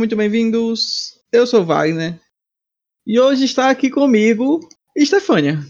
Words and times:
Muito 0.00 0.16
bem-vindos. 0.16 1.20
Eu 1.30 1.46
sou 1.46 1.62
Wagner. 1.62 2.18
E 3.06 3.20
hoje 3.20 3.44
está 3.44 3.68
aqui 3.68 3.90
comigo 3.90 4.66
Estefânia. 4.96 5.60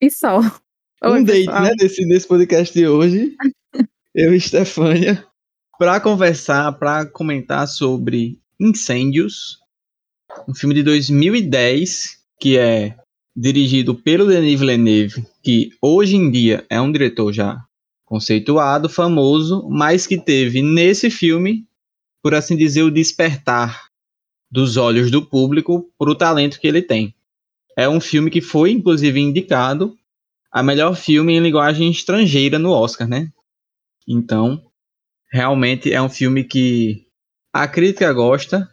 E 0.00 0.10
só. 0.10 0.40
Um 1.00 1.12
Oi, 1.12 1.24
date, 1.24 1.44
pessoal. 1.44 1.62
né, 1.62 1.70
desse, 1.78 2.08
desse 2.08 2.26
podcast 2.26 2.74
de 2.76 2.88
hoje. 2.88 3.36
Eu 4.12 4.34
e 4.34 4.38
Estefânia. 4.38 5.24
Para 5.78 6.00
conversar, 6.00 6.72
para 6.72 7.06
comentar 7.06 7.68
sobre 7.68 8.40
Incêndios. 8.58 9.58
Um 10.48 10.54
filme 10.56 10.74
de 10.74 10.82
2010 10.82 12.18
que 12.40 12.58
é 12.58 12.96
dirigido 13.34 13.94
pelo 13.94 14.26
Denis 14.26 14.58
Villeneuve, 14.58 15.24
que 15.40 15.70
hoje 15.80 16.16
em 16.16 16.32
dia 16.32 16.66
é 16.68 16.80
um 16.80 16.90
diretor 16.90 17.32
já 17.32 17.64
conceituado, 18.04 18.88
famoso, 18.88 19.68
mas 19.70 20.04
que 20.04 20.20
teve 20.20 20.62
nesse 20.62 21.08
filme, 21.10 21.64
por 22.22 22.34
assim 22.34 22.56
dizer, 22.56 22.82
o 22.82 22.90
despertar 22.90 23.88
dos 24.50 24.76
olhos 24.76 25.10
do 25.10 25.24
público 25.24 25.90
para 25.98 26.10
o 26.10 26.14
talento 26.14 26.60
que 26.60 26.68
ele 26.68 26.82
tem. 26.82 27.14
É 27.76 27.88
um 27.88 28.00
filme 28.00 28.30
que 28.30 28.40
foi, 28.40 28.70
inclusive, 28.70 29.18
indicado 29.18 29.96
a 30.50 30.62
melhor 30.62 30.94
filme 30.94 31.34
em 31.34 31.40
linguagem 31.40 31.90
estrangeira 31.90 32.58
no 32.58 32.70
Oscar, 32.70 33.08
né? 33.08 33.30
Então, 34.06 34.62
realmente 35.32 35.90
é 35.92 36.00
um 36.00 36.10
filme 36.10 36.44
que 36.44 37.06
a 37.52 37.66
crítica 37.66 38.12
gosta, 38.12 38.68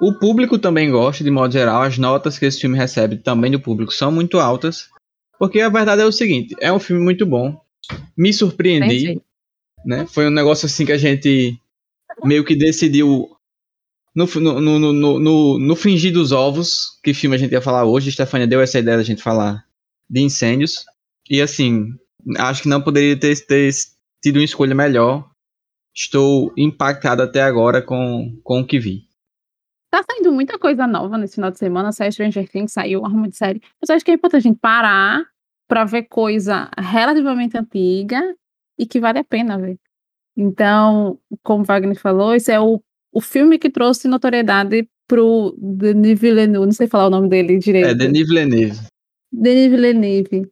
o 0.00 0.14
público 0.14 0.58
também 0.58 0.90
gosta, 0.90 1.22
de 1.22 1.30
modo 1.30 1.52
geral. 1.52 1.82
As 1.82 1.98
notas 1.98 2.38
que 2.38 2.46
esse 2.46 2.58
filme 2.58 2.76
recebe 2.78 3.18
também 3.18 3.50
do 3.50 3.60
público 3.60 3.92
são 3.92 4.10
muito 4.10 4.38
altas, 4.38 4.88
porque 5.38 5.60
a 5.60 5.68
verdade 5.68 6.00
é 6.00 6.06
o 6.06 6.12
seguinte: 6.12 6.56
é 6.58 6.72
um 6.72 6.78
filme 6.78 7.02
muito 7.02 7.26
bom. 7.26 7.60
Me 8.16 8.32
surpreendi, 8.32 9.04
Entendi. 9.04 9.22
né? 9.84 10.06
Foi 10.06 10.26
um 10.26 10.30
negócio 10.30 10.64
assim 10.64 10.86
que 10.86 10.92
a 10.92 10.98
gente 10.98 11.60
meio 12.24 12.44
que 12.44 12.56
decidiu 12.56 13.28
no, 14.14 14.26
no, 14.26 14.60
no, 14.60 14.78
no, 14.92 15.18
no, 15.18 15.58
no 15.58 15.76
fingir 15.76 16.12
dos 16.12 16.32
ovos, 16.32 16.98
que 17.02 17.14
filme 17.14 17.36
a 17.36 17.38
gente 17.38 17.52
ia 17.52 17.60
falar 17.60 17.84
hoje. 17.84 18.12
Stefania 18.12 18.46
deu 18.46 18.60
essa 18.60 18.78
ideia 18.78 18.96
da 18.96 19.02
gente 19.02 19.22
falar 19.22 19.64
de 20.08 20.20
incêndios. 20.20 20.84
E 21.28 21.40
assim, 21.40 21.94
acho 22.38 22.62
que 22.62 22.68
não 22.68 22.82
poderia 22.82 23.18
ter, 23.18 23.34
ter 23.46 23.72
tido 24.22 24.36
uma 24.36 24.44
escolha 24.44 24.74
melhor. 24.74 25.28
Estou 25.94 26.52
impactado 26.56 27.22
até 27.22 27.42
agora 27.42 27.82
com, 27.82 28.38
com 28.42 28.60
o 28.60 28.66
que 28.66 28.78
vi. 28.78 29.08
Tá 29.90 30.04
saindo 30.08 30.32
muita 30.32 30.58
coisa 30.58 30.86
nova 30.86 31.18
nesse 31.18 31.34
final 31.34 31.50
de 31.50 31.58
semana. 31.58 31.92
Saiu 31.92 32.12
Stranger 32.12 32.48
Things, 32.48 32.72
saiu 32.72 33.00
uma 33.00 33.28
de 33.28 33.36
série. 33.36 33.60
Mas 33.80 33.90
acho 33.90 34.04
que 34.04 34.10
é 34.10 34.14
importante 34.14 34.46
a 34.46 34.48
gente 34.48 34.58
parar 34.60 35.24
pra 35.68 35.84
ver 35.84 36.04
coisa 36.04 36.70
relativamente 36.78 37.56
antiga 37.56 38.20
e 38.78 38.86
que 38.86 39.00
vale 39.00 39.18
a 39.18 39.24
pena 39.24 39.58
ver. 39.58 39.78
Então, 40.36 41.18
como 41.42 41.64
Wagner 41.64 41.98
falou, 41.98 42.34
esse 42.34 42.50
é 42.50 42.60
o, 42.60 42.82
o 43.12 43.20
filme 43.20 43.58
que 43.58 43.70
trouxe 43.70 44.08
notoriedade 44.08 44.88
pro 45.06 45.54
Denis 45.58 46.18
Villeneuve. 46.18 46.66
Não 46.66 46.72
sei 46.72 46.86
falar 46.86 47.08
o 47.08 47.10
nome 47.10 47.28
dele 47.28 47.58
direito. 47.58 47.88
É 47.88 47.94
Denis 47.94 48.28
Villeneuve. 48.28 48.80
Denis 49.32 49.70
Villeneuve. 49.70 50.50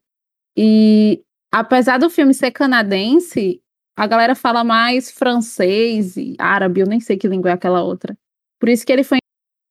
E 0.56 1.22
apesar 1.52 1.98
do 1.98 2.10
filme 2.10 2.34
ser 2.34 2.50
canadense, 2.50 3.62
a 3.96 4.06
galera 4.06 4.34
fala 4.34 4.64
mais 4.64 5.10
francês 5.10 6.16
e 6.16 6.36
árabe, 6.38 6.80
eu 6.80 6.86
nem 6.86 7.00
sei 7.00 7.16
que 7.16 7.28
língua 7.28 7.50
é 7.50 7.54
aquela 7.54 7.82
outra. 7.82 8.16
Por 8.60 8.68
isso 8.68 8.84
que 8.84 8.92
ele 8.92 9.04
foi 9.04 9.18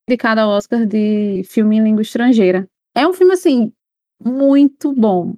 indicado 0.10 0.42
ao 0.42 0.50
Oscar 0.50 0.86
de 0.86 1.44
filme 1.46 1.78
em 1.78 1.84
língua 1.84 2.02
estrangeira. 2.02 2.68
É 2.96 3.06
um 3.08 3.14
filme, 3.14 3.34
assim, 3.34 3.72
muito 4.24 4.94
bom. 4.94 5.36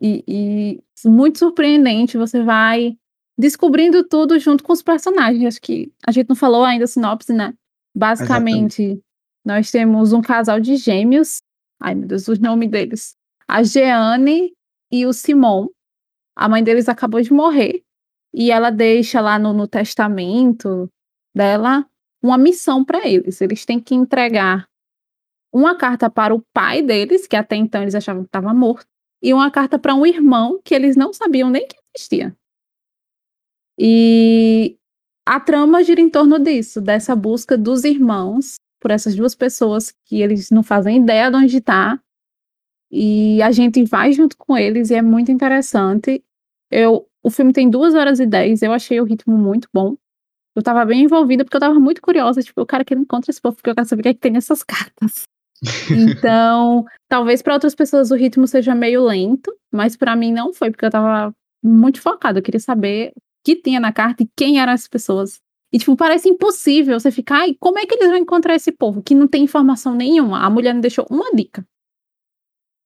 E, 0.00 0.24
e 0.26 1.08
muito 1.08 1.38
surpreendente. 1.38 2.18
Você 2.18 2.42
vai 2.42 2.96
descobrindo 3.36 4.04
tudo 4.04 4.38
junto 4.38 4.62
com 4.62 4.72
os 4.72 4.82
personagens. 4.82 5.44
Acho 5.44 5.60
que 5.60 5.92
a 6.06 6.12
gente 6.12 6.28
não 6.28 6.36
falou 6.36 6.64
ainda 6.64 6.84
a 6.84 6.88
sinopse, 6.88 7.32
né? 7.32 7.54
Basicamente, 7.94 9.00
nós 9.44 9.70
temos 9.70 10.12
um 10.12 10.22
casal 10.22 10.60
de 10.60 10.76
gêmeos. 10.76 11.42
Ai, 11.80 11.94
meu 11.94 12.08
Deus, 12.08 12.28
o 12.28 12.40
nome 12.40 12.68
deles. 12.68 13.14
A 13.46 13.62
Jeanne 13.62 14.52
e 14.90 15.06
o 15.06 15.12
Simon. 15.12 15.68
A 16.36 16.48
mãe 16.48 16.62
deles 16.62 16.88
acabou 16.88 17.20
de 17.20 17.32
morrer. 17.32 17.82
E 18.32 18.50
ela 18.50 18.70
deixa 18.70 19.20
lá 19.20 19.38
no, 19.38 19.52
no 19.52 19.68
testamento 19.68 20.90
dela 21.34 21.86
uma 22.22 22.38
missão 22.38 22.84
para 22.84 23.06
eles. 23.06 23.40
Eles 23.40 23.64
têm 23.64 23.78
que 23.78 23.94
entregar 23.94 24.66
uma 25.52 25.76
carta 25.76 26.10
para 26.10 26.34
o 26.34 26.42
pai 26.52 26.82
deles, 26.82 27.28
que 27.28 27.36
até 27.36 27.54
então 27.54 27.82
eles 27.82 27.94
achavam 27.94 28.22
que 28.22 28.28
estava 28.28 28.52
morto, 28.52 28.88
e 29.22 29.32
uma 29.32 29.50
carta 29.52 29.78
para 29.78 29.94
um 29.94 30.04
irmão 30.04 30.60
que 30.64 30.74
eles 30.74 30.96
não 30.96 31.12
sabiam 31.12 31.48
nem 31.48 31.68
que 31.68 31.76
existia. 31.94 32.36
E 33.78 34.76
a 35.26 35.40
trama 35.40 35.82
gira 35.82 36.00
em 36.00 36.08
torno 36.08 36.38
disso, 36.38 36.80
dessa 36.80 37.16
busca 37.16 37.56
dos 37.56 37.84
irmãos 37.84 38.56
por 38.80 38.90
essas 38.90 39.16
duas 39.16 39.34
pessoas 39.34 39.92
que 40.04 40.20
eles 40.20 40.50
não 40.50 40.62
fazem 40.62 40.98
ideia 40.98 41.30
de 41.30 41.36
onde 41.36 41.56
está. 41.56 41.98
E 42.90 43.42
a 43.42 43.50
gente 43.50 43.82
vai 43.84 44.12
junto 44.12 44.36
com 44.36 44.56
eles 44.56 44.90
e 44.90 44.94
é 44.94 45.02
muito 45.02 45.32
interessante. 45.32 46.22
Eu, 46.70 47.08
o 47.22 47.30
filme 47.30 47.52
tem 47.52 47.68
duas 47.68 47.94
horas 47.94 48.20
e 48.20 48.26
dez, 48.26 48.62
eu 48.62 48.72
achei 48.72 49.00
o 49.00 49.04
ritmo 49.04 49.36
muito 49.38 49.68
bom. 49.72 49.96
Eu 50.54 50.62
tava 50.62 50.84
bem 50.84 51.02
envolvida 51.02 51.44
porque 51.44 51.56
eu 51.56 51.60
tava 51.60 51.80
muito 51.80 52.00
curiosa, 52.00 52.42
tipo, 52.42 52.60
eu 52.60 52.66
quero 52.66 52.84
que 52.84 52.94
ele 52.94 53.00
encontre 53.00 53.30
esse 53.30 53.40
povo, 53.40 53.56
porque 53.56 53.70
eu 53.70 53.74
quero 53.74 53.88
saber 53.88 54.00
o 54.00 54.02
que, 54.04 54.08
é 54.10 54.14
que 54.14 54.20
tem 54.20 54.32
nessas 54.32 54.62
cartas. 54.62 55.24
Então, 55.90 56.84
talvez 57.08 57.40
para 57.40 57.54
outras 57.54 57.74
pessoas 57.74 58.10
o 58.10 58.16
ritmo 58.16 58.46
seja 58.46 58.74
meio 58.74 59.02
lento, 59.02 59.52
mas 59.72 59.96
para 59.96 60.14
mim 60.14 60.30
não 60.30 60.52
foi, 60.52 60.70
porque 60.70 60.84
eu 60.84 60.90
tava 60.90 61.34
muito 61.62 62.00
focada. 62.00 62.38
Eu 62.38 62.42
queria 62.42 62.60
saber 62.60 63.12
o 63.16 63.20
que 63.44 63.56
tinha 63.56 63.78
na 63.80 63.92
carta 63.92 64.22
e 64.22 64.28
quem 64.36 64.60
eram 64.60 64.72
as 64.72 64.88
pessoas. 64.88 65.40
E, 65.72 65.78
tipo, 65.78 65.96
parece 65.96 66.28
impossível 66.28 66.98
você 66.98 67.10
ficar, 67.10 67.40
ai, 67.40 67.56
como 67.58 67.78
é 67.78 67.86
que 67.86 67.94
eles 67.94 68.08
vão 68.08 68.16
encontrar 68.16 68.54
esse 68.54 68.72
povo 68.72 69.02
que 69.02 69.14
não 69.14 69.26
tem 69.26 69.42
informação 69.44 69.94
nenhuma? 69.94 70.40
A 70.44 70.48
mulher 70.50 70.72
não 70.72 70.80
deixou 70.80 71.06
uma 71.10 71.30
dica. 71.32 71.66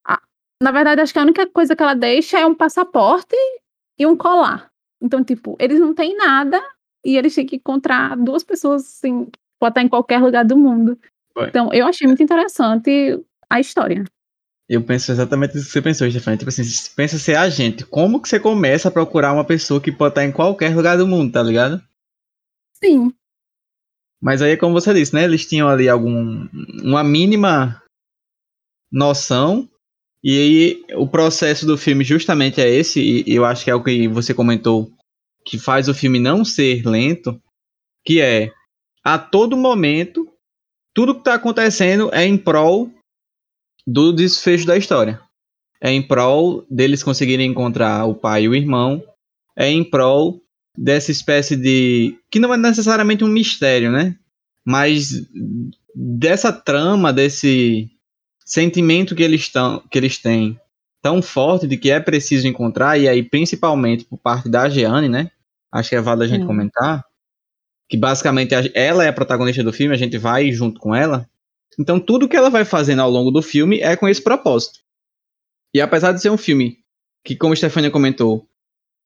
Ah, 0.07 0.21
na 0.63 0.71
verdade, 0.73 1.01
acho 1.01 1.13
que 1.13 1.19
a 1.19 1.23
única 1.23 1.47
coisa 1.47 1.77
que 1.77 1.83
ela 1.83 1.95
deixa 1.95 2.39
é 2.39 2.47
um 2.47 2.55
passaporte 2.55 3.37
e 3.99 4.07
um 4.07 4.17
colar. 4.17 4.71
Então, 5.01 5.23
tipo, 5.23 5.57
eles 5.61 5.79
não 5.79 5.95
têm 5.95 6.17
nada 6.17 6.61
e 7.05 7.17
eles 7.17 7.35
têm 7.35 7.47
que 7.47 7.57
encontrar 7.57 8.17
duas 8.17 8.43
pessoas, 8.43 8.83
assim, 8.87 9.29
pode 9.59 9.73
estar 9.73 9.83
em 9.83 9.89
qualquer 9.89 10.21
lugar 10.21 10.45
do 10.45 10.57
mundo. 10.57 10.99
Foi. 11.35 11.49
Então, 11.49 11.73
eu 11.73 11.87
achei 11.87 12.07
muito 12.07 12.23
interessante 12.23 13.23
a 13.51 13.61
história. 13.61 14.05
Eu 14.69 14.83
penso 14.83 15.11
exatamente 15.11 15.57
isso 15.57 15.67
que 15.67 15.73
você 15.73 15.81
pensou, 15.81 16.11
Stefania. 16.11 16.37
Tipo 16.37 16.51
assim, 16.51 16.63
pensa 16.95 17.19
ser 17.19 17.37
agente. 17.37 17.87
Como 17.87 18.21
que 18.21 18.29
você 18.29 18.39
começa 18.39 18.89
a 18.89 18.93
procurar 18.93 19.33
uma 19.33 19.45
pessoa 19.45 19.81
que 19.81 19.91
pode 19.91 20.13
estar 20.13 20.25
em 20.25 20.33
qualquer 20.33 20.77
lugar 20.77 20.99
do 20.99 21.07
mundo, 21.07 21.33
tá 21.33 21.43
ligado? 21.43 21.83
Sim, 22.75 23.13
Mas 24.21 24.43
aí, 24.43 24.57
como 24.57 24.75
você 24.75 24.93
disse, 24.93 25.15
né? 25.15 25.25
Eles 25.25 25.47
tinham 25.47 25.69
ali 25.69 25.89
algum, 25.89 26.47
uma 26.83 27.03
mínima 27.03 27.83
noção. 28.93 29.69
E 30.23 30.39
aí, 30.39 30.85
o 30.97 31.09
processo 31.09 31.65
do 31.65 31.79
filme 31.79 32.05
justamente 32.05 32.61
é 32.61 32.69
esse. 32.69 33.01
E 33.01 33.35
eu 33.35 33.45
acho 33.47 33.65
que 33.65 33.71
é 33.71 33.75
o 33.75 33.83
que 33.83 34.07
você 34.07 34.35
comentou 34.35 34.93
que 35.47 35.59
faz 35.59 35.89
o 35.89 35.95
filme 35.95 36.19
não 36.19 36.45
ser 36.45 36.87
lento. 36.87 37.41
Que 38.05 38.21
é, 38.21 38.53
a 39.03 39.19
todo 39.19 39.57
momento, 39.57 40.31
tudo 40.95 41.15
que 41.15 41.25
tá 41.25 41.35
acontecendo 41.35 42.13
é 42.13 42.27
em 42.27 42.37
prol 42.37 42.93
do 43.91 44.13
desfecho 44.13 44.67
da 44.67 44.77
história. 44.77 45.19
É 45.81 45.91
em 45.91 46.03
prol 46.03 46.67
deles 46.71 47.03
conseguirem 47.03 47.51
encontrar 47.51 48.05
o 48.05 48.15
pai 48.15 48.43
e 48.43 48.49
o 48.49 48.55
irmão. 48.55 49.03
É 49.57 49.71
em 49.71 49.83
prol 49.83 50.43
dessa 50.77 51.11
espécie 51.11 51.57
de. 51.57 52.19
que 52.31 52.39
não 52.39 52.53
é 52.53 52.57
necessariamente 52.57 53.25
um 53.25 53.29
mistério, 53.29 53.91
né? 53.91 54.15
Mas 54.65 55.27
dessa 55.95 56.53
trama, 56.53 57.13
desse 57.13 57.91
sentimento 58.45 59.15
que 59.15 59.23
eles, 59.23 59.49
tão, 59.49 59.83
que 59.91 59.97
eles 59.97 60.19
têm 60.19 60.61
tão 61.01 61.23
forte 61.23 61.67
de 61.67 61.79
que 61.79 61.91
é 61.91 61.99
preciso 61.99 62.47
encontrar, 62.47 62.99
e 62.99 63.09
aí 63.09 63.23
principalmente 63.23 64.05
por 64.05 64.19
parte 64.19 64.51
da 64.51 64.69
Jeanne, 64.69 65.09
né? 65.09 65.31
Acho 65.73 65.89
que 65.89 65.97
é 65.97 66.01
válido 66.01 66.25
a 66.25 66.37
gente 66.37 66.47
comentar. 66.47 67.03
Que 67.89 67.97
basicamente 67.97 68.55
ela 68.75 69.03
é 69.03 69.09
a 69.09 69.13
protagonista 69.15 69.65
do 69.65 69.73
filme, 69.73 69.95
a 69.95 69.99
gente 69.99 70.19
vai 70.19 70.53
junto 70.53 70.79
com 70.79 70.95
ela. 70.95 71.27
Então 71.79 72.01
tudo 72.01 72.29
que 72.29 72.37
ela 72.37 72.51
vai 72.51 72.65
fazendo 72.65 73.01
ao 73.01 73.11
longo 73.11 73.31
do 73.31 73.41
filme 73.41 73.79
é 73.81 73.97
com 73.97 74.09
esse 74.09 74.23
propósito. 74.23 74.81
E 75.75 75.81
apesar 75.81 76.13
de 76.13 76.21
ser 76.21 76.31
um 76.31 76.37
filme 76.37 76.79
que, 77.25 77.37
como 77.37 77.53
a 77.53 77.57
Stefania 77.57 77.91
comentou, 77.91 78.47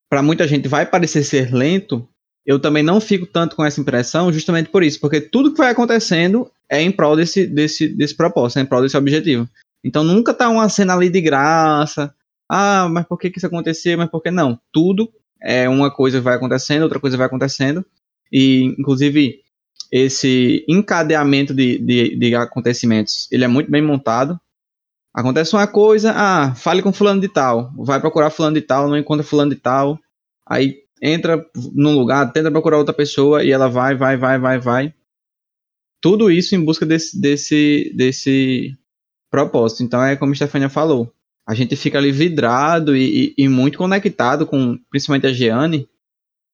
para 0.09 0.23
muita 0.23 0.47
gente 0.47 0.67
vai 0.67 0.85
parecer 0.85 1.23
ser 1.23 1.53
lento, 1.53 2.07
eu 2.45 2.59
também 2.59 2.83
não 2.83 2.99
fico 2.99 3.25
tanto 3.25 3.55
com 3.55 3.63
essa 3.63 3.79
impressão 3.79 4.31
justamente 4.31 4.69
por 4.69 4.83
isso, 4.83 4.99
porque 4.99 5.21
tudo 5.21 5.51
que 5.51 5.57
vai 5.57 5.71
acontecendo 5.71 6.49
é 6.69 6.81
em 6.81 6.91
prol 6.91 7.15
desse, 7.15 7.45
desse, 7.45 7.87
desse 7.87 8.15
propósito, 8.15 8.59
é 8.59 8.61
em 8.61 8.65
prol 8.65 8.81
desse 8.81 8.97
objetivo. 8.97 9.47
Então 9.83 10.03
nunca 10.03 10.33
tá 10.33 10.49
uma 10.49 10.69
cena 10.69 10.93
ali 10.93 11.09
de 11.09 11.21
graça. 11.21 12.13
Ah, 12.49 12.87
mas 12.89 13.05
por 13.05 13.17
que, 13.17 13.29
que 13.29 13.37
isso 13.37 13.47
aconteceu? 13.47 13.97
Mas 13.97 14.09
por 14.09 14.21
que 14.21 14.31
não? 14.31 14.59
Tudo 14.71 15.11
é 15.41 15.67
uma 15.67 15.91
coisa 15.91 16.21
vai 16.21 16.35
acontecendo, 16.35 16.83
outra 16.83 16.99
coisa 16.99 17.17
vai 17.17 17.27
acontecendo. 17.27 17.85
E, 18.31 18.75
inclusive, 18.79 19.42
esse 19.95 20.65
encadeamento 20.67 21.53
de, 21.53 21.77
de, 21.77 22.15
de 22.17 22.33
acontecimentos, 22.33 23.27
ele 23.31 23.43
é 23.43 23.47
muito 23.47 23.69
bem 23.69 23.79
montado. 23.79 24.39
Acontece 25.13 25.55
uma 25.55 25.67
coisa, 25.67 26.11
ah, 26.15 26.55
fale 26.55 26.81
com 26.81 26.91
fulano 26.91 27.21
de 27.21 27.27
tal, 27.27 27.71
vai 27.77 28.01
procurar 28.01 28.31
fulano 28.31 28.55
de 28.55 28.61
tal, 28.63 28.89
não 28.89 28.97
encontra 28.97 29.23
fulano 29.23 29.51
de 29.51 29.55
tal, 29.55 29.99
aí 30.49 30.77
entra 30.99 31.45
num 31.75 31.93
lugar, 31.93 32.33
tenta 32.33 32.49
procurar 32.49 32.79
outra 32.79 32.91
pessoa 32.91 33.43
e 33.43 33.51
ela 33.51 33.69
vai, 33.69 33.95
vai, 33.95 34.17
vai, 34.17 34.39
vai, 34.39 34.59
vai. 34.59 34.93
Tudo 36.01 36.31
isso 36.31 36.55
em 36.55 36.65
busca 36.65 36.87
desse, 36.87 37.21
desse, 37.21 37.93
desse 37.95 38.75
propósito. 39.29 39.83
Então 39.83 40.03
é 40.03 40.15
como 40.15 40.31
a 40.31 40.35
Stefania 40.35 40.69
falou. 40.69 41.13
A 41.47 41.53
gente 41.53 41.75
fica 41.75 41.99
ali 41.99 42.11
vidrado 42.11 42.95
e, 42.97 43.35
e, 43.37 43.43
e 43.43 43.47
muito 43.47 43.77
conectado 43.77 44.47
com 44.47 44.75
principalmente 44.89 45.27
a 45.27 45.33
Jeanne, 45.33 45.87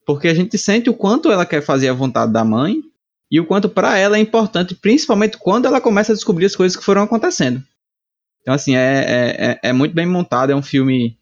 porque 0.06 0.28
a 0.28 0.34
gente 0.34 0.58
sente 0.58 0.90
o 0.90 0.94
quanto 0.94 1.32
ela 1.32 1.46
quer 1.46 1.62
fazer 1.62 1.88
a 1.88 1.94
vontade 1.94 2.34
da 2.34 2.44
mãe 2.44 2.89
e 3.32 3.40
o 3.40 3.46
quanto 3.46 3.70
para 3.70 3.98
ela 3.98 4.18
é 4.18 4.20
importante, 4.20 4.76
principalmente 4.76 5.38
quando 5.38 5.66
ela 5.66 5.80
começa 5.80 6.12
a 6.12 6.16
descobrir 6.16 6.46
as 6.46 6.56
coisas 6.56 6.76
que 6.76 6.84
foram 6.84 7.04
acontecendo. 7.04 7.64
Então, 8.42 8.54
assim, 8.54 8.76
é, 8.76 8.80
é, 8.80 9.52
é, 9.52 9.60
é 9.70 9.74
muito 9.74 9.94
bem 9.94 10.06
montado, 10.06 10.52
é 10.52 10.56
um 10.56 10.64
filme 10.64 11.18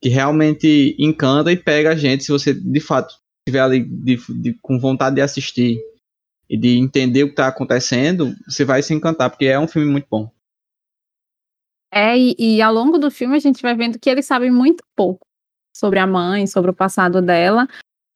que 0.00 0.08
realmente 0.08 0.94
encanta 0.98 1.50
e 1.50 1.56
pega 1.56 1.90
a 1.90 1.96
gente 1.96 2.24
se 2.24 2.30
você 2.30 2.52
de 2.54 2.80
fato 2.80 3.14
estiver 3.40 3.60
ali 3.60 3.82
de, 3.82 4.16
de, 4.40 4.54
com 4.60 4.78
vontade 4.78 5.16
de 5.16 5.22
assistir 5.22 5.78
e 6.48 6.56
de 6.56 6.78
entender 6.78 7.24
o 7.24 7.26
que 7.26 7.32
está 7.32 7.48
acontecendo, 7.48 8.34
você 8.46 8.64
vai 8.64 8.82
se 8.82 8.94
encantar, 8.94 9.30
porque 9.30 9.46
é 9.46 9.58
um 9.58 9.68
filme 9.68 9.90
muito 9.90 10.06
bom. 10.10 10.30
É, 11.90 12.16
e, 12.16 12.36
e, 12.38 12.62
ao 12.62 12.72
longo 12.72 12.98
do 12.98 13.10
filme 13.10 13.36
a 13.36 13.40
gente 13.40 13.62
vai 13.62 13.74
vendo 13.74 13.98
que 13.98 14.10
eles 14.10 14.26
sabem 14.26 14.50
muito 14.50 14.84
pouco 14.94 15.26
sobre 15.74 15.98
a 15.98 16.06
mãe, 16.06 16.46
sobre 16.46 16.70
o 16.70 16.74
passado 16.74 17.22
dela. 17.22 17.66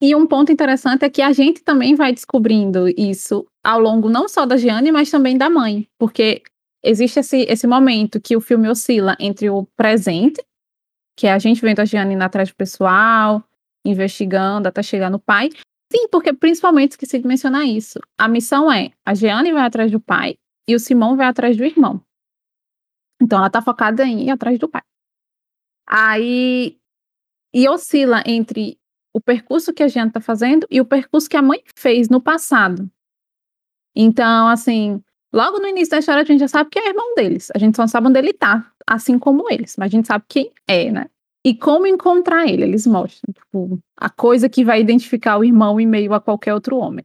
E 0.02 0.16
um 0.16 0.26
ponto 0.26 0.50
interessante 0.50 1.04
é 1.04 1.08
que 1.08 1.22
a 1.22 1.30
gente 1.32 1.62
também 1.62 1.94
vai 1.94 2.12
descobrindo 2.12 2.88
isso 2.98 3.46
ao 3.62 3.78
longo 3.78 4.08
não 4.08 4.28
só 4.28 4.44
da 4.44 4.56
Gianni, 4.56 4.90
mas 4.90 5.08
também 5.08 5.38
da 5.38 5.48
mãe. 5.48 5.88
Porque 5.96 6.42
existe 6.82 7.20
esse, 7.20 7.42
esse 7.42 7.68
momento 7.68 8.20
que 8.20 8.36
o 8.36 8.40
filme 8.40 8.68
oscila 8.68 9.16
entre 9.20 9.48
o 9.48 9.64
presente, 9.76 10.44
que 11.16 11.28
é 11.28 11.32
a 11.32 11.38
gente 11.38 11.60
vendo 11.60 11.78
a 11.78 11.84
Gianni 11.84 12.16
na 12.16 12.24
atrás 12.24 12.48
do 12.48 12.56
pessoal, 12.56 13.44
investigando 13.84 14.66
até 14.66 14.82
chegar 14.82 15.08
no 15.08 15.20
pai. 15.20 15.50
Sim, 15.92 16.08
porque 16.10 16.32
principalmente 16.32 16.92
esqueci 16.92 17.20
de 17.20 17.28
mencionar 17.28 17.64
isso. 17.64 18.00
A 18.18 18.26
missão 18.26 18.72
é 18.72 18.90
a 19.06 19.14
Gianni 19.14 19.52
vai 19.52 19.62
atrás 19.62 19.88
do 19.92 20.00
pai 20.00 20.34
e 20.66 20.74
o 20.74 20.80
Simão 20.80 21.16
vai 21.16 21.26
atrás 21.26 21.56
do 21.56 21.64
irmão. 21.64 22.04
Então 23.22 23.38
ela 23.38 23.50
tá 23.50 23.62
focada 23.62 24.04
em 24.04 24.24
ir 24.24 24.30
atrás 24.30 24.58
do 24.58 24.68
pai. 24.68 24.82
Aí 25.86 26.76
e 27.54 27.68
oscila 27.68 28.24
entre 28.26 28.81
o 29.14 29.20
percurso 29.20 29.72
que 29.72 29.82
a 29.82 29.88
Gianni 29.88 30.10
tá 30.10 30.20
fazendo 30.20 30.66
e 30.70 30.80
o 30.80 30.84
percurso 30.84 31.28
que 31.28 31.36
a 31.36 31.42
mãe 31.42 31.62
fez 31.76 32.08
no 32.08 32.20
passado. 32.20 32.90
Então, 33.94 34.48
assim, 34.48 35.02
Logo 35.32 35.58
no 35.58 35.66
início 35.66 35.92
da 35.92 35.98
história, 35.98 36.22
a 36.22 36.26
gente 36.26 36.40
já 36.40 36.48
sabe 36.48 36.68
que 36.68 36.78
é 36.78 36.88
irmão 36.90 37.14
deles. 37.14 37.50
A 37.54 37.58
gente 37.58 37.74
só 37.74 37.86
sabe 37.86 38.08
onde 38.08 38.18
ele 38.18 38.34
tá, 38.34 38.70
assim 38.86 39.18
como 39.18 39.50
eles. 39.50 39.76
Mas 39.78 39.86
a 39.86 39.96
gente 39.96 40.06
sabe 40.06 40.24
quem 40.28 40.52
é, 40.68 40.90
né? 40.90 41.06
E 41.44 41.54
como 41.54 41.86
encontrar 41.86 42.46
ele. 42.46 42.64
Eles 42.64 42.86
mostram, 42.86 43.32
tipo, 43.32 43.78
a 43.96 44.10
coisa 44.10 44.48
que 44.48 44.62
vai 44.62 44.80
identificar 44.80 45.38
o 45.38 45.44
irmão 45.44 45.80
em 45.80 45.86
meio 45.86 46.12
a 46.12 46.20
qualquer 46.20 46.52
outro 46.52 46.76
homem. 46.76 47.04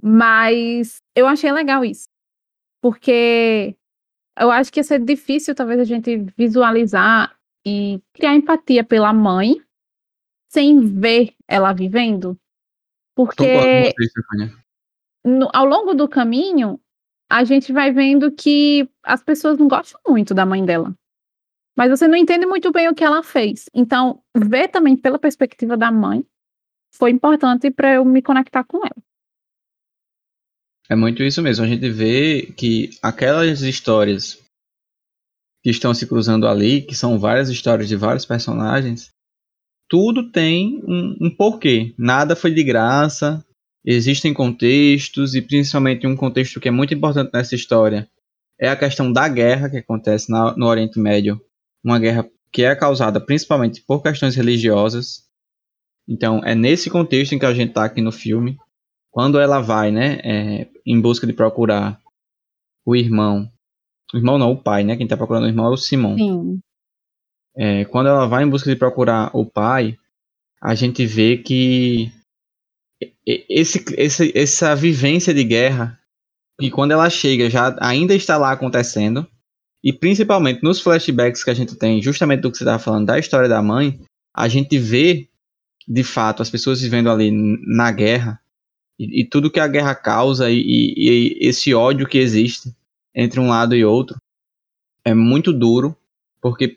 Mas 0.00 1.02
eu 1.16 1.26
achei 1.26 1.50
legal 1.50 1.84
isso. 1.84 2.08
Porque 2.80 3.74
eu 4.38 4.52
acho 4.52 4.72
que 4.72 4.78
ia 4.78 4.84
ser 4.84 5.00
difícil, 5.00 5.56
talvez, 5.56 5.80
a 5.80 5.84
gente 5.84 6.24
visualizar 6.36 7.36
e 7.66 8.00
criar 8.14 8.36
empatia 8.36 8.84
pela 8.84 9.12
mãe 9.12 9.60
sem 10.48 10.80
ver 10.80 11.34
ela 11.46 11.72
vivendo. 11.72 12.36
Porque 13.14 13.92
no, 15.24 15.48
ao 15.52 15.66
longo 15.66 15.94
do 15.94 16.08
caminho, 16.08 16.80
a 17.30 17.44
gente 17.44 17.72
vai 17.72 17.92
vendo 17.92 18.32
que 18.32 18.88
as 19.02 19.22
pessoas 19.22 19.58
não 19.58 19.68
gostam 19.68 20.00
muito 20.08 20.34
da 20.34 20.46
mãe 20.46 20.64
dela. 20.64 20.94
Mas 21.76 21.90
você 21.90 22.08
não 22.08 22.16
entende 22.16 22.46
muito 22.46 22.72
bem 22.72 22.88
o 22.88 22.94
que 22.94 23.04
ela 23.04 23.22
fez. 23.22 23.66
Então, 23.72 24.22
ver 24.36 24.68
também 24.68 24.96
pela 24.96 25.18
perspectiva 25.18 25.76
da 25.76 25.92
mãe 25.92 26.24
foi 26.92 27.10
importante 27.10 27.70
para 27.70 27.94
eu 27.94 28.04
me 28.04 28.22
conectar 28.22 28.64
com 28.64 28.78
ela. 28.78 29.02
É 30.88 30.96
muito 30.96 31.22
isso 31.22 31.42
mesmo. 31.42 31.64
A 31.64 31.68
gente 31.68 31.88
vê 31.90 32.52
que 32.56 32.90
aquelas 33.02 33.60
histórias 33.60 34.42
que 35.62 35.70
estão 35.70 35.92
se 35.92 36.06
cruzando 36.06 36.48
ali, 36.48 36.82
que 36.82 36.94
são 36.94 37.18
várias 37.18 37.50
histórias 37.50 37.88
de 37.88 37.94
vários 37.94 38.24
personagens, 38.24 39.10
tudo 39.88 40.30
tem 40.30 40.82
um, 40.86 41.16
um 41.20 41.30
porquê. 41.30 41.94
Nada 41.98 42.36
foi 42.36 42.52
de 42.52 42.62
graça, 42.62 43.44
existem 43.84 44.34
contextos, 44.34 45.34
e 45.34 45.42
principalmente 45.42 46.06
um 46.06 46.16
contexto 46.16 46.60
que 46.60 46.68
é 46.68 46.72
muito 46.72 46.94
importante 46.94 47.30
nessa 47.32 47.54
história 47.54 48.08
é 48.60 48.68
a 48.68 48.76
questão 48.76 49.12
da 49.12 49.28
guerra 49.28 49.70
que 49.70 49.76
acontece 49.76 50.30
na, 50.30 50.56
no 50.56 50.66
Oriente 50.66 50.98
Médio. 50.98 51.40
Uma 51.84 51.98
guerra 51.98 52.28
que 52.52 52.64
é 52.64 52.74
causada 52.74 53.20
principalmente 53.20 53.80
por 53.86 54.02
questões 54.02 54.34
religiosas. 54.34 55.22
Então, 56.08 56.42
é 56.44 56.54
nesse 56.54 56.90
contexto 56.90 57.34
em 57.34 57.38
que 57.38 57.46
a 57.46 57.54
gente 57.54 57.68
está 57.68 57.84
aqui 57.84 58.00
no 58.00 58.10
filme. 58.10 58.56
Quando 59.10 59.38
ela 59.38 59.60
vai, 59.60 59.92
né, 59.92 60.18
é, 60.24 60.68
em 60.84 61.00
busca 61.00 61.26
de 61.26 61.32
procurar 61.32 62.00
o 62.84 62.96
irmão. 62.96 63.48
O 64.12 64.16
irmão 64.16 64.38
não, 64.38 64.52
o 64.52 64.62
pai, 64.62 64.82
né? 64.82 64.96
Quem 64.96 65.04
está 65.04 65.16
procurando 65.16 65.44
o 65.44 65.48
irmão 65.48 65.66
é 65.66 65.70
o 65.70 65.76
Simão. 65.76 66.16
Sim. 66.16 66.60
É, 67.56 67.84
quando 67.86 68.08
ela 68.08 68.26
vai 68.26 68.44
em 68.44 68.48
busca 68.48 68.70
de 68.70 68.76
procurar 68.76 69.30
o 69.34 69.44
pai, 69.44 69.96
a 70.60 70.74
gente 70.74 71.04
vê 71.06 71.38
que 71.38 72.12
esse, 73.26 73.84
esse, 73.96 74.32
essa 74.36 74.74
vivência 74.74 75.32
de 75.32 75.44
guerra, 75.44 75.98
que 76.60 76.70
quando 76.70 76.92
ela 76.92 77.08
chega 77.10 77.50
já 77.50 77.76
ainda 77.80 78.14
está 78.14 78.36
lá 78.36 78.52
acontecendo, 78.52 79.26
e 79.82 79.92
principalmente 79.92 80.62
nos 80.62 80.80
flashbacks 80.80 81.44
que 81.44 81.50
a 81.50 81.54
gente 81.54 81.76
tem, 81.76 82.02
justamente 82.02 82.40
do 82.40 82.50
que 82.50 82.58
você 82.58 82.64
estava 82.64 82.78
falando 82.78 83.06
da 83.06 83.18
história 83.18 83.48
da 83.48 83.62
mãe, 83.62 84.00
a 84.34 84.48
gente 84.48 84.78
vê 84.78 85.28
de 85.86 86.02
fato 86.02 86.42
as 86.42 86.50
pessoas 86.50 86.80
vivendo 86.80 87.10
ali 87.10 87.30
na 87.30 87.90
guerra 87.90 88.40
e, 88.98 89.22
e 89.22 89.24
tudo 89.24 89.50
que 89.50 89.60
a 89.60 89.68
guerra 89.68 89.94
causa 89.94 90.50
e, 90.50 90.58
e, 90.58 90.94
e 90.96 91.48
esse 91.48 91.72
ódio 91.72 92.08
que 92.08 92.18
existe 92.18 92.74
entre 93.14 93.40
um 93.40 93.48
lado 93.48 93.74
e 93.74 93.84
outro 93.84 94.20
é 95.04 95.14
muito 95.14 95.52
duro, 95.52 95.96
porque 96.40 96.76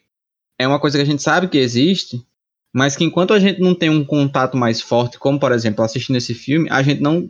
é 0.61 0.67
uma 0.67 0.79
coisa 0.79 0.97
que 0.97 1.01
a 1.01 1.05
gente 1.05 1.23
sabe 1.23 1.47
que 1.47 1.57
existe, 1.57 2.25
mas 2.73 2.95
que 2.95 3.03
enquanto 3.03 3.33
a 3.33 3.39
gente 3.39 3.59
não 3.59 3.75
tem 3.75 3.89
um 3.89 4.05
contato 4.05 4.55
mais 4.55 4.79
forte, 4.79 5.17
como 5.17 5.39
por 5.39 5.51
exemplo 5.51 5.83
assistindo 5.83 6.15
esse 6.15 6.33
filme, 6.33 6.69
a 6.69 6.81
gente 6.81 7.01
não, 7.01 7.29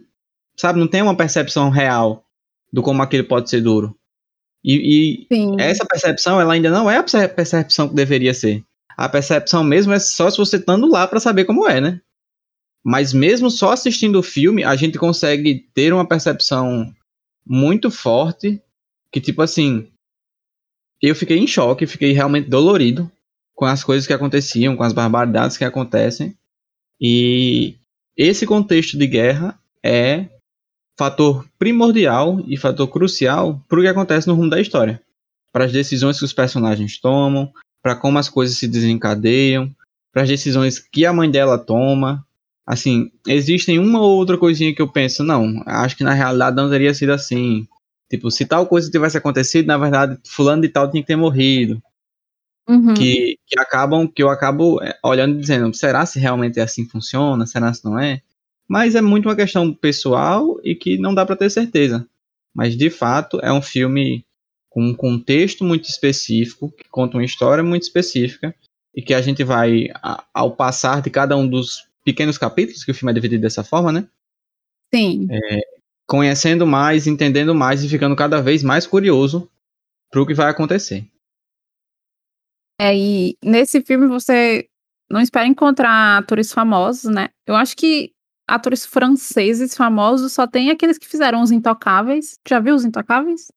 sabe, 0.56 0.80
não 0.80 0.88
tem 0.88 1.02
uma 1.02 1.16
percepção 1.16 1.70
real 1.70 2.26
do 2.72 2.82
como 2.82 3.02
aquele 3.02 3.24
pode 3.24 3.50
ser 3.50 3.62
duro. 3.62 3.96
E, 4.64 5.28
e 5.32 5.62
essa 5.62 5.86
percepção, 5.86 6.40
ela 6.40 6.54
ainda 6.54 6.70
não 6.70 6.90
é 6.90 6.98
a 6.98 7.04
percepção 7.04 7.90
que 7.90 7.96
deveria 7.96 8.34
ser. 8.34 8.64
A 8.96 9.10
percepção 9.10 9.64
mesmo 9.64 9.94
é 9.94 10.00
só 10.00 10.30
se 10.30 10.38
você 10.38 10.58
estando 10.58 10.88
lá 10.88 11.08
para 11.08 11.20
saber 11.20 11.46
como 11.46 11.68
é, 11.68 11.82
né? 11.82 12.02
Mas 12.84 13.14
mesmo 13.14 13.50
só 13.50 13.72
assistindo 13.72 14.20
o 14.20 14.24
filme, 14.24 14.64
a 14.64 14.76
gente 14.76 14.98
consegue 14.98 15.68
ter 15.74 15.94
uma 15.94 16.08
percepção 16.08 16.94
muito 17.46 17.90
forte 17.90 18.62
que, 19.12 19.20
tipo 19.20 19.42
assim, 19.42 19.88
eu 21.02 21.16
fiquei 21.16 21.38
em 21.38 21.48
choque, 21.48 21.88
fiquei 21.88 22.12
realmente 22.12 22.50
dolorido 22.50 23.12
com 23.62 23.66
as 23.68 23.84
coisas 23.84 24.08
que 24.08 24.14
aconteciam, 24.14 24.76
com 24.76 24.82
as 24.82 24.92
barbaridades 24.92 25.56
que 25.56 25.64
acontecem. 25.64 26.36
E 27.00 27.76
esse 28.18 28.44
contexto 28.48 28.98
de 28.98 29.06
guerra 29.06 29.56
é 29.86 30.26
fator 30.98 31.46
primordial 31.60 32.44
e 32.48 32.58
fator 32.58 32.88
crucial 32.88 33.64
para 33.70 33.78
o 33.78 33.84
que 33.84 33.88
acontece 33.88 34.28
no 34.28 34.34
rumo 34.34 34.50
da 34.50 34.60
história. 34.60 35.00
Para 35.54 35.66
as 35.66 35.72
decisões 35.72 36.18
que 36.18 36.26
os 36.26 36.34
personagens 36.34 37.00
tomam, 37.00 37.54
para 37.84 37.96
como 37.96 38.18
as 38.18 38.28
coisas 38.28 38.58
se 38.58 38.68
desencadeiam, 38.68 39.70
para 40.12 40.24
as 40.24 40.30
decisões 40.30 40.80
que 40.80 41.06
a 41.06 41.14
mãe 41.14 41.30
dela 41.30 41.60
toma. 41.60 42.26
Assim, 42.66 43.12
existem 43.28 43.78
uma 43.78 44.02
ou 44.02 44.18
outra 44.18 44.40
coisinha 44.40 44.74
que 44.74 44.82
eu 44.82 44.88
penso, 44.88 45.24
não, 45.24 45.62
acho 45.68 45.96
que 45.96 46.04
na 46.04 46.16
realidade 46.16 46.56
não 46.56 46.68
teria 46.68 46.96
sido 46.96 47.12
assim. 47.12 47.68
Tipo, 48.10 48.32
se 48.32 48.44
tal 48.44 48.66
coisa 48.66 48.90
tivesse 48.90 49.20
acontecido, 49.20 49.68
na 49.68 49.78
verdade, 49.78 50.18
fulano 50.26 50.64
de 50.64 50.70
tal 50.70 50.90
tinha 50.90 51.04
que 51.04 51.08
ter 51.08 51.16
morrido. 51.16 51.80
Uhum. 52.68 52.94
Que, 52.94 53.38
que 53.46 53.60
acabam, 53.60 54.08
que 54.08 54.22
eu 54.22 54.30
acabo 54.30 54.82
é, 54.82 54.98
olhando 55.04 55.36
e 55.36 55.42
dizendo, 55.42 55.74
será 55.74 56.06
se 56.06 56.20
realmente 56.20 56.60
é 56.60 56.64
assim 56.64 56.88
funciona? 56.88 57.46
Será 57.46 57.74
se 57.74 57.84
não 57.84 58.00
é? 58.00 58.22
Mas 58.68 58.96
é 58.96 59.02
muito 59.02 59.28
uma 59.28 59.36
questão 59.36 59.74
pessoal 59.74 60.58
e 60.64 60.76
que 60.76 60.98
não 60.98 61.14
dá 61.14 61.26
para 61.26 61.36
ter 61.36 61.50
certeza. 61.50 62.08
Mas 62.54 62.76
de 62.78 62.90
fato 62.90 63.40
é 63.42 63.52
um 63.52 63.62
filme 63.62 64.26
com 64.70 64.82
um 64.82 64.94
contexto 64.94 65.66
muito 65.66 65.90
específico, 65.90 66.72
que 66.72 66.88
conta 66.90 67.18
uma 67.18 67.26
história 67.26 67.64
muito 67.64 67.84
específica 67.84 68.56
e 68.96 69.02
que 69.02 69.14
a 69.14 69.22
gente 69.22 69.44
vai 69.44 69.88
ao 70.34 70.56
passar 70.56 71.02
de 71.02 71.10
cada 71.10 71.36
um 71.36 71.48
dos 71.48 71.86
pequenos 72.06 72.38
capítulos, 72.38 72.84
que 72.84 72.92
o 72.92 72.94
filme 72.94 73.12
é 73.12 73.16
dividido 73.16 73.42
dessa 73.42 73.64
forma, 73.64 73.92
né? 73.92 74.08
Sim. 74.94 75.28
É, 75.30 75.62
conhecendo 76.08 76.66
mais, 76.66 77.08
entendendo 77.08 77.54
mais 77.54 77.84
e 77.84 77.90
ficando 77.90 78.16
cada 78.16 78.42
vez 78.42 78.64
mais 78.64 78.88
curioso 78.88 79.50
para 80.10 80.22
o 80.22 80.26
que 80.26 80.34
vai 80.34 80.50
acontecer. 80.50 81.06
É, 82.82 82.98
e 82.98 83.38
nesse 83.46 83.80
filme 83.84 84.08
você 84.08 84.68
não 85.08 85.22
espera 85.22 85.46
encontrar 85.46 86.18
atores 86.18 86.52
famosos, 86.52 87.14
né? 87.14 87.30
Eu 87.46 87.56
acho 87.56 87.78
que 87.78 88.12
atores 88.48 88.84
franceses 88.88 89.78
famosos 89.78 90.34
só 90.34 90.48
tem 90.48 90.72
aqueles 90.72 90.98
que 90.98 91.08
fizeram 91.08 91.44
Os 91.44 91.52
Intocáveis. 91.52 92.40
Já 92.50 92.60
viu 92.60 92.74
Os 92.74 92.84
Intocáveis? 92.84 93.52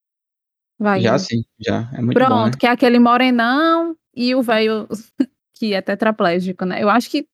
Vai. 0.78 1.00
Já 1.00 1.18
sim, 1.18 1.42
já. 1.58 1.90
É 1.94 2.02
muito 2.02 2.12
Pronto, 2.12 2.34
bom, 2.34 2.44
né? 2.44 2.52
que 2.60 2.66
é 2.66 2.70
aquele 2.70 2.98
morenão 2.98 3.96
e 4.14 4.34
o 4.34 4.42
velho 4.42 4.86
que 5.56 5.72
é 5.72 5.80
tetraplégico, 5.80 6.66
né? 6.66 6.82
Eu 6.82 6.90
acho 6.90 7.08
que 7.08 7.26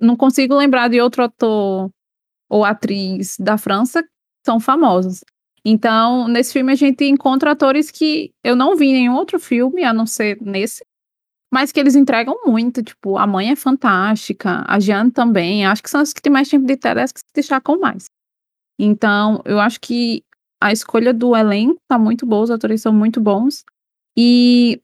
não 0.00 0.16
consigo 0.16 0.56
lembrar 0.56 0.88
de 0.88 0.98
outro 0.98 1.24
ator 1.24 1.90
ou 2.48 2.64
atriz 2.64 3.36
da 3.38 3.58
França 3.58 4.02
que 4.02 4.08
são 4.46 4.58
famosos. 4.58 5.20
Então, 5.62 6.26
nesse 6.26 6.54
filme 6.54 6.72
a 6.72 6.76
gente 6.76 7.04
encontra 7.04 7.50
atores 7.50 7.90
que 7.90 8.32
eu 8.42 8.56
não 8.56 8.76
vi 8.76 8.86
em 8.86 8.92
nenhum 8.94 9.14
outro 9.14 9.38
filme, 9.38 9.84
a 9.84 9.92
não 9.92 10.06
ser 10.06 10.38
nesse, 10.40 10.82
mas 11.54 11.70
que 11.70 11.78
eles 11.78 11.94
entregam 11.94 12.36
muito. 12.44 12.82
Tipo, 12.82 13.16
a 13.16 13.28
mãe 13.28 13.52
é 13.52 13.54
fantástica, 13.54 14.64
a 14.66 14.80
Jeanne 14.80 15.12
também. 15.12 15.64
Acho 15.64 15.84
que 15.84 15.88
são 15.88 16.00
as 16.00 16.12
que 16.12 16.20
têm 16.20 16.32
mais 16.32 16.48
tempo 16.48 16.66
de 16.66 16.76
tela 16.76 17.04
que 17.04 17.20
se 17.20 17.26
destacam 17.32 17.78
mais. 17.78 18.06
Então, 18.76 19.40
eu 19.44 19.60
acho 19.60 19.80
que 19.80 20.24
a 20.60 20.72
escolha 20.72 21.14
do 21.14 21.36
elenco 21.36 21.78
tá 21.86 21.96
muito 21.96 22.26
boa, 22.26 22.42
os 22.42 22.50
atores 22.50 22.82
são 22.82 22.92
muito 22.92 23.20
bons. 23.20 23.64
E, 24.18 24.82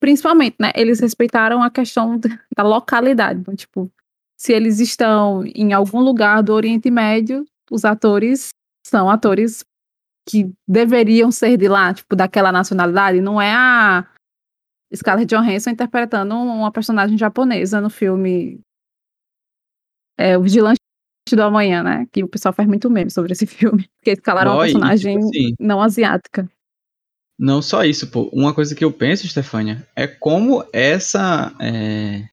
principalmente, 0.00 0.56
né, 0.58 0.72
eles 0.74 0.98
respeitaram 0.98 1.62
a 1.62 1.70
questão 1.70 2.18
da 2.56 2.64
localidade. 2.64 3.38
Então, 3.38 3.54
tipo, 3.54 3.88
se 4.36 4.52
eles 4.52 4.80
estão 4.80 5.44
em 5.54 5.72
algum 5.72 6.00
lugar 6.00 6.42
do 6.42 6.52
Oriente 6.52 6.90
Médio, 6.90 7.46
os 7.70 7.84
atores 7.84 8.48
são 8.84 9.08
atores 9.08 9.64
que 10.28 10.52
deveriam 10.66 11.30
ser 11.30 11.56
de 11.56 11.68
lá, 11.68 11.94
tipo, 11.94 12.16
daquela 12.16 12.50
nacionalidade, 12.50 13.20
não 13.20 13.40
é 13.40 13.54
a 13.54 14.04
Scarlett 14.94 15.34
Johansson 15.34 15.70
interpretando 15.70 16.34
uma 16.34 16.72
personagem 16.72 17.16
japonesa 17.16 17.80
no 17.80 17.90
filme 17.90 18.60
é, 20.18 20.36
O 20.36 20.42
Vigilante 20.42 20.80
do 21.30 21.42
Amanhã, 21.42 21.82
né? 21.82 22.06
Que 22.12 22.24
o 22.24 22.28
pessoal 22.28 22.52
faz 22.52 22.68
muito 22.68 22.90
meme 22.90 23.10
sobre 23.10 23.32
esse 23.32 23.46
filme, 23.46 23.88
porque 23.96 24.10
escalaram 24.12 24.52
uma 24.52 24.62
personagem 24.62 25.16
tipo 25.16 25.28
assim, 25.28 25.54
não 25.58 25.80
asiática. 25.80 26.50
Não 27.38 27.62
só 27.62 27.84
isso, 27.84 28.10
pô. 28.10 28.28
Uma 28.32 28.52
coisa 28.52 28.74
que 28.74 28.84
eu 28.84 28.92
penso, 28.92 29.26
Stefania, 29.26 29.86
é 29.96 30.06
como 30.06 30.62
essa 30.74 31.54
é, 31.58 32.28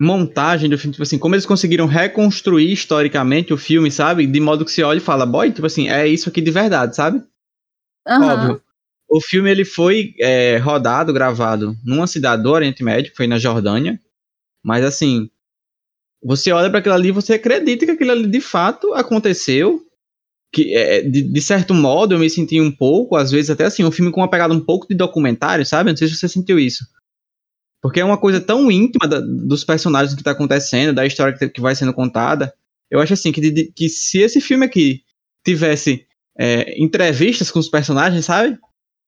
montagem 0.00 0.68
do 0.68 0.76
filme, 0.76 0.92
tipo 0.92 1.02
assim, 1.02 1.18
como 1.18 1.34
eles 1.34 1.46
conseguiram 1.46 1.86
reconstruir 1.86 2.72
historicamente 2.72 3.52
o 3.52 3.58
filme, 3.58 3.90
sabe? 3.90 4.26
De 4.26 4.40
modo 4.40 4.64
que 4.64 4.70
se 4.70 4.82
olha 4.82 4.98
e 4.98 5.02
fala, 5.02 5.24
boy, 5.24 5.52
tipo 5.52 5.66
assim, 5.66 5.88
é 5.88 6.06
isso 6.06 6.28
aqui 6.28 6.40
de 6.40 6.50
verdade, 6.50 6.96
sabe? 6.96 7.22
Uhum. 8.06 8.22
Óbvio. 8.22 8.62
O 9.10 9.20
filme 9.20 9.50
ele 9.50 9.64
foi 9.64 10.14
é, 10.20 10.56
rodado, 10.58 11.12
gravado 11.12 11.76
numa 11.84 12.06
cidade 12.06 12.44
do 12.44 12.50
Oriente 12.50 12.84
Médio, 12.84 13.12
foi 13.16 13.26
na 13.26 13.38
Jordânia, 13.38 13.98
mas 14.64 14.84
assim, 14.84 15.28
você 16.22 16.52
olha 16.52 16.70
para 16.70 16.78
aquilo 16.78 16.94
ali 16.94 17.10
você 17.10 17.34
acredita 17.34 17.84
que 17.86 17.92
aquilo 17.92 18.12
ali 18.12 18.28
de 18.28 18.40
fato 18.40 18.94
aconteceu, 18.94 19.82
que 20.52 20.76
é, 20.76 21.02
de, 21.02 21.22
de, 21.22 21.42
certo 21.42 21.74
modo 21.74 22.14
eu 22.14 22.20
me 22.20 22.30
senti 22.30 22.60
um 22.60 22.70
pouco, 22.70 23.16
às 23.16 23.32
vezes 23.32 23.50
até 23.50 23.64
assim, 23.64 23.84
um 23.84 23.90
filme 23.90 24.12
com 24.12 24.20
uma 24.20 24.30
pegada 24.30 24.54
um 24.54 24.60
pouco 24.60 24.86
de 24.86 24.94
documentário, 24.94 25.66
sabe? 25.66 25.90
Não 25.90 25.96
sei 25.96 26.06
se 26.06 26.14
você 26.14 26.28
sentiu 26.28 26.58
isso. 26.58 26.84
Porque 27.82 27.98
é 27.98 28.04
uma 28.04 28.18
coisa 28.18 28.40
tão 28.40 28.70
íntima 28.70 29.08
da, 29.08 29.20
dos 29.20 29.64
personagens 29.64 30.14
que 30.14 30.20
está 30.20 30.32
acontecendo, 30.32 30.94
da 30.94 31.06
história 31.06 31.36
que, 31.36 31.48
que, 31.48 31.60
vai 31.60 31.74
sendo 31.74 31.94
contada. 31.94 32.52
Eu 32.90 33.00
acho 33.00 33.14
assim 33.14 33.32
que, 33.32 33.40
de, 33.40 33.72
que 33.72 33.88
se 33.88 34.18
esse 34.18 34.40
filme 34.40 34.66
aqui 34.66 35.02
tivesse 35.44 36.06
é, 36.38 36.80
entrevistas 36.80 37.50
com 37.50 37.58
os 37.58 37.68
personagens, 37.68 38.24
sabe? 38.24 38.58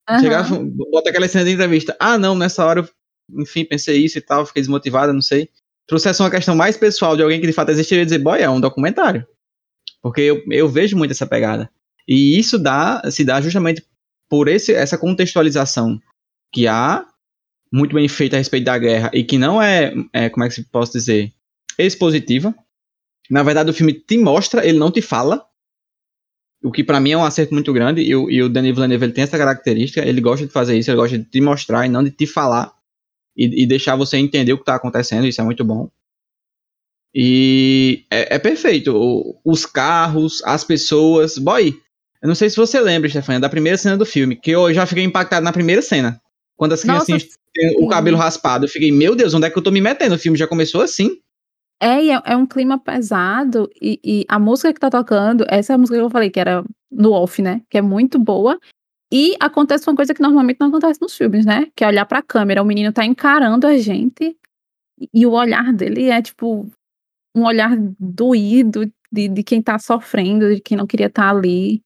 Uhum. 0.09 0.21
Chegava, 0.21 0.59
bota 0.90 1.11
aquela 1.11 1.28
cena 1.28 1.44
de 1.44 1.52
entrevista. 1.52 1.97
Ah, 2.00 2.18
não, 2.18 2.35
nessa 2.35 2.64
hora 2.64 2.80
eu, 2.80 3.40
enfim, 3.40 3.64
pensei 3.64 4.04
isso 4.04 4.18
e 4.18 4.21
tal, 4.21 4.44
fiquei 4.47 4.62
desmotivada, 4.62 5.12
não 5.12 5.23
sei. 5.23 5.49
Trouxesse 5.87 6.21
uma 6.21 6.30
questão 6.30 6.54
mais 6.54 6.76
pessoal 6.76 7.16
de 7.16 7.23
alguém 7.23 7.40
que 7.40 7.47
de 7.47 7.52
fato 7.52 7.71
existiria 7.71 8.04
dizer, 8.04 8.18
boy, 8.18 8.40
é 8.40 8.49
um 8.49 8.61
documentário. 8.61 9.26
Porque 10.00 10.21
eu, 10.21 10.42
eu 10.50 10.68
vejo 10.68 10.97
muito 10.97 11.12
essa 11.12 11.26
pegada. 11.26 11.71
E 12.06 12.38
isso 12.38 12.59
dá, 12.59 13.02
se 13.11 13.25
dá 13.25 13.40
justamente 13.40 13.85
por 14.28 14.49
esse, 14.49 14.73
essa 14.73 14.99
contextualização 14.99 16.00
que 16.52 16.66
há 16.66 17.06
muito 17.73 17.94
bem 17.94 18.09
feita 18.09 18.37
a 18.37 18.38
respeito 18.38 18.64
da 18.64 18.78
guerra 18.78 19.11
e 19.14 19.25
que 19.25 19.38
não 19.38 19.62
é, 19.62 19.94
é 20.12 20.28
como 20.28 20.44
é 20.44 20.49
que 20.49 20.54
se 20.54 20.64
posso 20.64 20.92
dizer, 20.92 21.32
expositiva. 21.78 22.54
Na 23.30 23.42
verdade, 23.42 23.71
o 23.71 23.75
filme 23.75 23.94
te 23.94 24.18
mostra, 24.18 24.66
ele 24.66 24.78
não 24.78 24.90
te 24.90 25.00
fala. 25.00 25.47
O 26.62 26.71
que 26.71 26.85
para 26.85 27.00
mim 27.00 27.12
é 27.12 27.16
um 27.16 27.25
acerto 27.25 27.52
muito 27.54 27.73
grande. 27.73 28.02
E, 28.02 28.11
e 28.11 28.42
o 28.42 28.49
Denis 28.49 28.75
Villeneuve 28.75 29.07
ele 29.07 29.12
tem 29.12 29.25
essa 29.25 29.38
característica. 29.38 30.07
Ele 30.07 30.21
gosta 30.21 30.47
de 30.47 30.52
fazer 30.52 30.78
isso, 30.78 30.90
ele 30.90 30.97
gosta 30.97 31.19
de 31.19 31.25
te 31.25 31.40
mostrar 31.40 31.87
e 31.87 31.88
não 31.88 32.04
de 32.04 32.11
te 32.11 32.26
falar. 32.26 32.73
E, 33.37 33.62
e 33.62 33.66
deixar 33.66 33.97
você 33.97 34.16
entender 34.16 34.52
o 34.52 34.59
que 34.59 34.64
tá 34.64 34.75
acontecendo. 34.75 35.26
Isso 35.26 35.40
é 35.40 35.45
muito 35.45 35.64
bom. 35.64 35.90
E 37.14 38.04
é, 38.11 38.37
é 38.37 38.38
perfeito. 38.38 38.95
O, 38.95 39.40
os 39.45 39.66
carros, 39.66 40.42
as 40.45 40.64
pessoas. 40.64 41.37
Boy, 41.37 41.75
eu 42.23 42.28
não 42.28 42.35
sei 42.35 42.49
se 42.49 42.57
você 42.57 42.81
lembra, 42.81 43.09
Stefania, 43.09 43.40
da 43.40 43.49
primeira 43.49 43.76
cena 43.76 43.97
do 43.97 44.07
filme, 44.07 44.37
que 44.37 44.52
eu 44.52 44.73
já 44.73 44.87
fiquei 44.87 45.02
impactado 45.02 45.45
na 45.45 45.52
primeira 45.52 45.83
cena. 45.83 46.21
Quando 46.57 46.73
as 46.73 46.83
criancinhas 46.83 47.26
têm 47.52 47.76
o 47.78 47.88
cabelo 47.88 48.16
raspado, 48.16 48.64
eu 48.64 48.69
fiquei, 48.69 48.92
meu 48.92 49.16
Deus, 49.16 49.35
onde 49.35 49.47
é 49.47 49.50
que 49.50 49.59
eu 49.59 49.62
tô 49.62 49.73
me 49.73 49.81
metendo? 49.81 50.14
O 50.14 50.19
filme 50.19 50.38
já 50.38 50.47
começou 50.47 50.81
assim. 50.81 51.19
É, 51.82 52.10
é, 52.10 52.22
é 52.26 52.36
um 52.36 52.46
clima 52.46 52.78
pesado 52.78 53.68
e, 53.80 53.98
e, 54.04 54.24
a 54.28 54.38
música 54.38 54.72
que 54.72 54.78
tá 54.78 54.88
tocando, 54.88 55.44
essa 55.48 55.72
é 55.72 55.74
a 55.74 55.78
música 55.78 55.98
que 55.98 56.04
eu 56.04 56.08
falei 56.10 56.30
que 56.30 56.38
era 56.38 56.64
no 56.88 57.10
off, 57.10 57.42
né? 57.42 57.60
Que 57.68 57.78
é 57.78 57.82
muito 57.82 58.20
boa. 58.20 58.56
E 59.12 59.34
acontece 59.40 59.88
uma 59.90 59.96
coisa 59.96 60.14
que 60.14 60.22
normalmente 60.22 60.60
não 60.60 60.68
acontece 60.68 61.00
nos 61.02 61.16
filmes, 61.16 61.44
né? 61.44 61.66
Que 61.74 61.82
é 61.82 61.88
olhar 61.88 62.06
pra 62.06 62.22
câmera, 62.22 62.62
o 62.62 62.64
menino 62.64 62.92
tá 62.92 63.04
encarando 63.04 63.66
a 63.66 63.76
gente 63.78 64.38
e 65.12 65.26
o 65.26 65.32
olhar 65.32 65.72
dele 65.72 66.08
é 66.08 66.22
tipo 66.22 66.70
um 67.36 67.44
olhar 67.44 67.76
doído 67.98 68.86
de, 69.10 69.28
de 69.28 69.42
quem 69.42 69.60
tá 69.60 69.76
sofrendo, 69.76 70.54
de 70.54 70.60
quem 70.60 70.76
não 70.76 70.86
queria 70.86 71.08
estar 71.08 71.24
tá 71.24 71.36
ali. 71.36 71.82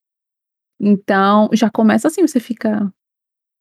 Então, 0.78 1.48
já 1.54 1.70
começa 1.70 2.08
assim, 2.08 2.20
você 2.20 2.38
fica 2.38 2.92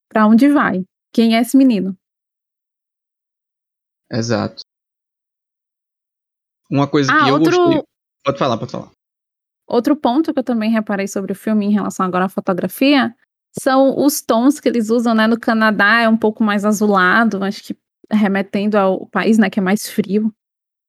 pra 0.09 0.27
onde 0.27 0.49
vai? 0.49 0.83
Quem 1.13 1.37
é 1.37 1.41
esse 1.41 1.55
menino? 1.55 1.97
Exato. 4.11 4.64
Uma 6.69 6.88
coisa 6.88 7.12
ah, 7.13 7.24
que 7.24 7.29
eu 7.29 7.34
outro... 7.36 7.57
gostei. 7.57 7.84
Pode 8.24 8.39
falar, 8.39 8.57
pode 8.57 8.72
falar. 8.72 8.91
Outro 9.67 9.95
ponto 9.95 10.34
que 10.34 10.39
eu 10.39 10.43
também 10.43 10.72
reparei 10.72 11.07
sobre 11.07 11.31
o 11.31 11.36
filme 11.36 11.65
em 11.65 11.72
relação 11.72 12.05
agora 12.05 12.25
à 12.25 12.29
fotografia 12.29 13.15
são 13.60 13.98
os 13.98 14.22
tons 14.22 14.60
que 14.60 14.67
eles 14.67 14.89
usam, 14.89 15.15
né? 15.15 15.27
No 15.27 15.39
Canadá 15.39 16.01
é 16.01 16.10
um 16.10 16.17
pouco 16.17 16.43
mais 16.43 16.65
azulado, 16.65 17.43
acho 17.43 17.63
que 17.63 17.77
remetendo 18.12 18.77
ao 18.77 19.07
país, 19.07 19.38
né, 19.38 19.50
que 19.50 19.60
é 19.60 19.63
mais 19.63 19.89
frio. 19.89 20.31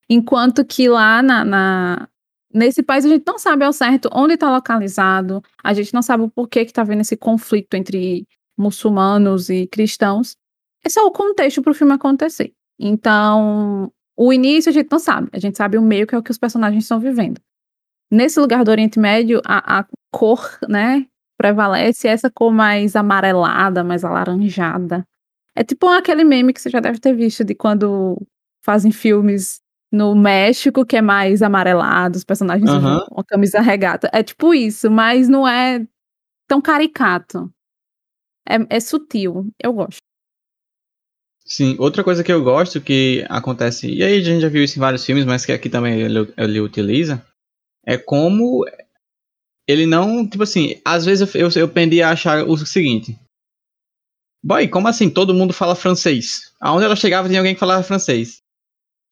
Enquanto 0.08 0.64
que 0.64 0.88
lá 0.88 1.22
na, 1.22 1.44
na 1.44 2.08
nesse 2.52 2.82
país 2.82 3.04
a 3.04 3.08
gente 3.08 3.24
não 3.26 3.38
sabe 3.38 3.64
ao 3.64 3.72
certo 3.72 4.08
onde 4.12 4.34
está 4.34 4.50
localizado, 4.50 5.42
a 5.62 5.74
gente 5.74 5.92
não 5.92 6.02
sabe 6.02 6.24
o 6.24 6.30
porquê 6.30 6.64
que 6.64 6.70
está 6.70 6.82
havendo 6.82 7.00
esse 7.00 7.16
conflito 7.16 7.74
entre 7.74 8.26
muçulmanos 8.56 9.50
e 9.50 9.66
cristãos. 9.66 10.36
Esse 10.84 10.98
é 10.98 11.02
o 11.02 11.10
contexto 11.10 11.62
para 11.62 11.72
o 11.72 11.74
filme 11.74 11.92
acontecer. 11.92 12.52
Então, 12.78 13.92
o 14.16 14.32
início 14.32 14.70
a 14.70 14.72
gente 14.72 14.90
não 14.90 14.98
sabe, 14.98 15.28
a 15.32 15.38
gente 15.38 15.56
sabe 15.56 15.76
o 15.76 15.82
meio 15.82 16.06
que 16.06 16.14
é 16.14 16.18
o 16.18 16.22
que 16.22 16.30
os 16.30 16.38
personagens 16.38 16.84
estão 16.84 16.98
vivendo. 16.98 17.40
Nesse 18.10 18.38
lugar 18.40 18.64
do 18.64 18.70
Oriente 18.70 18.98
Médio, 18.98 19.40
a, 19.44 19.80
a 19.80 19.86
cor, 20.12 20.58
né, 20.68 21.06
prevalece 21.36 22.08
essa 22.08 22.30
cor 22.30 22.52
mais 22.52 22.96
amarelada, 22.96 23.84
mais 23.84 24.04
alaranjada. 24.04 25.04
É 25.54 25.64
tipo 25.64 25.86
aquele 25.88 26.24
meme 26.24 26.52
que 26.52 26.60
você 26.60 26.70
já 26.70 26.80
deve 26.80 26.98
ter 26.98 27.14
visto 27.14 27.44
de 27.44 27.54
quando 27.54 28.16
fazem 28.64 28.92
filmes 28.92 29.60
no 29.92 30.14
México, 30.14 30.84
que 30.84 30.96
é 30.96 31.02
mais 31.02 31.42
amarelado, 31.42 32.16
os 32.16 32.24
personagens 32.24 32.68
uhum. 32.68 32.76
usam 32.76 33.06
uma 33.10 33.24
camisa 33.24 33.60
regata. 33.60 34.10
É 34.12 34.22
tipo 34.22 34.52
isso, 34.52 34.90
mas 34.90 35.28
não 35.28 35.46
é 35.46 35.86
tão 36.48 36.60
caricato. 36.60 37.50
É, 38.48 38.76
é 38.76 38.80
sutil, 38.80 39.50
eu 39.62 39.72
gosto. 39.72 39.98
Sim, 41.46 41.76
outra 41.78 42.02
coisa 42.02 42.24
que 42.24 42.32
eu 42.32 42.42
gosto 42.42 42.80
que 42.80 43.24
acontece, 43.28 43.88
e 43.88 44.02
aí 44.02 44.18
a 44.18 44.20
gente 44.20 44.40
já 44.40 44.48
viu 44.48 44.64
isso 44.64 44.78
em 44.78 44.80
vários 44.80 45.04
filmes, 45.04 45.24
mas 45.24 45.46
que 45.46 45.52
aqui 45.52 45.70
também 45.70 46.00
ele, 46.00 46.32
ele 46.36 46.60
utiliza, 46.60 47.24
é 47.86 47.96
como 47.96 48.66
ele 49.68 49.86
não, 49.86 50.28
tipo 50.28 50.42
assim, 50.42 50.80
às 50.84 51.04
vezes 51.04 51.34
eu, 51.34 51.42
eu, 51.42 51.50
eu 51.54 51.68
pendi 51.68 52.02
a 52.02 52.10
achar 52.10 52.44
o 52.44 52.56
seguinte, 52.58 53.16
boy, 54.42 54.66
como 54.66 54.88
assim 54.88 55.08
todo 55.08 55.34
mundo 55.34 55.52
fala 55.52 55.76
francês? 55.76 56.52
Aonde 56.60 56.84
ela 56.84 56.96
chegava 56.96 57.28
tinha 57.28 57.40
alguém 57.40 57.54
que 57.54 57.60
falava 57.60 57.82
francês. 57.82 58.42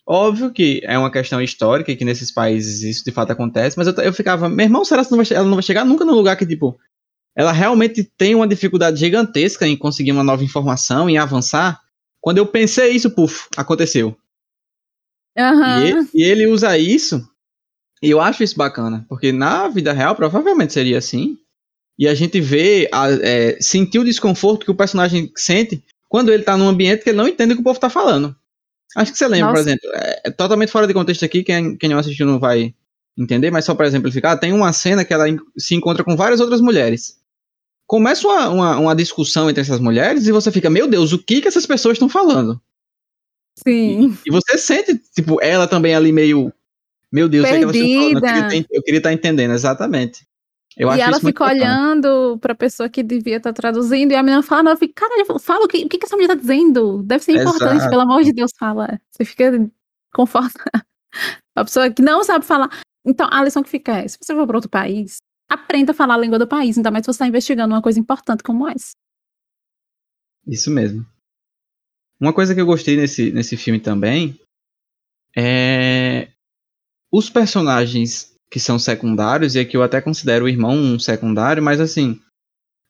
Óbvio 0.06 0.52
que 0.52 0.80
é 0.84 0.98
uma 0.98 1.10
questão 1.10 1.40
histórica 1.40 1.94
que 1.94 2.04
nesses 2.04 2.32
países 2.32 2.82
isso 2.82 3.04
de 3.04 3.12
fato 3.12 3.30
acontece, 3.30 3.78
mas 3.78 3.86
eu, 3.86 3.94
eu 3.94 4.12
ficava, 4.12 4.48
meu 4.48 4.64
irmão, 4.64 4.84
será 4.84 5.04
que 5.04 5.10
não 5.12 5.22
vai, 5.22 5.26
ela 5.36 5.46
não 5.46 5.54
vai 5.54 5.62
chegar 5.62 5.84
nunca 5.84 6.04
num 6.04 6.12
lugar 6.14 6.36
que, 6.36 6.44
tipo, 6.44 6.78
ela 7.36 7.52
realmente 7.52 8.04
tem 8.04 8.34
uma 8.34 8.46
dificuldade 8.46 8.98
gigantesca 8.98 9.66
em 9.66 9.76
conseguir 9.76 10.12
uma 10.12 10.22
nova 10.22 10.44
informação, 10.44 11.08
em 11.08 11.16
avançar. 11.16 11.80
Quando 12.24 12.38
eu 12.38 12.46
pensei 12.46 12.92
isso, 12.92 13.10
puf, 13.10 13.48
aconteceu. 13.54 14.16
Uhum. 15.36 15.82
E, 15.82 15.86
ele, 15.86 16.08
e 16.14 16.22
ele 16.22 16.46
usa 16.46 16.78
isso, 16.78 17.22
e 18.02 18.08
eu 18.08 18.18
acho 18.18 18.42
isso 18.42 18.56
bacana, 18.56 19.04
porque 19.10 19.30
na 19.30 19.68
vida 19.68 19.92
real 19.92 20.16
provavelmente 20.16 20.72
seria 20.72 20.96
assim. 20.96 21.36
E 21.98 22.08
a 22.08 22.14
gente 22.14 22.40
vê, 22.40 22.88
a, 22.90 23.10
é, 23.10 23.60
sentir 23.60 23.98
o 23.98 24.04
desconforto 24.04 24.64
que 24.64 24.70
o 24.70 24.74
personagem 24.74 25.30
sente 25.36 25.84
quando 26.08 26.32
ele 26.32 26.42
tá 26.42 26.56
num 26.56 26.66
ambiente 26.66 27.04
que 27.04 27.10
ele 27.10 27.18
não 27.18 27.28
entende 27.28 27.52
o 27.52 27.56
que 27.56 27.60
o 27.60 27.64
povo 27.64 27.78
tá 27.78 27.90
falando. 27.90 28.34
Acho 28.96 29.12
que 29.12 29.18
você 29.18 29.28
lembra, 29.28 29.50
Nossa. 29.50 29.62
por 29.62 29.68
exemplo, 29.68 29.90
é, 29.92 30.22
é, 30.24 30.30
totalmente 30.30 30.72
fora 30.72 30.86
de 30.86 30.94
contexto 30.94 31.26
aqui, 31.26 31.42
quem, 31.42 31.76
quem 31.76 31.90
não 31.90 31.98
assistiu 31.98 32.24
não 32.26 32.38
vai 32.38 32.74
entender, 33.18 33.50
mas 33.50 33.66
só 33.66 33.74
para 33.74 33.86
exemplificar, 33.86 34.40
tem 34.40 34.54
uma 34.54 34.72
cena 34.72 35.04
que 35.04 35.12
ela 35.12 35.26
se 35.58 35.74
encontra 35.74 36.02
com 36.02 36.16
várias 36.16 36.40
outras 36.40 36.62
mulheres 36.62 37.22
começa 37.94 38.26
uma, 38.26 38.48
uma, 38.48 38.78
uma, 38.78 38.96
discussão 38.96 39.48
entre 39.48 39.60
essas 39.60 39.78
mulheres 39.78 40.26
e 40.26 40.32
você 40.32 40.50
fica, 40.50 40.68
meu 40.68 40.88
Deus, 40.88 41.12
o 41.12 41.18
que, 41.18 41.40
que 41.40 41.46
essas 41.46 41.64
pessoas 41.64 41.94
estão 41.94 42.08
falando? 42.08 42.60
Sim. 43.56 44.16
E, 44.26 44.28
e, 44.28 44.32
você 44.32 44.58
sente, 44.58 45.00
tipo, 45.14 45.40
ela 45.40 45.68
também 45.68 45.94
ali 45.94 46.10
meio. 46.10 46.52
Meu 47.12 47.28
Deus, 47.28 47.48
Perdida. 47.48 47.68
o 47.68 47.72
que, 47.72 47.78
é 47.78 47.82
que 47.82 47.94
ela 47.94 48.18
está 48.18 48.48
falando? 48.50 48.66
Eu 48.68 48.82
queria 48.82 48.98
estar 48.98 49.10
tá 49.10 49.12
entendendo, 49.14 49.54
exatamente. 49.54 50.26
Eu 50.76 50.92
e 50.92 51.00
ela 51.00 51.20
fica 51.20 51.44
olhando 51.44 52.36
para 52.40 52.52
a 52.52 52.56
pessoa 52.56 52.88
que 52.88 53.00
devia 53.00 53.36
estar 53.36 53.52
tá 53.52 53.62
traduzindo, 53.62 54.10
e 54.10 54.16
a 54.16 54.24
menina 54.24 54.42
fala, 54.42 54.64
não, 54.64 54.76
fica, 54.76 55.06
caralho, 55.06 55.38
fala 55.38 55.64
o 55.64 55.68
que, 55.68 55.84
o 55.84 55.88
que 55.88 56.00
essa 56.02 56.16
mulher 56.16 56.32
está 56.32 56.34
dizendo. 56.34 57.00
Deve 57.04 57.22
ser 57.22 57.40
importante, 57.40 57.76
Exato. 57.76 57.90
pelo 57.90 58.02
amor 58.02 58.24
de 58.24 58.32
Deus, 58.32 58.50
fala. 58.58 59.00
Você 59.12 59.24
fica 59.24 59.70
confortável. 60.12 60.82
A 61.54 61.64
pessoa 61.64 61.88
que 61.88 62.02
não 62.02 62.24
sabe 62.24 62.44
falar. 62.44 62.68
Então, 63.06 63.28
a 63.30 63.44
lição 63.44 63.62
que 63.62 63.70
fica 63.70 63.98
é: 63.98 64.08
se 64.08 64.18
você 64.20 64.34
for 64.34 64.44
para 64.48 64.56
outro 64.56 64.68
país, 64.68 65.18
aprenda 65.48 65.92
a 65.92 65.94
falar 65.94 66.14
a 66.14 66.18
língua 66.18 66.38
do 66.38 66.46
país, 66.46 66.76
ainda 66.76 66.90
mais 66.90 67.04
se 67.04 67.06
você 67.06 67.16
está 67.16 67.26
investigando 67.26 67.74
uma 67.74 67.82
coisa 67.82 67.98
importante 67.98 68.42
como 68.42 68.68
essa. 68.68 68.92
Isso 70.46 70.70
mesmo. 70.70 71.06
Uma 72.20 72.32
coisa 72.32 72.54
que 72.54 72.60
eu 72.60 72.66
gostei 72.66 72.96
nesse, 72.96 73.32
nesse 73.32 73.56
filme 73.56 73.80
também 73.80 74.38
é 75.36 76.28
os 77.10 77.28
personagens 77.30 78.34
que 78.50 78.60
são 78.60 78.78
secundários, 78.78 79.54
e 79.54 79.60
aqui 79.60 79.76
eu 79.76 79.82
até 79.82 80.00
considero 80.00 80.44
o 80.44 80.48
irmão 80.48 80.76
um 80.76 80.98
secundário, 80.98 81.62
mas 81.62 81.80
assim, 81.80 82.20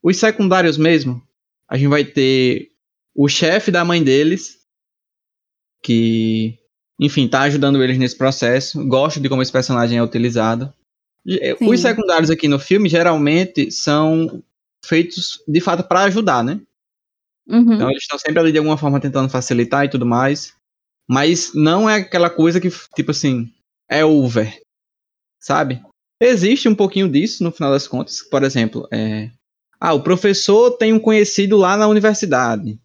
os 0.02 0.18
secundários 0.18 0.76
mesmo, 0.76 1.22
a 1.68 1.78
gente 1.78 1.88
vai 1.88 2.04
ter 2.04 2.70
o 3.14 3.28
chefe 3.28 3.70
da 3.70 3.84
mãe 3.84 4.02
deles, 4.04 4.58
que, 5.82 6.58
enfim, 7.00 7.28
tá 7.28 7.42
ajudando 7.42 7.82
eles 7.82 7.98
nesse 7.98 8.16
processo. 8.16 8.86
Gosto 8.86 9.20
de 9.20 9.28
como 9.28 9.42
esse 9.42 9.52
personagem 9.52 9.98
é 9.98 10.02
utilizado. 10.02 10.72
Sim. 11.26 11.68
Os 11.68 11.80
secundários 11.80 12.30
aqui 12.30 12.48
no 12.48 12.58
filme 12.58 12.88
geralmente 12.88 13.70
são 13.70 14.42
feitos 14.84 15.42
de 15.48 15.60
fato 15.60 15.82
para 15.84 16.04
ajudar, 16.04 16.44
né? 16.44 16.60
Uhum. 17.46 17.74
Então 17.74 17.90
eles 17.90 18.02
estão 18.02 18.18
sempre 18.18 18.40
ali 18.40 18.52
de 18.52 18.58
alguma 18.58 18.76
forma 18.76 19.00
tentando 19.00 19.28
facilitar 19.28 19.84
e 19.84 19.90
tudo 19.90 20.06
mais. 20.06 20.54
Mas 21.08 21.52
não 21.54 21.88
é 21.88 21.96
aquela 21.96 22.30
coisa 22.30 22.60
que, 22.60 22.70
tipo 22.94 23.10
assim, 23.10 23.50
é 23.88 24.04
over. 24.04 24.60
Sabe? 25.40 25.82
Existe 26.20 26.68
um 26.68 26.74
pouquinho 26.74 27.08
disso 27.08 27.44
no 27.44 27.52
final 27.52 27.70
das 27.70 27.86
contas. 27.86 28.22
Por 28.22 28.42
exemplo, 28.42 28.88
é... 28.90 29.30
ah, 29.78 29.92
o 29.92 30.02
professor 30.02 30.72
tem 30.72 30.92
um 30.92 30.98
conhecido 30.98 31.56
lá 31.56 31.76
na 31.76 31.86
universidade. 31.86 32.78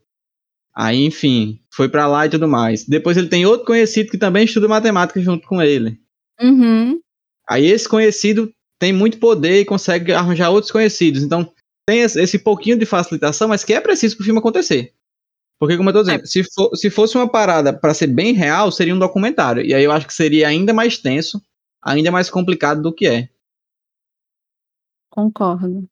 Aí, 0.76 1.06
enfim, 1.06 1.62
foi 1.74 1.90
para 1.90 2.08
lá 2.08 2.26
e 2.26 2.30
tudo 2.30 2.48
mais. 2.48 2.86
Depois 2.86 3.18
ele 3.18 3.28
tem 3.28 3.46
outro 3.46 3.66
conhecido 3.66 4.12
que 4.12 4.18
também 4.18 4.46
estuda 4.46 4.68
matemática 4.68 5.22
junto 5.22 5.48
com 5.48 5.62
ele. 5.62 6.00
Uhum. 6.42 7.00
Aí 7.50 7.66
esse 7.66 7.90
conhecido 7.90 8.54
tem 8.80 8.94
muito 8.94 9.20
poder 9.20 9.60
e 9.62 9.66
consegue 9.66 10.14
arranjar 10.14 10.50
outros 10.52 10.72
conhecidos. 10.72 11.24
Então, 11.24 11.52
tem 11.88 12.02
esse 12.02 12.38
pouquinho 12.38 12.78
de 12.78 12.86
facilitação, 12.86 13.48
mas 13.48 13.64
que 13.64 13.74
é 13.74 13.82
preciso 13.82 14.16
para 14.16 14.22
o 14.22 14.26
filme 14.26 14.40
acontecer. 14.40 14.94
Porque, 15.60 15.76
como 15.76 15.90
eu 15.90 15.94
tô 15.94 16.02
dizendo, 16.02 16.24
é. 16.24 16.26
se, 16.26 16.44
for, 16.44 16.76
se 16.76 16.90
fosse 16.90 17.18
uma 17.18 17.30
parada 17.30 17.74
para 17.74 17.94
ser 17.94 18.08
bem 18.08 18.32
real, 18.34 18.72
seria 18.72 18.96
um 18.96 19.00
documentário. 19.00 19.66
E 19.66 19.74
aí 19.74 19.84
eu 19.84 19.92
acho 19.92 20.08
que 20.08 20.14
seria 20.14 20.48
ainda 20.48 20.74
mais 20.74 20.98
tenso, 20.98 21.42
ainda 21.82 22.12
mais 22.12 22.30
complicado 22.30 22.82
do 22.82 22.94
que 22.94 23.08
é. 23.08 23.30
Concordo. 25.10 25.90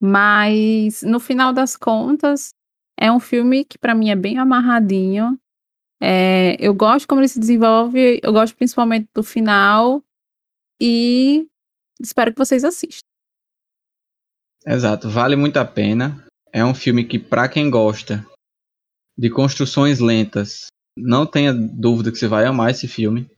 Mas, 0.00 1.02
no 1.02 1.20
final 1.20 1.52
das 1.52 1.76
contas, 1.76 2.54
é 2.98 3.12
um 3.12 3.20
filme 3.20 3.64
que 3.64 3.78
para 3.78 3.94
mim 3.94 4.10
é 4.10 4.16
bem 4.16 4.38
amarradinho. 4.38 5.38
É, 6.02 6.56
eu 6.58 6.74
gosto 6.74 7.06
como 7.06 7.20
ele 7.20 7.28
se 7.28 7.38
desenvolve, 7.38 8.20
eu 8.22 8.32
gosto 8.32 8.56
principalmente 8.56 9.08
do 9.14 9.22
final. 9.22 10.02
E 10.80 11.46
espero 12.00 12.32
que 12.32 12.38
vocês 12.38 12.64
assistam. 12.64 13.06
Exato, 14.66 15.08
vale 15.10 15.36
muito 15.36 15.58
a 15.58 15.64
pena. 15.64 16.26
É 16.52 16.64
um 16.64 16.74
filme 16.74 17.04
que, 17.04 17.18
para 17.18 17.48
quem 17.48 17.70
gosta 17.70 18.26
de 19.16 19.30
construções 19.30 20.00
lentas, 20.00 20.66
não 20.96 21.26
tenha 21.26 21.52
dúvida 21.52 22.10
que 22.10 22.18
você 22.18 22.28
vai 22.28 22.44
amar 22.46 22.70
esse 22.70 22.88
filme. 22.88 23.30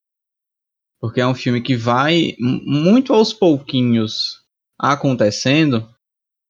Porque 1.00 1.20
é 1.20 1.26
um 1.26 1.34
filme 1.34 1.62
que 1.62 1.76
vai 1.76 2.34
muito 2.38 3.12
aos 3.12 3.32
pouquinhos 3.32 4.42
acontecendo, 4.78 5.88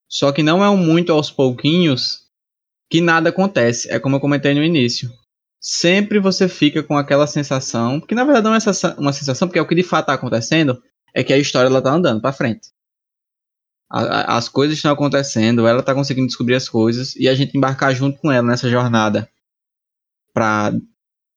só 0.09 0.31
que 0.31 0.43
não 0.43 0.63
é 0.63 0.69
um 0.69 0.77
muito 0.77 1.11
aos 1.11 1.29
pouquinhos 1.29 2.27
que 2.89 3.01
nada 3.01 3.29
acontece. 3.29 3.91
É 3.91 3.99
como 3.99 4.15
eu 4.15 4.19
comentei 4.19 4.53
no 4.53 4.63
início. 4.63 5.09
Sempre 5.59 6.19
você 6.19 6.47
fica 6.47 6.83
com 6.83 6.97
aquela 6.97 7.27
sensação, 7.27 7.99
que 7.99 8.15
na 8.15 8.23
verdade 8.23 8.45
não 8.45 8.53
é 8.53 8.59
uma 8.99 9.13
sensação, 9.13 9.47
porque 9.47 9.59
é 9.59 9.61
o 9.61 9.67
que 9.67 9.75
de 9.75 9.83
fato 9.83 10.03
está 10.03 10.13
acontecendo, 10.13 10.81
é 11.13 11.23
que 11.23 11.33
a 11.33 11.37
história 11.37 11.67
ela 11.67 11.81
tá 11.81 11.91
andando 11.91 12.21
para 12.21 12.31
frente 12.31 12.69
a, 13.89 14.37
as 14.37 14.49
coisas 14.49 14.77
estão 14.77 14.91
acontecendo, 14.91 15.67
ela 15.67 15.79
está 15.79 15.93
conseguindo 15.93 16.27
descobrir 16.27 16.55
as 16.55 16.67
coisas 16.67 17.15
e 17.15 17.27
a 17.27 17.35
gente 17.35 17.57
embarcar 17.57 17.93
junto 17.95 18.19
com 18.19 18.31
ela 18.31 18.47
nessa 18.47 18.69
jornada 18.69 19.29
para, 20.33 20.73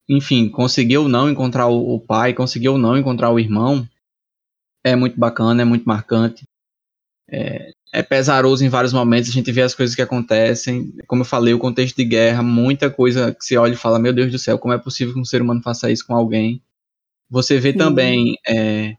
enfim, 0.09 0.49
conseguir 0.49 0.99
ou 0.99 1.09
não 1.09 1.31
encontrar 1.31 1.69
o, 1.69 1.95
o, 1.95 2.01
pai, 2.01 2.35
conseguir 2.35 2.69
ou 2.69 2.79
não 2.79 2.99
encontrar 2.99 3.31
o 3.31 3.39
irmão, 3.39 3.89
é 4.85 4.95
muito 4.97 5.19
bacana, 5.19 5.63
é 5.63 5.65
muito 5.65 5.85
marcante. 5.85 6.47
É, 7.33 7.71
é 7.93 8.03
pesaroso 8.03 8.65
em 8.65 8.69
vários 8.69 8.93
momentos, 8.93 9.31
a 9.31 9.33
gente 9.33 9.51
vê 9.51 9.63
as 9.63 9.75
coisas 9.75 9.95
que 9.95 10.03
acontecem. 10.03 10.93
Como 11.07 11.23
eu 11.23 11.27
falei, 11.27 11.55
o 11.55 11.59
contexto 11.59 11.97
de 11.97 12.05
guerra, 12.05 12.43
muita 12.43 12.91
coisa 12.91 13.35
que 13.35 13.45
você 13.45 13.57
olha 13.57 13.73
e 13.73 13.77
fala: 13.77 13.99
Meu 13.99 14.13
Deus 14.13 14.31
do 14.31 14.39
céu, 14.39 14.59
como 14.59 14.75
é 14.75 14.79
possível 14.79 15.15
que 15.15 15.21
um 15.21 15.25
ser 15.25 15.43
humano 15.43 15.63
faça 15.63 15.91
isso 15.91 16.07
com 16.07 16.15
alguém? 16.15 16.63
Você 17.29 17.59
vê 17.61 17.73
também 17.73 18.37
é, 18.47 18.97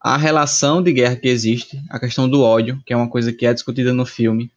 a 0.00 0.16
relação 0.16 0.82
de 0.82 0.92
guerra 0.92 1.16
que 1.16 1.28
existe, 1.28 1.82
a 1.90 1.98
questão 1.98 2.28
do 2.28 2.42
ódio, 2.42 2.80
que 2.84 2.92
é 2.92 2.96
uma 2.96 3.08
coisa 3.08 3.32
que 3.32 3.46
é 3.46 3.54
discutida 3.54 3.92
no 3.92 4.04
filme, 4.04 4.50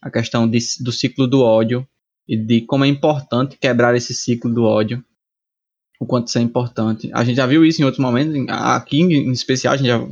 a 0.00 0.10
questão 0.10 0.48
de, 0.48 0.58
do 0.80 0.92
ciclo 0.92 1.26
do 1.26 1.42
ódio 1.42 1.86
e 2.28 2.36
de 2.36 2.62
como 2.62 2.84
é 2.84 2.88
importante 2.88 3.58
quebrar 3.58 3.94
esse 3.94 4.14
ciclo 4.14 4.52
do 4.52 4.64
ódio, 4.64 5.04
o 5.98 6.06
quanto 6.06 6.28
isso 6.28 6.38
é 6.38 6.42
importante. 6.42 7.10
A 7.12 7.24
gente 7.24 7.36
já 7.36 7.46
viu 7.46 7.64
isso 7.64 7.80
em 7.80 7.84
outros 7.84 8.02
momentos, 8.02 8.34
aqui 8.48 9.00
em 9.00 9.30
especial 9.30 9.74
a 9.74 9.76
gente 9.76 9.86
já 9.86 10.06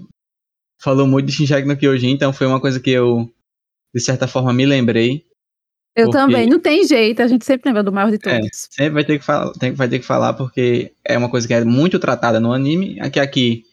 falou 0.83 1.07
muito 1.07 1.27
de 1.27 1.33
Shinjek 1.33 1.67
no 1.67 1.77
Kyojin, 1.77 2.11
então 2.11 2.33
foi 2.33 2.47
uma 2.47 2.61
coisa 2.61 2.81
que 2.81 2.91
eu, 2.91 3.31
de 3.95 4.01
certa 4.01 4.27
forma, 4.27 4.53
me 4.53 4.67
lembrei. 4.67 5.25
Eu 5.95 6.07
porque... 6.07 6.19
também, 6.19 6.49
não 6.49 6.59
tem 6.59 6.87
jeito, 6.87 7.21
a 7.21 7.27
gente 7.27 7.45
sempre 7.45 7.69
lembra 7.69 7.83
do 7.83 7.93
maior 7.93 8.11
de 8.11 8.17
é, 8.17 8.19
todos. 8.19 8.47
É, 8.47 8.51
sempre 8.53 8.95
vai 8.95 9.05
ter, 9.05 9.19
que 9.19 9.25
falar, 9.25 9.53
tem, 9.53 9.73
vai 9.73 9.89
ter 9.89 9.99
que 9.99 10.07
falar, 10.07 10.33
porque 10.33 10.93
é 11.05 11.17
uma 11.19 11.31
coisa 11.31 11.47
que 11.47 11.55
é 11.55 11.65
muito 11.65 11.99
tratada 11.99 12.41
no 12.41 12.53
anime, 12.53 12.99
aqui 13.01 13.21
aqui 13.21 13.65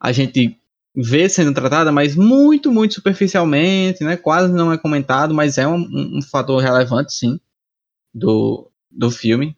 a 0.00 0.12
gente 0.12 0.56
vê 0.94 1.28
sendo 1.28 1.54
tratada, 1.54 1.92
mas 1.92 2.16
muito, 2.16 2.72
muito 2.72 2.94
superficialmente, 2.94 4.02
né? 4.02 4.16
Quase 4.16 4.52
não 4.52 4.72
é 4.72 4.78
comentado, 4.78 5.32
mas 5.32 5.58
é 5.58 5.66
um, 5.66 6.18
um, 6.18 6.22
fator 6.22 6.60
relevante, 6.60 7.12
sim, 7.12 7.38
do, 8.12 8.70
do 8.90 9.10
filme. 9.10 9.56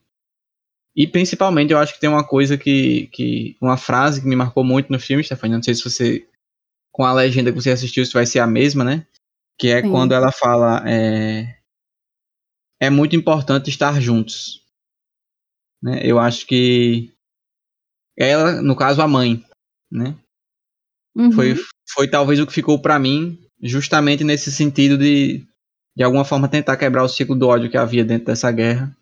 E 0.94 1.06
principalmente 1.06 1.72
eu 1.72 1.78
acho 1.78 1.94
que 1.94 2.00
tem 2.00 2.10
uma 2.10 2.26
coisa 2.26 2.58
que, 2.58 3.08
que. 3.12 3.56
Uma 3.60 3.76
frase 3.76 4.20
que 4.20 4.28
me 4.28 4.36
marcou 4.36 4.64
muito 4.64 4.90
no 4.90 4.98
filme, 4.98 5.24
Stefania. 5.24 5.56
Não 5.56 5.62
sei 5.62 5.74
se 5.74 5.84
você. 5.84 6.26
Com 7.00 7.06
a 7.06 7.14
legenda 7.14 7.50
que 7.50 7.58
você 7.58 7.70
assistiu, 7.70 8.04
se 8.04 8.12
vai 8.12 8.26
ser 8.26 8.40
a 8.40 8.46
mesma, 8.46 8.84
né? 8.84 9.06
Que 9.58 9.68
é 9.68 9.80
sim. 9.80 9.90
quando 9.90 10.12
ela 10.12 10.30
fala. 10.30 10.84
É, 10.86 11.56
é 12.78 12.90
muito 12.90 13.16
importante 13.16 13.70
estar 13.70 13.98
juntos. 14.02 14.62
Né? 15.82 16.02
Eu 16.04 16.18
acho 16.18 16.46
que. 16.46 17.10
Ela, 18.18 18.60
no 18.60 18.76
caso, 18.76 19.00
a 19.00 19.08
mãe, 19.08 19.42
né? 19.90 20.14
Uhum. 21.16 21.32
Foi, 21.32 21.54
foi 21.90 22.06
talvez 22.06 22.38
o 22.38 22.46
que 22.46 22.52
ficou 22.52 22.78
para 22.78 22.98
mim, 22.98 23.42
justamente 23.62 24.22
nesse 24.22 24.52
sentido 24.52 24.98
de, 24.98 25.42
de 25.96 26.02
alguma 26.02 26.26
forma, 26.26 26.50
tentar 26.50 26.76
quebrar 26.76 27.02
o 27.02 27.08
ciclo 27.08 27.34
do 27.34 27.48
ódio 27.48 27.70
que 27.70 27.78
havia 27.78 28.04
dentro 28.04 28.26
dessa 28.26 28.52
guerra 28.52 28.94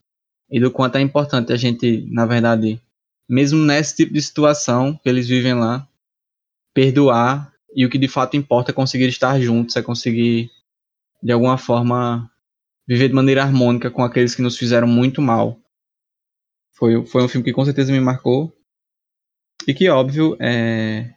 e 0.49 0.61
do 0.61 0.71
quanto 0.71 0.99
é 0.99 1.01
importante 1.01 1.53
a 1.53 1.57
gente, 1.57 2.07
na 2.13 2.27
verdade, 2.27 2.81
mesmo 3.29 3.59
nesse 3.59 3.97
tipo 3.97 4.13
de 4.13 4.23
situação 4.23 4.95
que 5.03 5.09
eles 5.09 5.27
vivem 5.27 5.55
lá, 5.55 5.85
perdoar 6.73 7.53
e 7.75 7.85
o 7.85 7.91
que 7.91 7.99
de 7.99 8.09
fato 8.09 8.37
importa 8.37 8.71
é 8.71 8.75
conseguir 8.75 9.09
estar 9.09 9.41
juntos, 9.41 9.77
é 9.77 9.83
conseguir, 9.83 10.51
de 11.23 11.33
alguma 11.33 11.59
forma, 11.59 12.31
viver 12.87 13.09
de 13.09 13.15
maneira 13.15 13.43
harmônica 13.43 13.91
com 13.91 14.03
aqueles 14.03 14.35
que 14.35 14.43
nos 14.43 14.57
fizeram 14.57 14.87
muito 14.87 15.21
mal. 15.21 15.61
Foi, 16.73 17.05
foi 17.07 17.25
um 17.25 17.29
filme 17.29 17.45
que 17.45 17.53
com 17.53 17.65
certeza 17.65 17.93
me 17.93 18.01
marcou. 18.01 18.53
E 19.67 19.75
que, 19.75 19.89
óbvio, 19.89 20.37
é, 20.41 21.13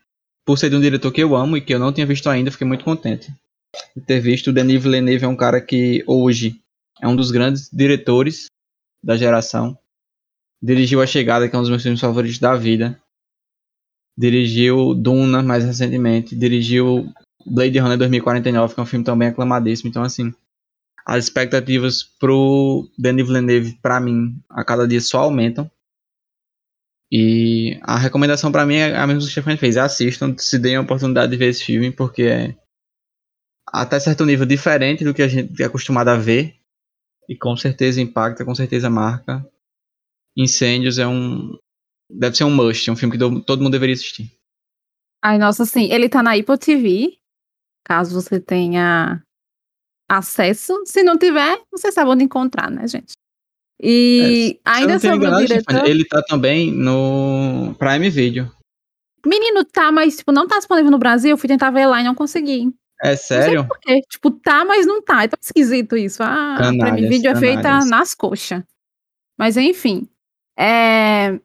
por 0.46 0.58
ser 0.58 0.70
de 0.70 0.76
um 0.76 0.82
diretor 0.82 1.12
que 1.12 1.22
eu 1.22 1.36
amo 1.36 1.56
e 1.56 1.62
que 1.62 1.74
eu 1.74 1.80
não 1.80 1.94
tinha 1.94 2.06
visto 2.06 2.30
ainda, 2.30 2.52
fiquei 2.52 2.68
muito 2.68 2.84
contente 2.84 3.32
de 3.96 4.02
ter 4.02 4.20
visto. 4.20 4.50
O 4.50 4.54
Denis 4.54 4.82
Villeneuve 4.82 5.26
é 5.26 5.28
um 5.28 5.36
cara 5.36 5.62
que 5.62 6.04
hoje 6.06 6.62
é 7.02 7.08
um 7.08 7.16
dos 7.16 7.32
grandes 7.32 7.70
diretores 7.72 8.48
da 9.04 9.16
geração. 9.16 9.78
Dirigiu 10.62 11.02
A 11.02 11.08
Chegada, 11.08 11.48
que 11.48 11.56
é 11.56 11.58
um 11.58 11.62
dos 11.62 11.70
meus 11.70 11.82
filmes 11.82 12.02
favoritos 12.02 12.40
da 12.40 12.56
vida. 12.56 13.01
Dirigiu 14.21 14.93
Duna, 14.93 15.41
mais 15.41 15.63
recentemente. 15.63 16.36
Dirigiu 16.36 17.12
Blade 17.43 17.79
Runner 17.79 17.97
2049, 17.97 18.75
que 18.75 18.79
é 18.79 18.84
um 18.84 18.86
filme 18.86 19.03
também 19.03 19.29
aclamadíssimo. 19.29 19.89
Então, 19.89 20.03
assim, 20.03 20.31
as 21.03 21.23
expectativas 21.23 22.03
pro 22.03 22.88
Denis 22.95 23.25
Villeneuve, 23.25 23.79
para 23.81 23.99
mim, 23.99 24.39
a 24.47 24.63
cada 24.63 24.88
dia 24.88 25.01
só 25.01 25.21
aumentam. 25.21 25.69
E 27.12 27.79
a 27.81 27.97
recomendação 27.97 28.51
para 28.51 28.63
mim 28.63 28.75
é 28.75 28.95
a 28.95 29.07
mesma 29.07 29.21
que 29.21 29.27
o 29.27 29.31
Stefan 29.31 29.57
fez. 29.57 29.75
Assistam, 29.75 30.36
se 30.38 30.60
deem 30.60 30.75
a 30.75 30.81
oportunidade 30.81 31.31
de 31.31 31.38
ver 31.38 31.49
esse 31.49 31.63
filme, 31.63 31.91
porque 31.91 32.21
é 32.21 32.55
até 33.73 33.99
certo 33.99 34.23
nível 34.23 34.45
diferente 34.45 35.03
do 35.03 35.15
que 35.15 35.23
a 35.23 35.27
gente 35.27 35.60
é 35.63 35.65
acostumado 35.65 36.10
a 36.10 36.15
ver. 36.15 36.55
E 37.27 37.36
com 37.36 37.57
certeza 37.57 37.99
impacta, 37.99 38.45
com 38.45 38.53
certeza 38.53 38.88
marca. 38.88 39.43
Incêndios 40.38 40.99
é 40.99 41.07
um. 41.07 41.57
Deve 42.13 42.36
ser 42.36 42.43
um 42.43 42.50
must, 42.54 42.89
é 42.89 42.93
um 42.93 42.95
filme 42.95 43.17
que 43.17 43.41
todo 43.43 43.62
mundo 43.62 43.71
deveria 43.71 43.93
assistir. 43.93 44.32
Ai, 45.24 45.38
nossa, 45.38 45.65
sim. 45.65 45.91
Ele 45.91 46.10
tá 46.10 46.21
na 46.21 46.34
Apple 46.34 46.58
TV, 46.58 47.17
caso 47.86 48.19
você 48.19 48.39
tenha 48.39 49.24
acesso. 50.10 50.84
Se 50.86 51.04
não 51.04 51.17
tiver, 51.17 51.62
você 51.71 51.91
sabe 51.91 52.10
onde 52.10 52.24
encontrar, 52.24 52.69
né, 52.69 52.88
gente? 52.88 53.13
E 53.82 54.60
é, 54.65 54.69
ainda 54.69 55.00
sobre 55.00 55.28
o 55.28 55.38
diretor... 55.38 55.86
Ele 55.86 56.06
tá 56.06 56.21
também 56.21 56.71
no 56.71 57.74
Prime 57.80 58.10
Video. 58.10 58.52
Menino, 59.26 59.63
tá, 59.63 59.91
mas 59.91 60.17
tipo, 60.17 60.32
não 60.32 60.47
tá 60.47 60.58
disponível 60.58 60.91
no 60.91 60.97
Brasil. 60.97 61.32
Eu 61.32 61.38
fui 61.38 61.47
tentar 61.47 61.71
ver 61.71 61.86
lá 61.86 62.02
e 62.02 62.04
não 62.04 62.15
consegui. 62.15 62.74
É 63.04 63.15
sério? 63.15 63.67
Tipo, 64.10 64.30
tá, 64.32 64.63
mas 64.63 64.86
não 64.86 65.02
tá. 65.02 65.24
É 65.24 65.28
tão 65.28 65.39
esquisito 65.41 65.97
isso. 65.97 66.21
Ah, 66.21 66.56
canalhas, 66.58 66.93
Prime 66.93 67.10
Video 67.10 67.34
canalhas. 67.34 67.43
é 67.43 67.54
feita 67.54 67.86
nas 67.86 68.13
coxas. 68.13 68.63
Mas 69.38 69.58
enfim. 69.58 70.08
É... 70.58 71.39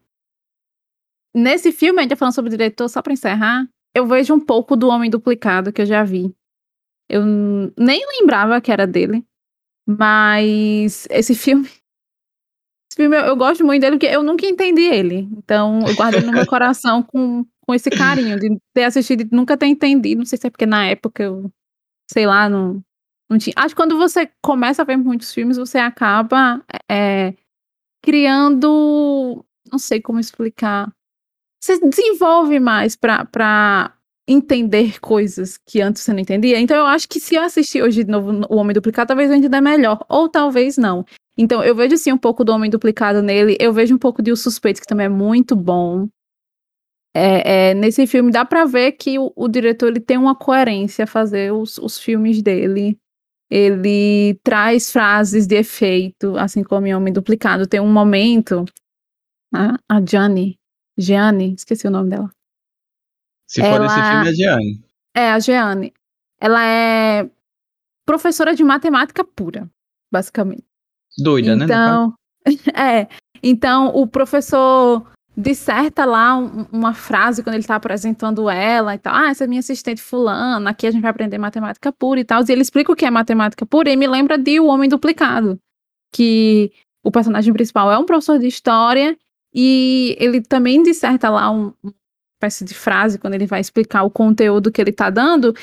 Nesse 1.36 1.70
filme, 1.70 1.98
a 1.98 2.02
gente 2.02 2.10
tá 2.10 2.16
falando 2.16 2.34
sobre 2.34 2.48
o 2.48 2.56
diretor, 2.56 2.88
só 2.88 3.02
pra 3.02 3.12
encerrar, 3.12 3.68
eu 3.94 4.06
vejo 4.06 4.32
um 4.32 4.40
pouco 4.40 4.74
do 4.74 4.88
Homem 4.88 5.10
Duplicado 5.10 5.70
que 5.70 5.82
eu 5.82 5.86
já 5.86 6.02
vi. 6.02 6.34
Eu 7.10 7.22
nem 7.78 8.02
lembrava 8.18 8.58
que 8.60 8.72
era 8.72 8.86
dele. 8.86 9.22
Mas 9.86 11.06
esse 11.10 11.34
filme. 11.34 11.68
Esse 12.90 13.02
filme 13.02 13.16
eu, 13.16 13.26
eu 13.26 13.36
gosto 13.36 13.64
muito 13.64 13.82
dele 13.82 13.96
porque 13.96 14.06
eu 14.06 14.22
nunca 14.22 14.46
entendi 14.46 14.82
ele. 14.82 15.28
Então 15.36 15.80
eu 15.86 15.94
guardo 15.94 16.14
ele 16.14 16.26
no 16.26 16.32
meu 16.32 16.46
coração 16.48 17.02
com, 17.02 17.44
com 17.60 17.74
esse 17.74 17.90
carinho 17.90 18.40
de 18.40 18.58
ter 18.72 18.84
assistido 18.84 19.20
e 19.20 19.28
nunca 19.30 19.56
ter 19.56 19.66
entendido. 19.66 20.20
Não 20.20 20.24
sei 20.24 20.38
se 20.38 20.46
é 20.46 20.50
porque 20.50 20.64
na 20.64 20.86
época 20.86 21.22
eu, 21.22 21.52
sei 22.10 22.26
lá, 22.26 22.48
não, 22.48 22.82
não 23.30 23.36
tinha. 23.36 23.52
Acho 23.56 23.74
que 23.74 23.80
quando 23.80 23.98
você 23.98 24.30
começa 24.42 24.80
a 24.80 24.84
ver 24.84 24.96
muitos 24.96 25.34
filmes, 25.34 25.58
você 25.58 25.78
acaba 25.78 26.64
é, 26.90 27.34
criando. 28.02 29.44
Não 29.70 29.78
sei 29.78 30.00
como 30.00 30.18
explicar. 30.18 30.90
Você 31.66 31.80
desenvolve 31.80 32.60
mais 32.60 32.94
para 32.94 33.92
entender 34.28 35.00
coisas 35.00 35.58
que 35.58 35.80
antes 35.80 36.00
você 36.00 36.12
não 36.12 36.20
entendia. 36.20 36.60
Então 36.60 36.76
eu 36.76 36.86
acho 36.86 37.08
que 37.08 37.18
se 37.18 37.34
eu 37.34 37.42
assistir 37.42 37.82
hoje 37.82 38.04
de 38.04 38.10
novo 38.10 38.30
O 38.48 38.56
Homem 38.56 38.72
Duplicado, 38.72 39.08
talvez 39.08 39.28
eu 39.28 39.36
entenda 39.36 39.60
melhor, 39.60 39.98
ou 40.08 40.28
talvez 40.28 40.76
não. 40.76 41.04
Então 41.36 41.64
eu 41.64 41.74
vejo 41.74 41.96
assim 41.96 42.12
um 42.12 42.18
pouco 42.18 42.44
do 42.44 42.52
Homem 42.52 42.70
Duplicado 42.70 43.20
nele, 43.20 43.56
eu 43.58 43.72
vejo 43.72 43.96
um 43.96 43.98
pouco 43.98 44.22
de 44.22 44.30
O 44.30 44.36
Suspeito, 44.36 44.80
que 44.80 44.86
também 44.86 45.06
é 45.06 45.08
muito 45.08 45.56
bom. 45.56 46.08
É, 47.12 47.70
é, 47.70 47.74
nesse 47.74 48.06
filme 48.06 48.30
dá 48.30 48.44
para 48.44 48.64
ver 48.64 48.92
que 48.92 49.18
o, 49.18 49.32
o, 49.34 49.48
diretor 49.48 49.88
ele 49.88 49.98
tem 50.00 50.18
uma 50.18 50.36
coerência 50.36 51.02
a 51.02 51.08
fazer 51.08 51.52
os, 51.52 51.78
os 51.78 51.98
filmes 51.98 52.40
dele. 52.42 52.96
Ele 53.50 54.38
traz 54.44 54.92
frases 54.92 55.48
de 55.48 55.56
efeito, 55.56 56.36
assim 56.36 56.62
como 56.62 56.86
em 56.86 56.94
Homem 56.94 57.12
Duplicado. 57.12 57.66
Tem 57.66 57.80
um 57.80 57.92
momento, 57.92 58.64
a, 59.52 59.76
a 59.88 60.00
Gianni, 60.04 60.56
Gianni, 60.96 61.54
esqueci 61.54 61.86
o 61.86 61.90
nome 61.90 62.10
dela. 62.10 62.30
Se 63.46 63.60
ela... 63.60 63.76
for 63.76 63.84
esse 63.86 63.94
filme, 63.94 64.26
é 64.26 64.28
a 64.28 64.32
Jeane. 64.32 64.84
É, 65.14 65.30
a 65.30 65.38
Jeane. 65.38 65.94
Ela 66.40 66.64
é 66.64 67.30
professora 68.04 68.54
de 68.54 68.64
matemática 68.64 69.24
pura, 69.24 69.68
basicamente. 70.12 70.64
Doida, 71.18 71.56
né, 71.56 71.64
então, 71.64 72.14
né? 72.46 72.52
é. 73.02 73.08
Então, 73.42 73.88
o 73.94 74.06
professor 74.06 75.06
disserta 75.36 76.04
lá 76.04 76.36
um, 76.36 76.66
uma 76.72 76.94
frase 76.94 77.42
quando 77.42 77.54
ele 77.54 77.62
está 77.62 77.76
apresentando 77.76 78.48
ela 78.48 78.94
e 78.94 78.98
tal. 78.98 79.14
Ah, 79.14 79.30
essa 79.30 79.44
é 79.44 79.46
minha 79.46 79.60
assistente 79.60 80.00
fulana, 80.00 80.70
aqui 80.70 80.86
a 80.86 80.90
gente 80.90 81.02
vai 81.02 81.10
aprender 81.10 81.36
matemática 81.36 81.92
pura 81.92 82.20
e 82.20 82.24
tal. 82.24 82.42
E 82.42 82.52
ele 82.52 82.62
explica 82.62 82.92
o 82.92 82.96
que 82.96 83.04
é 83.04 83.10
matemática 83.10 83.66
pura 83.66 83.90
e 83.90 83.96
me 83.96 84.06
lembra 84.06 84.38
de 84.38 84.58
O 84.58 84.66
Homem 84.66 84.88
Duplicado, 84.88 85.58
que 86.12 86.72
o 87.04 87.10
personagem 87.10 87.52
principal 87.52 87.92
é 87.92 87.98
um 87.98 88.06
professor 88.06 88.38
de 88.38 88.46
história 88.46 89.16
e 89.58 90.14
ele 90.20 90.42
também 90.42 90.82
disserta 90.82 91.30
lá 91.30 91.50
um, 91.50 91.72
espécie 92.36 92.62
de 92.62 92.74
frase 92.74 93.18
quando 93.18 93.32
ele 93.32 93.46
vai 93.46 93.60
explicar 93.60 94.02
o 94.02 94.10
conteúdo 94.10 94.70
que 94.70 94.80
ele 94.80 94.92
tá 94.92 95.08
dando, 95.08 95.54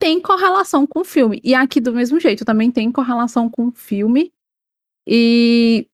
tem 0.00 0.20
correlação 0.20 0.86
com 0.86 1.00
o 1.00 1.04
filme. 1.04 1.40
E 1.44 1.54
aqui 1.54 1.78
do 1.80 1.92
mesmo 1.92 2.18
jeito, 2.18 2.44
também 2.44 2.70
tem 2.70 2.90
correlação 2.90 3.50
com 3.50 3.68
o 3.68 3.72
filme. 3.72 4.32
E 5.06 5.86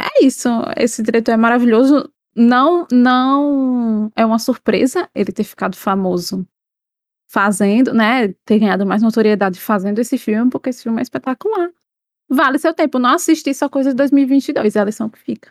é 0.00 0.24
isso. 0.24 0.48
Esse 0.76 1.02
diretor 1.02 1.32
é 1.32 1.36
maravilhoso. 1.36 2.10
Não, 2.36 2.86
não 2.92 4.12
é 4.14 4.24
uma 4.24 4.38
surpresa 4.38 5.08
ele 5.14 5.32
ter 5.32 5.44
ficado 5.44 5.76
famoso 5.76 6.46
fazendo, 7.28 7.94
né? 7.94 8.28
Ter 8.44 8.58
ganhado 8.58 8.86
mais 8.86 9.02
notoriedade 9.02 9.58
fazendo 9.58 9.98
esse 10.00 10.18
filme, 10.18 10.50
porque 10.50 10.68
esse 10.70 10.82
filme 10.82 10.98
é 10.98 11.02
espetacular. 11.02 11.70
Vale 12.28 12.58
seu 12.58 12.74
tempo. 12.74 12.98
Não 12.98 13.14
assistir 13.14 13.54
só 13.54 13.68
coisas 13.68 13.94
de 13.94 13.96
2022, 13.96 14.76
é 14.76 14.80
a 14.80 14.84
lição 14.84 15.08
que 15.08 15.18
fica. 15.18 15.50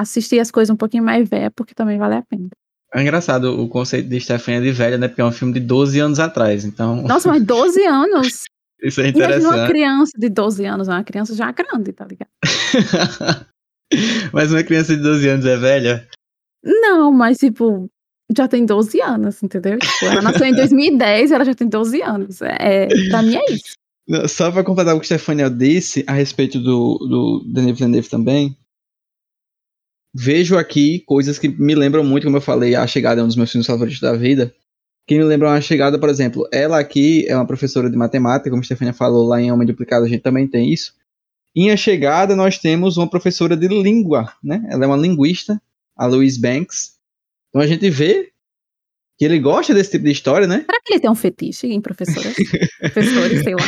Assistir 0.00 0.38
as 0.40 0.50
coisas 0.50 0.72
um 0.72 0.76
pouquinho 0.76 1.02
mais 1.02 1.28
velhas, 1.28 1.52
porque 1.54 1.74
também 1.74 1.98
vale 1.98 2.16
a 2.16 2.22
pena. 2.22 2.48
É 2.94 3.02
engraçado 3.02 3.60
o 3.60 3.68
conceito 3.68 4.08
de 4.08 4.20
Stephanie 4.20 4.62
de 4.62 4.72
velha, 4.72 4.96
né? 4.96 5.08
Porque 5.08 5.20
é 5.20 5.24
um 5.24 5.32
filme 5.32 5.54
de 5.54 5.60
12 5.60 5.98
anos 5.98 6.18
atrás, 6.18 6.64
então... 6.64 7.02
Nossa, 7.02 7.28
mas 7.28 7.44
12 7.44 7.84
anos? 7.84 8.44
Isso 8.82 9.00
é 9.00 9.08
interessante. 9.08 9.40
Imagina 9.40 9.62
uma 9.62 9.68
criança 9.68 10.12
de 10.18 10.28
12 10.28 10.64
anos, 10.66 10.88
uma 10.88 11.04
criança 11.04 11.34
já 11.34 11.50
grande, 11.50 11.92
tá 11.92 12.06
ligado? 12.06 12.28
mas 14.32 14.52
uma 14.52 14.62
criança 14.62 14.94
de 14.94 15.02
12 15.02 15.28
anos 15.28 15.46
é 15.46 15.56
velha? 15.56 16.08
Não, 16.62 17.10
mas 17.12 17.38
tipo, 17.38 17.88
já 18.36 18.48
tem 18.48 18.66
12 18.66 19.00
anos, 19.00 19.42
entendeu? 19.42 19.78
Tipo, 19.78 20.04
ela 20.04 20.22
nasceu 20.22 20.46
em 20.46 20.54
2010 20.56 21.30
e 21.30 21.34
ela 21.34 21.44
já 21.44 21.54
tem 21.54 21.68
12 21.68 22.02
anos. 22.02 22.42
É, 22.42 22.88
pra 23.10 23.22
mim 23.22 23.36
é 23.36 23.52
isso. 23.52 23.74
Só 24.28 24.52
pra 24.52 24.62
completar 24.62 24.94
o 24.94 25.00
que 25.00 25.04
o 25.04 25.06
Stefania 25.06 25.50
disse 25.50 26.04
a 26.06 26.12
respeito 26.12 26.60
do, 26.60 26.98
do 26.98 27.44
Denis 27.52 27.78
Villeneuve 27.78 28.08
também, 28.08 28.56
vejo 30.16 30.56
aqui 30.56 31.00
coisas 31.00 31.38
que 31.38 31.46
me 31.48 31.74
lembram 31.74 32.02
muito, 32.02 32.24
como 32.24 32.38
eu 32.38 32.40
falei, 32.40 32.74
A 32.74 32.86
Chegada 32.86 33.20
é 33.20 33.24
um 33.24 33.26
dos 33.26 33.36
meus 33.36 33.50
filmes 33.50 33.66
favoritos 33.66 34.00
da 34.00 34.14
vida. 34.14 34.54
Que 35.06 35.18
me 35.18 35.24
lembram 35.24 35.50
A 35.50 35.60
Chegada, 35.60 35.98
por 35.98 36.08
exemplo, 36.08 36.48
ela 36.50 36.78
aqui 36.80 37.26
é 37.28 37.36
uma 37.36 37.46
professora 37.46 37.90
de 37.90 37.96
matemática, 37.96 38.48
como 38.48 38.62
a 38.62 38.64
Stefania 38.64 38.94
falou 38.94 39.26
lá 39.26 39.40
em 39.40 39.52
Homem 39.52 39.66
Duplicado, 39.66 40.06
a 40.06 40.08
gente 40.08 40.22
também 40.22 40.48
tem 40.48 40.72
isso. 40.72 40.94
Em 41.54 41.70
A 41.70 41.76
Chegada, 41.76 42.34
nós 42.34 42.58
temos 42.58 42.96
uma 42.96 43.08
professora 43.08 43.56
de 43.56 43.68
língua, 43.68 44.32
né? 44.42 44.66
Ela 44.70 44.84
é 44.84 44.86
uma 44.86 44.96
linguista, 44.96 45.60
a 45.94 46.06
Louise 46.06 46.40
Banks. 46.40 46.94
Então 47.50 47.60
a 47.60 47.66
gente 47.66 47.88
vê 47.90 48.30
que 49.18 49.24
ele 49.24 49.38
gosta 49.38 49.74
desse 49.74 49.92
tipo 49.92 50.04
de 50.04 50.12
história, 50.12 50.46
né? 50.46 50.64
Será 50.66 50.80
que 50.84 50.92
ele 50.94 51.00
tem 51.00 51.10
um 51.10 51.14
fetiche 51.14 51.66
em 51.66 51.80
professoras? 51.80 52.34
Professores, 52.80 53.42
sei 53.42 53.54
lá. 53.54 53.62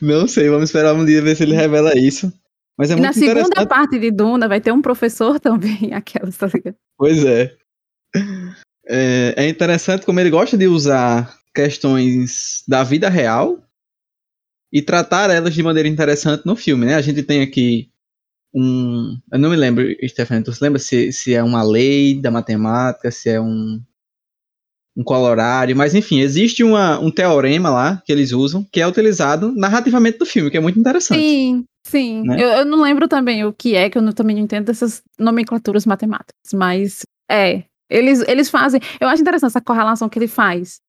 Não 0.00 0.26
sei, 0.26 0.48
vamos 0.48 0.70
esperar 0.70 0.94
um 0.94 1.04
dia 1.04 1.20
ver 1.20 1.36
se 1.36 1.42
ele 1.42 1.54
revela 1.54 1.96
isso. 1.96 2.32
Mas 2.80 2.90
é 2.90 2.94
e 2.94 3.00
na 3.00 3.12
segunda 3.12 3.66
parte 3.66 3.98
de 3.98 4.10
Duna 4.10 4.48
vai 4.48 4.58
ter 4.58 4.72
um 4.72 4.80
professor 4.80 5.38
também, 5.38 5.92
aquelas, 5.92 6.34
tá 6.34 6.46
ligado? 6.46 6.76
Pois 6.96 7.22
é. 7.26 7.54
é. 8.88 9.34
É 9.36 9.48
interessante 9.50 10.06
como 10.06 10.18
ele 10.18 10.30
gosta 10.30 10.56
de 10.56 10.66
usar 10.66 11.38
questões 11.54 12.64
da 12.66 12.82
vida 12.82 13.10
real 13.10 13.62
e 14.72 14.80
tratar 14.80 15.28
elas 15.28 15.52
de 15.52 15.62
maneira 15.62 15.90
interessante 15.90 16.46
no 16.46 16.56
filme, 16.56 16.86
né? 16.86 16.94
A 16.94 17.02
gente 17.02 17.22
tem 17.22 17.42
aqui 17.42 17.90
um. 18.54 19.14
Eu 19.30 19.38
não 19.38 19.50
me 19.50 19.56
lembro, 19.56 19.86
Stefano, 20.08 20.44
tu 20.44 20.52
se 20.54 20.64
lembra 20.64 20.78
se, 20.78 21.12
se 21.12 21.34
é 21.34 21.42
uma 21.42 21.62
lei 21.62 22.18
da 22.18 22.30
matemática, 22.30 23.10
se 23.10 23.28
é 23.28 23.38
um, 23.38 23.78
um 24.96 25.04
colorário, 25.04 25.76
mas 25.76 25.94
enfim, 25.94 26.20
existe 26.20 26.64
uma, 26.64 26.98
um 26.98 27.10
teorema 27.10 27.68
lá 27.68 28.02
que 28.06 28.10
eles 28.10 28.32
usam 28.32 28.66
que 28.72 28.80
é 28.80 28.86
utilizado 28.86 29.52
narrativamente 29.54 30.16
do 30.16 30.24
filme, 30.24 30.50
que 30.50 30.56
é 30.56 30.60
muito 30.60 30.80
interessante. 30.80 31.20
Sim, 31.20 31.66
Sim, 31.86 32.22
né? 32.22 32.36
eu, 32.36 32.48
eu, 32.48 32.64
não 32.64 32.82
lembro 32.82 33.08
também 33.08 33.44
o 33.44 33.52
que 33.52 33.74
é, 33.74 33.88
que 33.88 33.96
eu 33.96 34.02
não, 34.02 34.12
também 34.12 34.36
não 34.36 34.42
entendo 34.42 34.66
dessas 34.66 35.02
nomenclaturas 35.18 35.86
matemáticas, 35.86 36.52
mas 36.52 37.06
é, 37.30 37.64
eles, 37.88 38.20
eles 38.28 38.50
fazem, 38.50 38.80
eu 39.00 39.08
acho 39.08 39.22
interessante 39.22 39.50
essa 39.50 39.60
correlação 39.60 40.08
que 40.08 40.18
ele 40.18 40.28
faz 40.28 40.80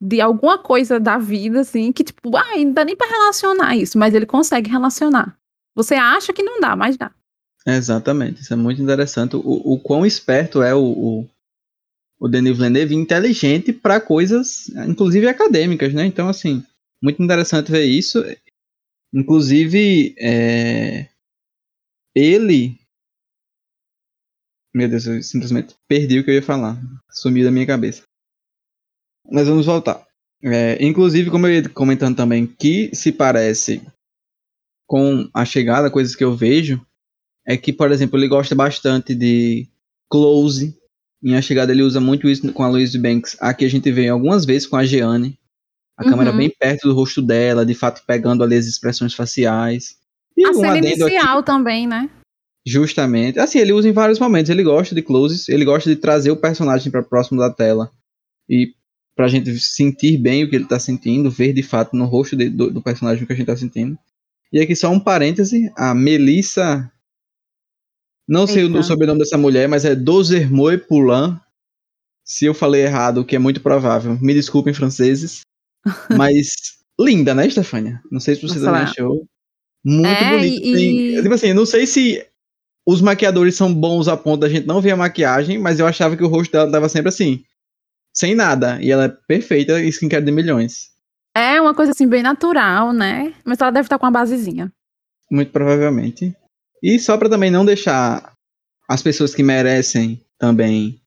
de 0.00 0.20
alguma 0.20 0.58
coisa 0.58 1.00
da 1.00 1.18
vida, 1.18 1.60
assim, 1.60 1.90
que 1.92 2.04
tipo, 2.04 2.36
ah, 2.36 2.56
não 2.56 2.72
dá 2.72 2.84
nem 2.84 2.96
pra 2.96 3.08
relacionar 3.08 3.76
isso, 3.76 3.98
mas 3.98 4.14
ele 4.14 4.26
consegue 4.26 4.70
relacionar. 4.70 5.36
Você 5.74 5.94
acha 5.94 6.32
que 6.32 6.42
não 6.42 6.60
dá, 6.60 6.76
mas 6.76 6.96
dá. 6.96 7.10
Exatamente, 7.66 8.40
isso 8.42 8.52
é 8.52 8.56
muito 8.56 8.80
interessante. 8.80 9.36
O, 9.36 9.74
o 9.74 9.78
quão 9.80 10.06
esperto 10.06 10.62
é 10.62 10.74
o, 10.74 10.82
o, 10.82 11.28
o 12.20 12.28
Denis 12.28 12.56
Villeneuve, 12.56 12.94
inteligente 12.94 13.72
para 13.72 14.00
coisas, 14.00 14.68
inclusive 14.86 15.26
acadêmicas, 15.28 15.92
né? 15.92 16.06
Então, 16.06 16.28
assim, 16.28 16.64
muito 17.02 17.22
interessante 17.22 17.70
ver 17.70 17.84
isso. 17.84 18.24
Inclusive, 19.12 20.14
é, 20.18 21.08
ele. 22.14 22.78
Meu 24.74 24.88
Deus, 24.88 25.06
eu 25.06 25.22
simplesmente 25.22 25.74
perdi 25.88 26.18
o 26.18 26.24
que 26.24 26.30
eu 26.30 26.34
ia 26.34 26.42
falar. 26.42 26.80
Sumiu 27.10 27.44
da 27.44 27.50
minha 27.50 27.66
cabeça. 27.66 28.02
Mas 29.30 29.48
vamos 29.48 29.66
voltar. 29.66 30.06
É, 30.42 30.82
inclusive, 30.84 31.30
como 31.30 31.46
eu 31.46 31.54
ia 31.54 31.68
comentando 31.68 32.16
também, 32.16 32.46
que 32.46 32.94
se 32.94 33.10
parece 33.10 33.82
com 34.86 35.28
a 35.34 35.44
chegada, 35.44 35.90
coisas 35.90 36.14
que 36.14 36.24
eu 36.24 36.34
vejo, 36.34 36.84
é 37.46 37.56
que, 37.56 37.72
por 37.72 37.90
exemplo, 37.90 38.18
ele 38.18 38.28
gosta 38.28 38.54
bastante 38.54 39.14
de 39.14 39.68
close. 40.10 40.76
Em 41.22 41.34
a 41.34 41.42
chegada 41.42 41.72
ele 41.72 41.82
usa 41.82 42.00
muito 42.00 42.28
isso 42.28 42.52
com 42.52 42.62
a 42.62 42.68
Louise 42.68 42.98
Banks. 42.98 43.36
Aqui 43.40 43.64
a 43.64 43.70
gente 43.70 43.90
vê 43.90 44.08
algumas 44.08 44.44
vezes 44.44 44.66
com 44.66 44.76
a 44.76 44.84
Jeanne 44.84 45.37
a 45.98 46.04
uhum. 46.04 46.10
câmera 46.10 46.32
bem 46.32 46.48
perto 46.48 46.86
do 46.86 46.94
rosto 46.94 47.20
dela, 47.20 47.66
de 47.66 47.74
fato 47.74 48.02
pegando 48.06 48.44
ali 48.44 48.54
as 48.54 48.66
expressões 48.66 49.12
faciais. 49.12 49.96
E 50.36 50.46
a 50.46 50.54
cena 50.54 50.78
inicial 50.78 51.38
aqui... 51.38 51.46
também, 51.46 51.88
né? 51.88 52.08
Justamente. 52.64 53.40
Assim, 53.40 53.58
ele 53.58 53.72
usa 53.72 53.88
em 53.88 53.92
vários 53.92 54.20
momentos. 54.20 54.48
Ele 54.48 54.62
gosta 54.62 54.94
de 54.94 55.02
closes, 55.02 55.48
ele 55.48 55.64
gosta 55.64 55.90
de 55.90 55.96
trazer 55.96 56.30
o 56.30 56.36
personagem 56.36 56.92
para 56.92 57.02
próximo 57.02 57.40
da 57.40 57.50
tela. 57.50 57.90
E 58.48 58.74
pra 59.16 59.26
gente 59.26 59.58
sentir 59.58 60.16
bem 60.16 60.44
o 60.44 60.50
que 60.50 60.54
ele 60.54 60.66
tá 60.66 60.78
sentindo, 60.78 61.30
ver 61.30 61.52
de 61.52 61.62
fato 61.62 61.96
no 61.96 62.04
rosto 62.04 62.36
de, 62.36 62.48
do, 62.48 62.70
do, 62.70 62.80
personagem 62.80 63.24
o 63.24 63.26
que 63.26 63.32
a 63.32 63.36
gente 63.36 63.46
tá 63.46 63.56
sentindo. 63.56 63.98
E 64.52 64.60
aqui 64.60 64.76
só 64.76 64.90
um 64.90 65.00
parêntese, 65.00 65.72
a 65.76 65.92
Melissa. 65.92 66.90
Não 68.28 68.46
sei 68.46 68.64
o, 68.64 68.78
o 68.78 68.82
sobrenome 68.84 69.18
dessa 69.18 69.36
mulher, 69.36 69.66
mas 69.68 69.84
é 69.84 69.96
Dozermoy 69.96 70.78
Poulain. 70.78 71.40
Se 72.22 72.44
eu 72.44 72.54
falei 72.54 72.82
errado, 72.82 73.22
o 73.22 73.24
que 73.24 73.34
é 73.34 73.38
muito 73.38 73.60
provável, 73.60 74.16
me 74.20 74.34
desculpem, 74.34 74.72
franceses. 74.72 75.40
mas 76.16 76.48
linda, 77.00 77.34
né, 77.34 77.48
Stefania? 77.48 78.00
Não 78.10 78.20
sei 78.20 78.34
se 78.34 78.42
você 78.42 78.58
Nossa, 78.58 78.66
também 78.66 78.82
achou. 78.82 79.26
Muito 79.84 80.06
é, 80.06 80.30
bonito. 80.30 80.66
E... 80.66 81.22
Tipo 81.22 81.34
assim, 81.34 81.52
não 81.52 81.66
sei 81.66 81.86
se 81.86 82.26
os 82.86 83.00
maquiadores 83.00 83.54
são 83.54 83.72
bons 83.72 84.08
a 84.08 84.16
ponto 84.16 84.40
da 84.40 84.48
gente 84.48 84.66
não 84.66 84.80
ver 84.80 84.92
a 84.92 84.96
maquiagem, 84.96 85.58
mas 85.58 85.78
eu 85.78 85.86
achava 85.86 86.16
que 86.16 86.24
o 86.24 86.28
rosto 86.28 86.52
dela 86.52 86.70
tava 86.70 86.88
sempre 86.88 87.08
assim 87.08 87.44
sem 88.18 88.34
nada. 88.34 88.82
E 88.82 88.90
ela 88.90 89.04
é 89.04 89.08
perfeita 89.08 89.80
e 89.80 89.88
skincare 89.88 90.24
de 90.24 90.32
milhões. 90.32 90.90
É 91.36 91.60
uma 91.60 91.72
coisa 91.72 91.92
assim 91.92 92.08
bem 92.08 92.22
natural, 92.22 92.92
né? 92.92 93.32
Mas 93.44 93.60
ela 93.60 93.70
deve 93.70 93.86
estar 93.86 93.96
com 93.96 94.06
uma 94.06 94.12
basezinha. 94.12 94.72
Muito 95.30 95.52
provavelmente. 95.52 96.34
E 96.82 96.98
só 96.98 97.16
para 97.16 97.28
também 97.28 97.50
não 97.50 97.64
deixar 97.64 98.32
as 98.88 99.02
pessoas 99.02 99.34
que 99.34 99.42
merecem 99.42 100.20
também 100.36 101.00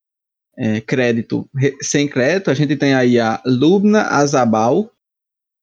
é, 0.61 0.79
crédito 0.79 1.49
sem 1.81 2.07
crédito, 2.07 2.51
a 2.51 2.53
gente 2.53 2.75
tem 2.75 2.93
aí 2.93 3.19
a 3.19 3.41
Lubna 3.43 4.03
Azabal, 4.03 4.91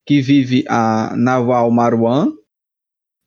que 0.04 0.20
vive 0.20 0.64
a 0.68 1.14
Nawal 1.16 1.70
Marwan, 1.70 2.32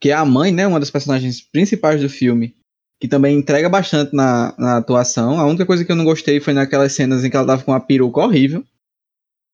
que 0.01 0.09
é 0.09 0.13
a 0.13 0.25
mãe, 0.25 0.51
né, 0.51 0.67
uma 0.67 0.81
das 0.81 0.91
personagens 0.91 1.39
principais 1.39 2.01
do 2.01 2.09
filme, 2.09 2.57
que 2.99 3.07
também 3.07 3.37
entrega 3.37 3.69
bastante 3.69 4.13
na, 4.13 4.53
na 4.57 4.77
atuação. 4.77 5.39
A 5.39 5.45
única 5.45 5.65
coisa 5.65 5.85
que 5.85 5.91
eu 5.91 5.95
não 5.95 6.03
gostei 6.03 6.41
foi 6.41 6.53
naquelas 6.53 6.91
cenas 6.91 7.23
em 7.23 7.29
que 7.29 7.37
ela 7.37 7.47
tava 7.47 7.63
com 7.63 7.71
uma 7.71 7.79
peruca 7.79 8.19
horrível. 8.19 8.65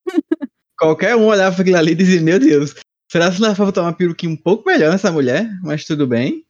Qualquer 0.80 1.16
um 1.16 1.28
olhava 1.28 1.54
para 1.54 1.62
aquilo 1.62 1.78
ali 1.78 1.92
e 1.92 1.96
dizia, 1.96 2.22
meu 2.22 2.40
Deus, 2.40 2.74
será 3.12 3.30
que 3.30 3.40
não 3.40 3.54
vai 3.54 3.66
botar 3.68 3.84
uma 3.84 3.94
peruquinha 3.94 4.32
um 4.32 4.38
pouco 4.38 4.68
melhor 4.68 4.92
nessa 4.92 5.12
mulher? 5.12 5.48
Mas 5.62 5.86
tudo 5.86 6.08
bem. 6.08 6.44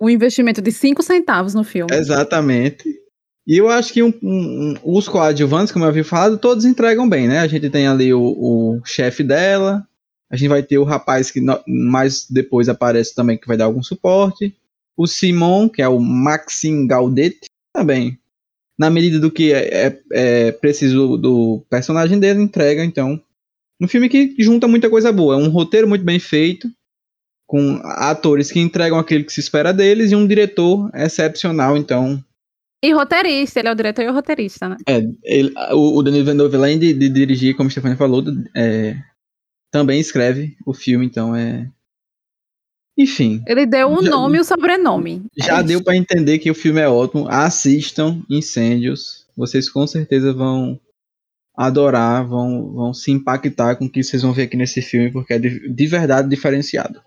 Um 0.00 0.08
investimento 0.08 0.62
de 0.62 0.72
5 0.72 1.02
centavos 1.02 1.52
no 1.52 1.62
filme. 1.62 1.94
Exatamente. 1.94 3.03
E 3.46 3.58
eu 3.58 3.68
acho 3.68 3.92
que 3.92 4.02
um, 4.02 4.12
um, 4.22 4.74
os 4.82 5.06
coadjuvantes, 5.06 5.70
como 5.70 5.84
eu 5.84 5.88
havia 5.88 6.04
falado, 6.04 6.38
todos 6.38 6.64
entregam 6.64 7.08
bem, 7.08 7.28
né? 7.28 7.40
A 7.40 7.46
gente 7.46 7.68
tem 7.68 7.86
ali 7.86 8.12
o, 8.14 8.20
o 8.20 8.80
chefe 8.84 9.22
dela, 9.22 9.86
a 10.30 10.36
gente 10.36 10.48
vai 10.48 10.62
ter 10.62 10.78
o 10.78 10.84
rapaz 10.84 11.30
que 11.30 11.40
no, 11.40 11.62
mais 11.66 12.26
depois 12.28 12.68
aparece 12.68 13.14
também, 13.14 13.36
que 13.36 13.46
vai 13.46 13.56
dar 13.56 13.66
algum 13.66 13.82
suporte. 13.82 14.54
O 14.96 15.06
Simon, 15.06 15.68
que 15.68 15.82
é 15.82 15.88
o 15.88 16.00
Maxime 16.00 16.86
Gaudet, 16.86 17.38
também. 17.72 18.18
Na 18.78 18.88
medida 18.88 19.20
do 19.20 19.30
que 19.30 19.52
é, 19.52 19.86
é, 19.86 20.00
é 20.12 20.52
preciso 20.52 21.16
do 21.18 21.64
personagem 21.68 22.18
dele, 22.18 22.40
entrega, 22.40 22.84
então. 22.84 23.20
Um 23.80 23.86
filme 23.86 24.08
que 24.08 24.34
junta 24.38 24.66
muita 24.66 24.88
coisa 24.88 25.12
boa. 25.12 25.34
É 25.34 25.36
um 25.36 25.50
roteiro 25.50 25.86
muito 25.86 26.04
bem 26.04 26.18
feito, 26.18 26.70
com 27.46 27.80
atores 27.84 28.50
que 28.50 28.60
entregam 28.60 28.98
aquilo 28.98 29.24
que 29.24 29.32
se 29.32 29.40
espera 29.40 29.72
deles, 29.72 30.10
e 30.10 30.16
um 30.16 30.26
diretor 30.26 30.90
excepcional, 30.94 31.76
então. 31.76 32.24
E 32.84 32.92
roteirista, 32.92 33.60
ele 33.60 33.68
é 33.68 33.72
o 33.72 33.74
diretor 33.74 34.02
e 34.02 34.08
o 34.08 34.12
roteirista, 34.12 34.68
né? 34.68 34.76
É, 34.86 35.00
ele, 35.22 35.54
o, 35.72 35.96
o 35.96 36.02
Denis 36.02 36.20
Villeneuve, 36.20 36.56
além 36.56 36.78
de, 36.78 36.92
de 36.92 37.08
dirigir, 37.08 37.56
como 37.56 37.68
a 37.68 37.70
Stefania 37.70 37.96
falou, 37.96 38.22
é, 38.54 38.94
também 39.70 39.98
escreve 39.98 40.54
o 40.66 40.74
filme, 40.74 41.06
então 41.06 41.34
é 41.34 41.66
enfim. 42.96 43.42
Ele 43.48 43.64
deu 43.64 43.88
o 43.88 44.00
um 44.00 44.02
nome 44.02 44.36
e 44.36 44.40
o 44.40 44.44
sobrenome. 44.44 45.24
Já 45.34 45.60
é 45.60 45.62
deu 45.62 45.82
para 45.82 45.96
entender 45.96 46.38
que 46.38 46.50
o 46.50 46.54
filme 46.54 46.78
é 46.78 46.86
ótimo. 46.86 47.26
Assistam 47.26 48.22
Incêndios. 48.28 49.26
Vocês 49.34 49.70
com 49.70 49.86
certeza 49.86 50.34
vão 50.34 50.78
adorar, 51.56 52.26
vão, 52.26 52.70
vão 52.70 52.92
se 52.92 53.10
impactar 53.10 53.76
com 53.76 53.86
o 53.86 53.90
que 53.90 54.02
vocês 54.02 54.22
vão 54.22 54.34
ver 54.34 54.42
aqui 54.42 54.58
nesse 54.58 54.82
filme, 54.82 55.10
porque 55.10 55.32
é 55.32 55.38
de, 55.38 55.72
de 55.72 55.86
verdade 55.86 56.28
diferenciado. 56.28 56.98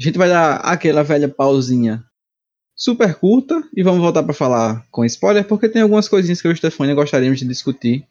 A 0.00 0.02
gente 0.02 0.16
vai 0.16 0.30
dar 0.30 0.56
aquela 0.56 1.02
velha 1.02 1.28
pausinha 1.28 2.02
super 2.76 3.14
curta 3.14 3.66
e 3.74 3.82
vamos 3.82 4.00
voltar 4.00 4.22
para 4.22 4.34
falar 4.34 4.86
com 4.90 5.04
spoiler, 5.06 5.46
porque 5.46 5.68
tem 5.68 5.80
algumas 5.80 6.08
coisinhas 6.08 6.42
que 6.42 6.46
eu 6.46 6.50
e 6.50 6.54
o 6.54 6.56
Stefania 6.56 6.94
gostaríamos 6.94 7.38
de 7.38 7.46
discutir 7.46 8.06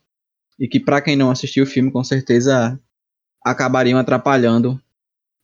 e 0.60 0.67
que 0.67 0.80
para 0.80 1.01
quem 1.01 1.15
não 1.15 1.30
assistiu 1.30 1.63
o 1.63 1.67
filme 1.67 1.91
com 1.91 2.04
certeza 2.04 2.80
acabariam 3.43 3.99
atrapalhando 3.99 4.82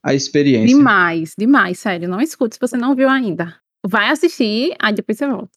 a 0.04 0.16
experiência. 0.16 0.76
Demais, 0.76 1.34
demais, 1.38 1.78
sério. 1.78 2.10
Não 2.10 2.20
escute 2.20 2.56
se 2.56 2.60
você 2.60 2.76
não 2.76 2.96
viu 2.96 3.08
ainda. 3.08 3.56
Vai 3.86 4.10
assistir, 4.10 4.74
aí 4.80 4.94
depois 4.94 5.18
você 5.18 5.28
volta. 5.28 5.52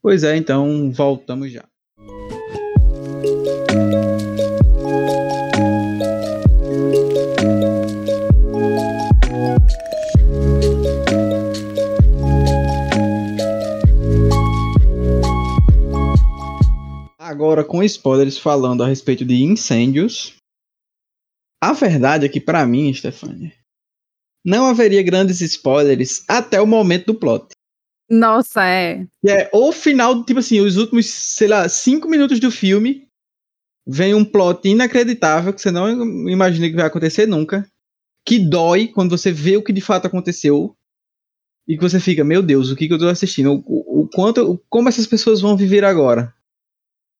Pois 0.00 0.24
é, 0.24 0.36
então 0.36 0.90
voltamos 0.90 1.52
já. 1.52 1.64
Agora 17.32 17.64
com 17.64 17.82
spoilers 17.82 18.36
falando 18.36 18.82
a 18.82 18.86
respeito 18.86 19.24
de 19.24 19.42
incêndios, 19.42 20.36
a 21.62 21.72
verdade 21.72 22.26
é 22.26 22.28
que, 22.28 22.38
para 22.38 22.66
mim, 22.66 22.92
Stefania, 22.92 23.54
não 24.44 24.66
haveria 24.66 25.02
grandes 25.02 25.40
spoilers 25.40 26.26
até 26.28 26.60
o 26.60 26.66
momento 26.66 27.06
do 27.06 27.14
plot. 27.14 27.46
Nossa, 28.10 28.62
é. 28.66 29.06
É 29.26 29.48
o 29.50 29.72
final, 29.72 30.22
tipo 30.26 30.40
assim, 30.40 30.60
os 30.60 30.76
últimos, 30.76 31.06
sei 31.06 31.48
lá, 31.48 31.66
cinco 31.70 32.06
minutos 32.06 32.38
do 32.38 32.50
filme, 32.50 33.08
vem 33.86 34.14
um 34.14 34.26
plot 34.26 34.68
inacreditável 34.68 35.54
que 35.54 35.62
você 35.62 35.70
não 35.70 36.28
imagina 36.28 36.68
que 36.68 36.76
vai 36.76 36.84
acontecer 36.84 37.24
nunca. 37.24 37.66
Que 38.26 38.38
dói 38.38 38.88
quando 38.88 39.16
você 39.16 39.32
vê 39.32 39.56
o 39.56 39.64
que 39.64 39.72
de 39.72 39.80
fato 39.80 40.06
aconteceu. 40.06 40.76
E 41.66 41.78
que 41.78 41.82
você 41.82 41.98
fica, 41.98 42.22
meu 42.22 42.42
Deus, 42.42 42.70
o 42.70 42.76
que, 42.76 42.86
que 42.86 42.92
eu 42.92 42.98
tô 42.98 43.08
assistindo? 43.08 43.64
O, 43.66 44.02
o 44.02 44.08
quanto, 44.10 44.62
como 44.68 44.90
essas 44.90 45.06
pessoas 45.06 45.40
vão 45.40 45.56
viver 45.56 45.82
agora? 45.82 46.34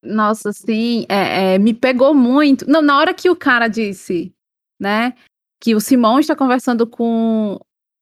Nossa, 0.03 0.53
sim, 0.53 1.07
é, 1.09 1.55
é, 1.55 1.59
me 1.59 1.73
pegou 1.73 2.13
muito. 2.13 2.69
Não, 2.69 2.83
na 2.83 2.99
hora 2.99 3.15
que 3.15 3.31
o 3.31 3.37
cara 3.37 3.69
disse, 3.69 4.35
né, 4.81 5.15
que 5.61 5.75
o 5.75 5.81
Simão 5.81 6.19
está 6.19 6.35
conversando 6.35 6.87
com 6.87 7.61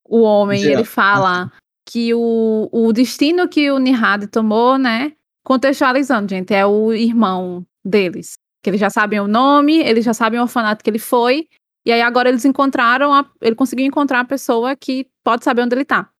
o 0.08 0.22
homem, 0.22 0.62
ele 0.62 0.84
fala 0.84 1.52
que 1.86 2.14
o, 2.14 2.68
o 2.72 2.92
destino 2.92 3.48
que 3.48 3.70
o 3.70 3.78
Nihad 3.78 4.26
tomou, 4.28 4.78
né, 4.78 5.12
contextualizando, 5.44 6.30
gente, 6.30 6.54
é 6.54 6.64
o 6.64 6.92
irmão 6.92 7.66
deles. 7.84 8.34
Que 8.62 8.70
eles 8.70 8.80
já 8.80 8.88
sabem 8.88 9.20
o 9.20 9.28
nome, 9.28 9.78
eles 9.78 10.04
já 10.04 10.14
sabem 10.14 10.40
o 10.40 10.42
orfanato 10.42 10.82
que 10.82 10.88
ele 10.88 10.98
foi, 10.98 11.48
e 11.84 11.92
aí 11.92 12.00
agora 12.00 12.28
eles 12.28 12.44
encontraram, 12.44 13.12
a, 13.12 13.28
ele 13.40 13.54
conseguiu 13.54 13.84
encontrar 13.84 14.20
a 14.20 14.24
pessoa 14.24 14.74
que 14.74 15.06
pode 15.22 15.44
saber 15.44 15.62
onde 15.62 15.74
ele 15.74 15.84
tá. 15.84 16.10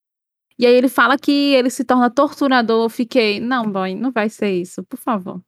E 0.59 0.67
aí 0.67 0.75
ele 0.75 0.89
fala 0.91 1.17
que 1.19 1.55
ele 1.55 1.71
se 1.71 1.85
torna 1.85 2.11
torturador. 2.11 2.85
Eu 2.85 2.91
fiquei, 2.91 3.41
não, 3.41 3.71
boy, 3.71 3.95
não 3.95 4.11
vai 4.11 4.29
ser 4.29 4.51
isso, 4.51 4.85
por 4.85 4.99
favor. 4.99 5.41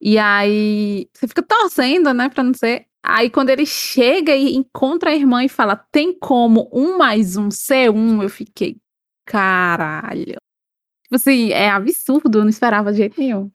E 0.00 0.16
aí 0.18 1.08
você 1.12 1.26
fica 1.26 1.42
torcendo, 1.42 2.12
né, 2.14 2.28
pra 2.28 2.42
não 2.42 2.54
ser. 2.54 2.86
Aí 3.02 3.30
quando 3.30 3.50
ele 3.50 3.66
chega 3.66 4.34
e 4.34 4.54
encontra 4.54 5.10
a 5.10 5.16
irmã 5.16 5.44
e 5.44 5.48
fala, 5.48 5.76
tem 5.76 6.16
como 6.18 6.68
um 6.72 6.98
mais 6.98 7.36
um 7.36 7.50
ser 7.50 7.90
um, 7.90 8.22
eu 8.22 8.28
fiquei, 8.28 8.76
caralho. 9.26 10.36
Tipo 11.04 11.14
assim, 11.16 11.50
é 11.50 11.70
absurdo, 11.70 12.38
eu 12.38 12.42
não 12.42 12.50
esperava 12.50 12.92
de 12.92 12.98
jeito 12.98 13.18
nenhum. 13.18 13.50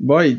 Boy, 0.00 0.38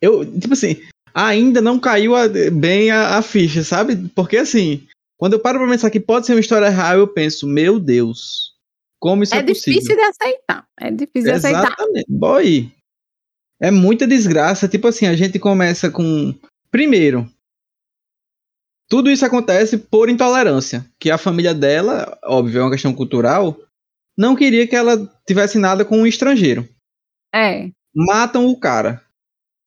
eu, 0.00 0.38
tipo 0.40 0.54
assim, 0.54 0.82
ainda 1.14 1.60
não 1.60 1.78
caiu 1.78 2.16
a, 2.16 2.24
bem 2.52 2.90
a, 2.90 3.16
a, 3.16 3.22
ficha, 3.22 3.62
sabe? 3.62 4.08
Porque 4.08 4.38
assim, 4.38 4.86
quando 5.16 5.34
eu 5.34 5.38
paro 5.40 5.60
pra 5.60 5.68
pensar 5.68 5.90
que 5.90 6.00
pode 6.00 6.26
ser 6.26 6.34
uma 6.34 6.40
história 6.40 6.68
real, 6.68 6.98
eu 6.98 7.08
penso, 7.08 7.46
meu 7.46 7.78
Deus, 7.78 8.54
como 8.98 9.22
isso 9.22 9.34
é, 9.34 9.38
é 9.38 9.42
possível? 9.42 9.78
É 9.78 9.80
difícil 9.80 9.96
de 9.96 10.02
aceitar. 10.02 10.66
É 10.80 10.90
difícil 10.90 11.22
de 11.22 11.30
aceitar. 11.30 11.66
Exatamente. 11.66 12.06
Boy, 12.08 12.72
é 13.60 13.70
muita 13.70 14.06
desgraça. 14.06 14.68
Tipo 14.68 14.88
assim, 14.88 15.06
a 15.06 15.16
gente 15.16 15.38
começa 15.38 15.90
com. 15.90 16.34
Primeiro, 16.70 17.28
tudo 18.88 19.10
isso 19.10 19.24
acontece 19.24 19.78
por 19.78 20.08
intolerância. 20.08 20.84
Que 20.98 21.10
a 21.10 21.18
família 21.18 21.54
dela, 21.54 22.18
óbvio, 22.24 22.60
é 22.60 22.64
uma 22.64 22.70
questão 22.70 22.92
cultural, 22.92 23.56
não 24.16 24.36
queria 24.36 24.66
que 24.66 24.76
ela 24.76 24.96
tivesse 25.26 25.58
nada 25.58 25.84
com 25.84 25.98
um 25.98 26.06
estrangeiro. 26.06 26.68
É. 27.34 27.70
Matam 27.94 28.46
o 28.46 28.58
cara. 28.58 29.02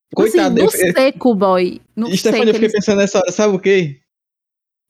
Tipo 0.10 0.24
assim, 0.24 0.38
Coitado. 0.38 0.64
Assim, 0.64 0.82
no 0.82 0.88
eu, 0.88 0.94
seco, 0.94 1.36
boy. 1.36 1.82
No 1.96 2.16
Stefania, 2.16 2.50
eu 2.50 2.54
fiquei 2.54 2.70
pensando 2.70 2.98
nessa 2.98 3.20
hora, 3.20 3.32
sabe 3.32 3.56
o 3.56 3.60
quê? 3.60 4.00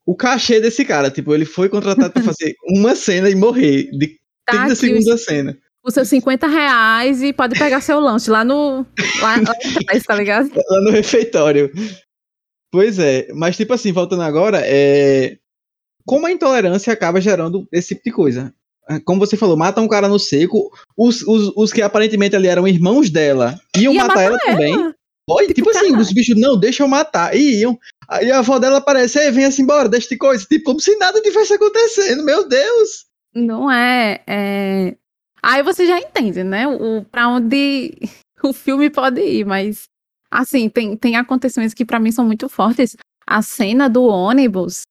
O 0.06 0.16
cachê 0.16 0.62
desse 0.62 0.86
cara, 0.86 1.12
tipo, 1.12 1.34
ele 1.34 1.46
foi 1.46 1.68
contratado 1.70 2.14
pra 2.14 2.24
fazer 2.24 2.56
uma 2.76 2.96
cena 2.96 3.30
e 3.30 3.36
morrer. 3.36 3.90
De 3.92 4.18
30 4.48 4.68
tá 4.68 4.76
segundos 4.76 5.08
a 5.10 5.18
cena 5.18 5.58
os 5.88 5.93
seus 5.93 6.10
50 6.10 6.47
reais 6.47 7.23
e 7.23 7.32
pode 7.32 7.58
pegar 7.58 7.80
seu 7.80 8.00
lanche 8.00 8.30
lá 8.30 8.43
no. 8.43 8.86
Lá, 9.21 9.38
lá 9.38 9.54
atrás, 9.78 10.04
tá 10.04 10.15
ligado? 10.15 10.52
Lá 10.69 10.82
no 10.82 10.91
refeitório. 10.91 11.71
Pois 12.69 13.00
é, 13.00 13.30
mas 13.34 13.56
tipo 13.56 13.73
assim, 13.73 13.93
voltando 13.93 14.21
agora, 14.21 14.62
é. 14.63 15.38
como 16.06 16.28
a 16.28 16.32
intolerância 16.32 16.91
acaba 16.91 17.21
gerando 17.21 17.65
esse 17.71 17.95
tipo 17.95 18.02
de 18.04 18.12
coisa. 18.12 18.54
Como 19.06 19.19
você 19.19 19.36
falou, 19.36 19.58
matam 19.58 19.84
um 19.86 19.88
cara 19.88 20.08
no 20.08 20.19
seco, 20.19 20.69
os, 20.97 21.21
os, 21.23 21.52
os 21.56 21.73
que 21.73 21.82
aparentemente 21.82 22.36
ali 22.36 22.47
eram 22.47 22.67
irmãos 22.67 23.10
dela 23.10 23.60
iam 23.76 23.93
Ia 23.93 24.02
matar, 24.02 24.15
matar 24.15 24.23
ela, 24.23 24.39
ela. 24.45 24.52
também. 24.52 24.73
Tipo, 24.73 25.54
Tipo, 25.54 25.69
assim, 25.71 25.95
os 25.97 26.13
bichos, 26.13 26.39
não, 26.39 26.58
deixa 26.58 26.84
eu 26.84 26.88
matar. 26.88 27.36
E 27.36 27.60
iam. 27.60 27.78
Aí 28.10 28.32
a 28.32 28.39
avó 28.39 28.60
dela 28.60 28.78
aparece, 28.78 29.19
ei, 29.19 29.32
vem 29.32 29.43
assim 29.43 29.63
embora, 29.63 29.89
deixa 29.89 30.08
de 30.08 30.17
coisa. 30.17 30.45
Tipo, 30.45 30.63
como 30.63 30.80
se 30.80 30.95
nada 30.95 31.21
tivesse 31.21 31.54
acontecendo, 31.54 32.23
meu 32.23 32.47
Deus. 32.47 33.06
Não 33.36 33.69
é, 33.69 34.21
é. 34.26 34.95
Aí 35.48 35.64
você 35.64 35.88
já 35.88 35.98
entende, 35.98 36.44
né? 36.44 36.68
O, 36.68 37.06
pra 37.06 37.30
onde 37.30 37.96
o 38.44 38.52
filme 38.52 38.90
pode 38.90 39.22
ir, 39.22 39.46
mas 39.46 39.84
assim, 40.30 40.68
tem, 40.68 40.98
tem 40.98 41.16
acontecimentos 41.16 41.74
que 41.74 41.86
pra 41.86 42.00
mim 42.02 42.12
são 42.12 42.26
muito 42.26 42.50
fortes. 42.50 42.98
A 43.26 43.42
cena 43.42 43.90
do 43.90 44.04
ônibus 44.04 44.82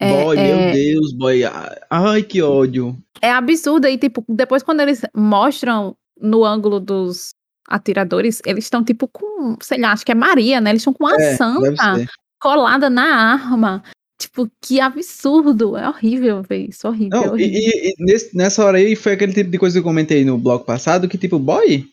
é, 0.00 0.24
boy, 0.24 0.38
é, 0.38 0.56
meu 0.56 0.72
Deus, 0.72 1.12
boy. 1.12 1.42
Ai, 1.90 2.22
que 2.22 2.40
ódio. 2.40 2.96
é 3.20 3.30
absurda. 3.32 3.90
E, 3.90 3.98
tipo, 3.98 4.24
depois 4.28 4.62
quando 4.62 4.80
eles 4.80 5.02
mostram 5.14 5.94
no 6.18 6.44
ângulo 6.44 6.80
dos 6.80 7.30
atiradores, 7.68 8.40
eles 8.46 8.64
estão, 8.64 8.82
tipo, 8.82 9.06
com, 9.08 9.56
sei 9.60 9.78
lá, 9.78 9.92
acho 9.92 10.04
que 10.06 10.12
é 10.12 10.14
Maria, 10.14 10.60
né? 10.60 10.70
Eles 10.70 10.80
estão 10.80 10.94
com 10.94 11.06
a 11.06 11.14
É, 11.20 11.36
santa 11.36 12.06
colada 12.40 12.88
na 12.88 13.34
arma. 13.34 13.82
Tipo, 14.20 14.50
que 14.60 14.78
absurdo. 14.80 15.76
É 15.78 15.88
horrível 15.88 16.42
ver 16.42 16.68
isso. 16.68 16.86
Horrível. 16.86 17.18
é 17.22 17.26
Não, 17.26 17.38
e, 17.38 17.42
horrível. 17.42 17.58
e- 17.60 17.88
e 17.88 17.94
nesse- 18.04 18.36
nessa 18.36 18.62
hora 18.64 18.76
aí 18.76 18.94
foi 18.94 19.12
aquele 19.12 19.32
tipo 19.32 19.50
de 19.50 19.58
coisa 19.58 19.74
que 19.74 19.78
eu 19.78 19.82
comentei 19.82 20.24
no 20.26 20.36
bloco 20.36 20.66
passado, 20.66 21.08
que 21.08 21.16
tipo, 21.16 21.38
boy, 21.38 21.86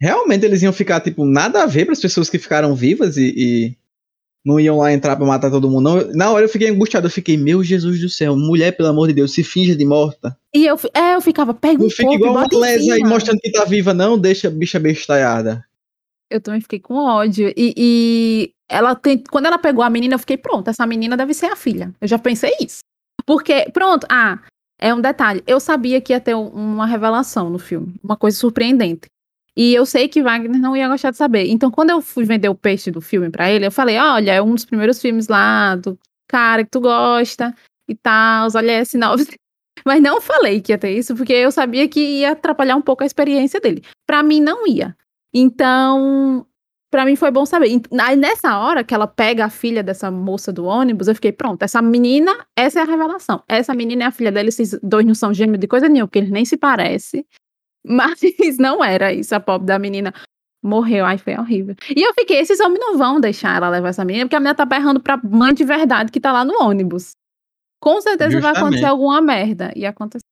realmente 0.00 0.44
eles 0.44 0.62
iam 0.62 0.72
ficar, 0.72 1.00
tipo, 1.00 1.24
nada 1.24 1.62
a 1.62 1.66
ver 1.66 1.86
para 1.86 1.92
as 1.94 2.00
pessoas 2.00 2.28
que 2.28 2.38
ficaram 2.38 2.74
vivas 2.74 3.16
e, 3.16 3.32
e 3.34 3.76
não 4.44 4.60
iam 4.60 4.76
lá 4.78 4.92
entrar 4.92 5.16
pra 5.16 5.24
matar 5.24 5.50
todo 5.50 5.70
mundo. 5.70 5.82
Não. 5.90 6.12
Na 6.12 6.30
hora 6.30 6.44
eu 6.44 6.48
fiquei 6.50 6.68
angustiado, 6.68 7.06
eu 7.06 7.10
fiquei, 7.10 7.36
meu 7.38 7.64
Jesus 7.64 8.00
do 8.00 8.08
céu, 8.10 8.36
mulher, 8.36 8.76
pelo 8.76 8.90
amor 8.90 9.08
de 9.08 9.14
Deus, 9.14 9.32
se 9.32 9.42
finja 9.42 9.74
de 9.74 9.84
morta. 9.86 10.36
E 10.54 10.66
eu, 10.66 10.78
é, 10.94 11.14
eu 11.14 11.20
ficava, 11.22 11.54
pega 11.54 11.80
um 11.80 11.84
Não 11.84 11.90
fica 11.90 12.12
igual 12.14 12.32
uma 12.32 12.46
lesa 12.52 12.94
aí 12.94 13.00
mostrando 13.02 13.40
que 13.40 13.50
tá 13.50 13.64
viva, 13.64 13.94
não, 13.94 14.18
deixa 14.18 14.48
a 14.48 14.50
bicha 14.50 14.78
bestalhada. 14.78 15.64
Eu 16.30 16.40
também 16.40 16.60
fiquei 16.60 16.80
com 16.80 16.94
ódio. 16.94 17.52
E, 17.56 17.74
e 17.76 18.52
ela 18.68 18.94
tem, 18.94 19.22
quando 19.30 19.46
ela 19.46 19.58
pegou 19.58 19.84
a 19.84 19.90
menina, 19.90 20.14
eu 20.14 20.18
fiquei, 20.18 20.36
pronto, 20.36 20.68
essa 20.68 20.86
menina 20.86 21.16
deve 21.16 21.32
ser 21.34 21.46
a 21.46 21.56
filha. 21.56 21.92
Eu 22.00 22.08
já 22.08 22.18
pensei 22.18 22.52
isso. 22.60 22.80
Porque, 23.24 23.70
pronto, 23.72 24.06
ah, 24.10 24.38
é 24.80 24.92
um 24.94 25.00
detalhe. 25.00 25.42
Eu 25.46 25.60
sabia 25.60 26.00
que 26.00 26.12
ia 26.12 26.20
ter 26.20 26.34
um- 26.34 26.48
uma 26.48 26.86
revelação 26.86 27.48
no 27.50 27.58
filme, 27.58 27.94
uma 28.02 28.16
coisa 28.16 28.36
surpreendente. 28.36 29.06
E 29.56 29.72
eu 29.74 29.86
sei 29.86 30.06
que 30.08 30.22
Wagner 30.22 30.60
não 30.60 30.76
ia 30.76 30.86
gostar 30.88 31.10
de 31.10 31.16
saber. 31.16 31.46
Então, 31.48 31.70
quando 31.70 31.90
eu 31.90 32.02
fui 32.02 32.24
vender 32.24 32.48
o 32.48 32.54
peixe 32.54 32.90
do 32.90 33.00
filme 33.00 33.30
pra 33.30 33.50
ele, 33.50 33.66
eu 33.66 33.72
falei: 33.72 33.96
olha, 33.98 34.32
é 34.32 34.42
um 34.42 34.54
dos 34.54 34.64
primeiros 34.66 35.00
filmes 35.00 35.28
lá 35.28 35.76
do 35.76 35.98
cara 36.28 36.62
que 36.62 36.70
tu 36.70 36.80
gosta 36.80 37.54
e 37.88 37.94
tal, 37.94 38.48
olha 38.54 38.80
esse 38.80 38.98
novo. 38.98 39.24
Mas 39.86 40.02
não 40.02 40.20
falei 40.20 40.60
que 40.60 40.72
ia 40.72 40.78
ter 40.78 40.90
isso, 40.90 41.14
porque 41.16 41.32
eu 41.32 41.50
sabia 41.50 41.88
que 41.88 42.00
ia 42.00 42.32
atrapalhar 42.32 42.76
um 42.76 42.82
pouco 42.82 43.02
a 43.02 43.06
experiência 43.06 43.58
dele. 43.60 43.82
Pra 44.06 44.22
mim, 44.22 44.40
não 44.40 44.66
ia. 44.66 44.94
Então, 45.38 46.46
pra 46.90 47.04
mim 47.04 47.14
foi 47.14 47.30
bom 47.30 47.44
saber. 47.44 47.68
Aí 48.00 48.16
nessa 48.16 48.58
hora 48.58 48.82
que 48.82 48.94
ela 48.94 49.06
pega 49.06 49.44
a 49.44 49.50
filha 49.50 49.82
dessa 49.82 50.10
moça 50.10 50.50
do 50.50 50.64
ônibus, 50.64 51.08
eu 51.08 51.14
fiquei, 51.14 51.30
pronto, 51.30 51.62
essa 51.62 51.82
menina, 51.82 52.46
essa 52.56 52.80
é 52.80 52.82
a 52.82 52.86
revelação. 52.86 53.42
Essa 53.46 53.74
menina 53.74 54.04
é 54.04 54.06
a 54.06 54.10
filha 54.10 54.32
dela, 54.32 54.48
esses 54.48 54.80
dois 54.82 55.04
não 55.04 55.14
são 55.14 55.34
gêmeos 55.34 55.60
de 55.60 55.68
coisa 55.68 55.90
nenhuma, 55.90 56.08
porque 56.08 56.20
eles 56.20 56.30
nem 56.30 56.46
se 56.46 56.56
parecem. 56.56 57.22
Mas 57.86 58.18
não 58.58 58.82
era 58.82 59.12
isso, 59.12 59.34
a 59.34 59.38
pobre 59.38 59.66
da 59.66 59.78
menina 59.78 60.14
morreu, 60.64 61.04
ai, 61.04 61.18
foi 61.18 61.36
horrível. 61.36 61.76
E 61.94 62.02
eu 62.02 62.14
fiquei, 62.14 62.38
esses 62.38 62.58
homens 62.58 62.80
não 62.80 62.96
vão 62.96 63.20
deixar 63.20 63.56
ela 63.56 63.68
levar 63.68 63.90
essa 63.90 64.06
menina, 64.06 64.24
porque 64.24 64.36
a 64.36 64.40
menina 64.40 64.54
tá 64.54 64.64
berrando 64.64 65.00
pra 65.00 65.18
mãe 65.18 65.52
de 65.52 65.64
verdade 65.64 66.10
que 66.10 66.18
tá 66.18 66.32
lá 66.32 66.46
no 66.46 66.62
ônibus. 66.62 67.10
Com 67.78 68.00
certeza 68.00 68.40
vai 68.40 68.52
acontecer 68.52 68.80
Justamente. 68.80 68.84
alguma 68.86 69.20
merda. 69.20 69.70
E 69.76 69.84
aconteceu. 69.84 70.26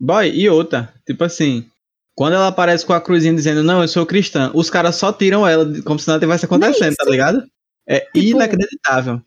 Boy, 0.00 0.30
e 0.30 0.48
outra, 0.48 0.94
tipo 1.04 1.24
assim, 1.24 1.68
quando 2.16 2.34
ela 2.34 2.48
aparece 2.48 2.86
com 2.86 2.92
a 2.92 3.00
cruzinha 3.00 3.34
dizendo, 3.34 3.62
não, 3.62 3.82
eu 3.82 3.88
sou 3.88 4.06
cristã, 4.06 4.50
os 4.54 4.70
caras 4.70 4.96
só 4.96 5.12
tiram 5.12 5.46
ela 5.46 5.66
como 5.82 5.98
se 5.98 6.06
nada 6.08 6.20
tivesse 6.20 6.44
acontecendo, 6.44 6.94
tá 6.96 7.02
isso. 7.04 7.10
ligado? 7.10 7.46
É 7.86 8.00
Tipo, 8.00 8.18
inacreditável. 8.18 9.20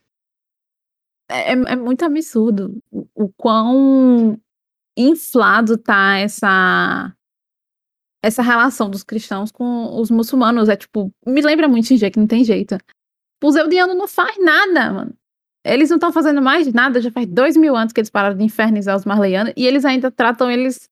é, 1.30 1.52
é 1.52 1.76
muito 1.76 2.04
absurdo 2.06 2.82
o, 2.92 3.06
o 3.14 3.30
quão 3.38 4.40
inflado 4.98 5.78
tá 5.78 6.18
essa 6.18 7.14
essa 8.24 8.42
relação 8.42 8.90
dos 8.90 9.04
cristãos 9.04 9.52
com 9.52 10.00
os 10.00 10.10
muçulmanos. 10.10 10.70
É 10.70 10.76
tipo, 10.76 11.12
me 11.26 11.42
lembra 11.42 11.68
muito 11.68 11.88
Xinjiang, 11.88 12.12
que 12.12 12.20
não 12.20 12.28
tem 12.28 12.44
jeito. 12.44 12.78
O 13.44 13.52
Zeudiano 13.52 13.94
não 13.94 14.08
faz 14.08 14.38
nada, 14.40 14.92
mano. 14.92 15.14
Eles 15.64 15.90
não 15.90 15.98
estão 15.98 16.12
fazendo 16.12 16.42
mais 16.42 16.72
nada, 16.74 17.02
já 17.02 17.12
faz 17.12 17.28
dois 17.28 17.56
mil 17.58 17.76
anos 17.76 17.94
que 17.94 18.00
eles 18.00 18.10
pararam 18.10 18.36
de 18.38 18.44
infernizar 18.44 18.96
os 18.96 19.06
marleianos 19.06 19.54
e 19.56 19.68
eles 19.68 19.86
ainda 19.86 20.10
tratam 20.10 20.50
eles 20.50 20.90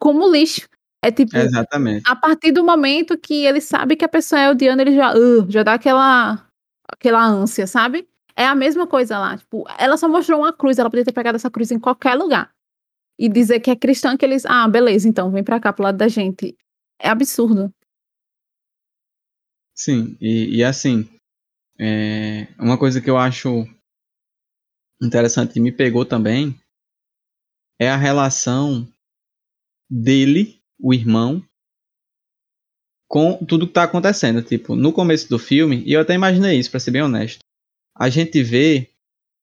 como 0.00 0.30
lixo. 0.30 0.66
É 1.06 1.10
tipo, 1.12 1.36
Exatamente. 1.36 2.02
a 2.04 2.16
partir 2.16 2.50
do 2.50 2.64
momento 2.64 3.16
que 3.16 3.46
ele 3.46 3.60
sabe 3.60 3.94
que 3.94 4.04
a 4.04 4.08
pessoa 4.08 4.40
é 4.40 4.50
odiando, 4.50 4.82
ele 4.82 4.92
já, 4.92 5.14
"Ugh", 5.14 5.46
já 5.48 5.62
dá 5.62 5.74
aquela, 5.74 6.44
aquela 6.88 7.24
ânsia, 7.24 7.64
sabe? 7.64 8.08
É 8.34 8.44
a 8.44 8.56
mesma 8.56 8.88
coisa 8.88 9.16
lá. 9.16 9.38
Tipo, 9.38 9.64
ela 9.78 9.96
só 9.96 10.08
mostrou 10.08 10.40
uma 10.40 10.52
cruz, 10.52 10.80
ela 10.80 10.90
podia 10.90 11.04
ter 11.04 11.12
pegado 11.12 11.36
essa 11.36 11.48
cruz 11.48 11.70
em 11.70 11.78
qualquer 11.78 12.16
lugar. 12.16 12.50
E 13.16 13.28
dizer 13.28 13.60
que 13.60 13.70
é 13.70 13.76
cristã, 13.76 14.16
que 14.16 14.24
eles, 14.24 14.44
ah, 14.46 14.66
beleza, 14.66 15.08
então, 15.08 15.30
vem 15.30 15.44
pra 15.44 15.60
cá, 15.60 15.72
pro 15.72 15.84
lado 15.84 15.96
da 15.96 16.08
gente. 16.08 16.56
É 17.00 17.08
absurdo. 17.08 17.72
Sim, 19.76 20.16
e, 20.20 20.56
e 20.56 20.64
assim, 20.64 21.08
é, 21.78 22.48
uma 22.58 22.76
coisa 22.76 23.00
que 23.00 23.08
eu 23.08 23.16
acho 23.16 23.64
interessante 25.00 25.56
e 25.56 25.60
me 25.62 25.70
pegou 25.70 26.04
também 26.04 26.58
é 27.78 27.88
a 27.88 27.96
relação 27.96 28.88
dele, 29.88 30.60
o 30.78 30.92
irmão, 30.92 31.42
com 33.08 33.44
tudo 33.44 33.66
que 33.66 33.72
tá 33.72 33.84
acontecendo. 33.84 34.42
Tipo, 34.42 34.74
no 34.74 34.92
começo 34.92 35.28
do 35.28 35.38
filme, 35.38 35.82
e 35.86 35.92
eu 35.92 36.00
até 36.00 36.14
imaginei 36.14 36.58
isso, 36.58 36.70
pra 36.70 36.80
ser 36.80 36.90
bem 36.90 37.02
honesto, 37.02 37.38
a 37.96 38.08
gente 38.08 38.42
vê 38.42 38.90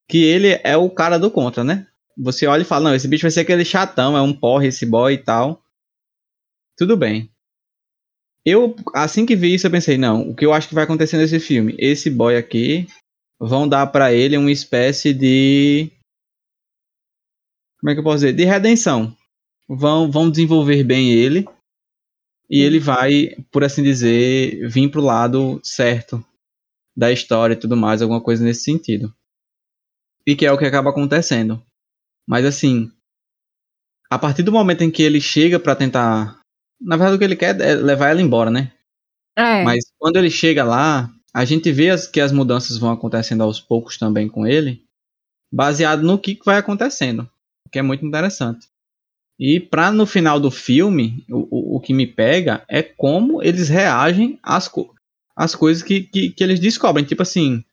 que 0.10 0.24
ele 0.24 0.60
é 0.64 0.78
o 0.78 0.90
cara 0.90 1.18
do 1.18 1.32
contra, 1.32 1.64
né? 1.64 1.88
Você 2.18 2.46
olha 2.46 2.62
e 2.62 2.66
fala, 2.66 2.90
não, 2.90 2.96
esse 2.96 3.08
bicho 3.08 3.24
vai 3.24 3.32
ser 3.32 3.40
aquele 3.40 3.66
chatão, 3.66 4.16
é 4.16 4.22
um 4.22 4.34
porre 4.34 4.68
esse 4.68 4.86
boy 4.86 5.14
e 5.14 5.18
tal. 5.18 5.64
Tudo 6.78 6.96
bem. 6.96 7.32
Eu, 8.46 8.76
assim 8.94 9.26
que 9.26 9.36
vi 9.36 9.54
isso, 9.54 9.66
eu 9.66 9.72
pensei, 9.72 9.98
não, 9.98 10.30
o 10.30 10.36
que 10.36 10.46
eu 10.46 10.54
acho 10.54 10.68
que 10.68 10.76
vai 10.76 10.84
acontecer 10.84 11.18
nesse 11.18 11.40
filme? 11.40 11.76
Esse 11.80 12.10
boy 12.10 12.36
aqui 12.36 12.88
vão 13.40 13.68
dar 13.68 13.88
pra 13.88 14.14
ele 14.14 14.38
uma 14.38 14.52
espécie 14.52 15.14
de. 15.14 15.90
Como 17.80 17.90
é 17.90 17.94
que 17.94 18.00
eu 18.00 18.04
posso 18.04 18.18
dizer? 18.18 18.34
De 18.34 18.44
redenção. 18.44 19.16
Vão, 19.68 20.10
vão 20.12 20.30
desenvolver 20.30 20.84
bem 20.84 21.12
ele. 21.12 21.46
E 22.50 22.62
ele 22.62 22.80
vai, 22.80 23.30
por 23.52 23.64
assim 23.64 23.82
dizer, 23.82 24.68
vir 24.70 24.90
pro 24.90 25.02
lado 25.02 25.60
certo 25.64 26.24
da 26.96 27.12
história 27.12 27.54
e 27.54 27.60
tudo 27.60 27.76
mais, 27.76 28.02
alguma 28.02 28.22
coisa 28.22 28.44
nesse 28.44 28.64
sentido. 28.64 29.14
E 30.26 30.36
que 30.36 30.46
é 30.46 30.52
o 30.52 30.58
que 30.58 30.66
acaba 30.66 30.90
acontecendo. 30.90 31.62
Mas 32.28 32.46
assim, 32.46 32.92
a 34.10 34.20
partir 34.20 34.44
do 34.44 34.52
momento 34.52 34.84
em 34.84 34.92
que 34.92 35.02
ele 35.04 35.20
chega 35.20 35.60
pra 35.60 35.76
tentar. 35.76 36.40
Na 36.80 36.96
verdade, 36.98 37.16
o 37.16 37.20
que 37.20 37.26
ele 37.26 37.36
quer 37.36 37.60
é 37.62 37.76
levar 37.76 38.10
ela 38.10 38.22
embora, 38.22 38.50
né? 38.52 38.72
É, 39.38 39.64
Mas 39.64 39.86
quando 39.98 40.18
ele 40.18 40.30
chega 40.30 40.64
lá, 40.64 41.10
a 41.34 41.46
gente 41.46 41.72
vê 41.72 41.90
as- 41.90 42.08
que 42.08 42.22
as 42.22 42.32
mudanças 42.32 42.78
vão 42.78 42.92
acontecendo 42.92 43.42
aos 43.44 43.60
poucos 43.60 43.98
também 43.98 44.28
com 44.30 44.46
ele, 44.46 44.84
baseado 45.52 46.04
no 46.04 46.20
que 46.20 46.36
que 46.36 46.46
vai 46.46 46.58
acontecendo, 46.58 47.30
o 47.68 47.70
que 47.72 47.80
é 47.80 47.82
muito 47.82 48.06
interessante. 48.06 48.68
E 49.40 49.60
pra 49.60 49.92
no 49.92 50.06
final 50.06 50.40
do 50.40 50.52
filme, 50.52 51.26
o, 51.30 51.48
o, 51.50 51.78
o 51.78 51.80
que 51.80 51.94
me 51.94 52.06
pega 52.06 52.64
é 52.70 52.84
como 52.84 53.42
eles 53.42 53.70
reagem 53.70 54.40
às, 54.44 54.68
co 54.68 54.94
às 55.36 55.56
coisas 55.56 55.82
que, 55.82 56.02
que, 56.02 56.30
que 56.30 56.44
eles 56.44 56.60
descobrem. 56.60 57.06
Tipo 57.06 57.24
assim, 57.24 57.64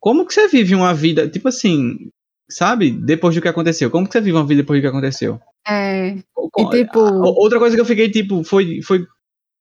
como 0.00 0.24
que 0.26 0.32
você 0.32 0.46
vive 0.48 0.74
uma 0.74 0.94
vida, 0.94 1.28
tipo 1.28 1.48
assim, 1.48 2.10
sabe? 2.48 2.90
Depois 2.90 3.34
do 3.34 3.42
que 3.42 3.48
aconteceu. 3.48 3.90
Como 3.90 4.06
que 4.06 4.12
você 4.12 4.20
vive 4.20 4.36
uma 4.36 4.46
vida 4.46 4.62
depois 4.62 4.80
do 4.80 4.82
que 4.82 4.88
aconteceu? 4.88 5.40
é. 5.66 6.16
E 6.58 6.70
tipo, 6.70 7.00
Outra 7.00 7.58
coisa 7.58 7.74
que 7.74 7.80
eu 7.80 7.86
fiquei, 7.86 8.08
tipo, 8.08 8.42
foi. 8.44 8.80
foi 8.82 9.04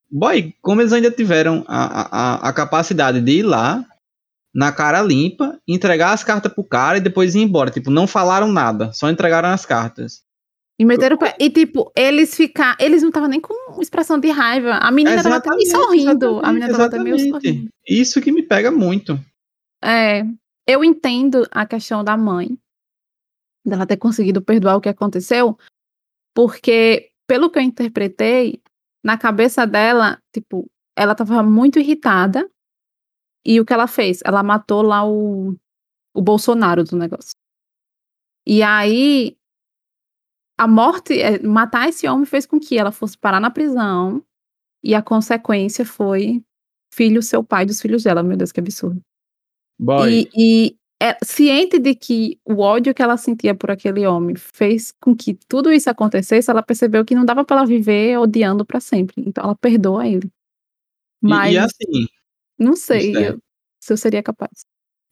boy, 0.10 0.54
como 0.62 0.82
eles 0.82 0.94
ainda 0.94 1.12
tiveram 1.12 1.66
a, 1.68 2.46
a, 2.46 2.50
a 2.50 2.54
capacidade 2.54 3.20
de 3.20 3.40
ir 3.40 3.44
lá, 3.44 3.84
na 4.54 4.72
cara 4.72 5.02
limpa, 5.02 5.60
entregar 5.68 6.14
as 6.14 6.24
cartas 6.24 6.54
pro 6.54 6.64
cara 6.64 6.98
e 6.98 7.02
depois 7.02 7.36
ir 7.36 7.42
embora. 7.42 7.72
Tipo, 7.72 7.90
não 7.90 8.08
falaram 8.08 8.52
nada, 8.52 8.94
só 8.94 9.10
entregaram 9.10 9.50
as 9.50 9.66
cartas. 9.66 10.24
E 10.80 10.86
meteram 10.86 11.16
o 11.16 11.20
pé. 11.20 11.36
E 11.40 11.50
tipo, 11.50 11.92
eles 11.96 12.36
ficar, 12.36 12.76
eles 12.80 13.02
não 13.02 13.10
estavam 13.10 13.30
nem 13.30 13.40
com 13.40 13.82
expressão 13.82 14.20
de 14.20 14.30
raiva. 14.30 14.74
A 14.74 14.92
menina 14.92 15.24
tava 15.24 15.38
até 15.38 15.50
meio 15.52 15.70
sorrindo. 15.70 16.40
A 16.44 16.52
menina 16.52 16.72
tava 16.72 16.86
até 16.86 17.00
meio 17.00 17.20
sorrindo. 17.20 17.70
Isso 17.88 18.22
que 18.22 18.32
me 18.32 18.44
pega 18.44 18.72
muito. 18.72 19.20
É, 19.84 20.24
eu 20.68 20.84
entendo 20.84 21.48
a 21.52 21.66
questão 21.66 22.04
da 22.04 22.18
mãe, 22.18 22.58
dela 23.66 23.86
ter 23.86 23.98
conseguido 23.98 24.42
perdoar 24.42 24.76
o 24.76 24.82
que 24.82 24.90
aconteceu, 24.90 25.58
porque, 26.36 27.12
pelo 27.28 27.50
que 27.50 27.60
eu 27.60 27.64
interpretei, 27.64 28.62
na 29.04 29.18
cabeça 29.18 29.66
dela, 29.66 30.20
tipo, 30.34 30.70
ela 30.98 31.16
tava 31.16 31.44
muito 31.44 31.80
irritada, 31.80 32.50
e 33.46 33.60
o 33.60 33.66
que 33.66 33.74
ela 33.74 33.88
fez? 33.88 34.22
Ela 34.26 34.42
matou 34.42 34.82
lá 34.82 35.08
o, 35.08 35.56
o 36.16 36.22
Bolsonaro 36.22 36.84
do 36.84 36.98
negócio. 36.98 37.34
E 38.48 38.64
aí, 38.64 39.38
a 40.58 40.68
morte, 40.68 41.20
é, 41.20 41.42
matar 41.42 41.90
esse 41.90 42.08
homem 42.08 42.26
fez 42.26 42.46
com 42.46 42.60
que 42.60 42.78
ela 42.78 42.92
fosse 42.92 43.18
parar 43.18 43.40
na 43.40 43.52
prisão. 43.52 44.24
E 44.84 44.94
a 44.94 45.02
consequência 45.02 45.86
foi 45.86 46.44
filho 46.94 47.22
seu 47.22 47.44
pai 47.44 47.66
dos 47.66 47.82
filhos 47.82 48.04
dela. 48.04 48.24
Meu 48.24 48.38
Deus, 48.38 48.52
que 48.52 48.60
absurdo. 48.60 49.02
Boy. 49.80 50.30
E, 50.36 50.68
e 50.68 50.78
é, 51.02 51.18
ciente 51.24 51.78
de 51.78 51.94
que 51.94 52.40
o 52.46 52.60
ódio 52.60 52.94
que 52.94 53.02
ela 53.02 53.18
sentia 53.18 53.54
por 53.54 53.70
aquele 53.70 54.06
homem 54.08 54.36
fez 54.36 54.94
com 55.02 55.16
que 55.16 55.38
tudo 55.48 55.72
isso 55.72 55.90
acontecesse, 55.90 56.50
ela 56.50 56.64
percebeu 56.64 57.04
que 57.04 57.16
não 57.16 57.26
dava 57.26 57.44
para 57.44 57.58
ela 57.58 57.66
viver 57.66 58.18
odiando 58.18 58.66
para 58.66 58.80
sempre. 58.80 59.16
Então 59.26 59.44
ela 59.44 59.56
perdoa 59.56 60.08
ele. 60.08 60.32
Mas 61.22 61.52
e, 61.52 61.56
e 61.56 61.58
assim. 61.58 62.08
Não 62.58 62.76
sei 62.76 63.16
eu, 63.16 63.40
se 63.82 63.92
eu 63.92 63.98
seria 63.98 64.24
capaz. 64.24 64.66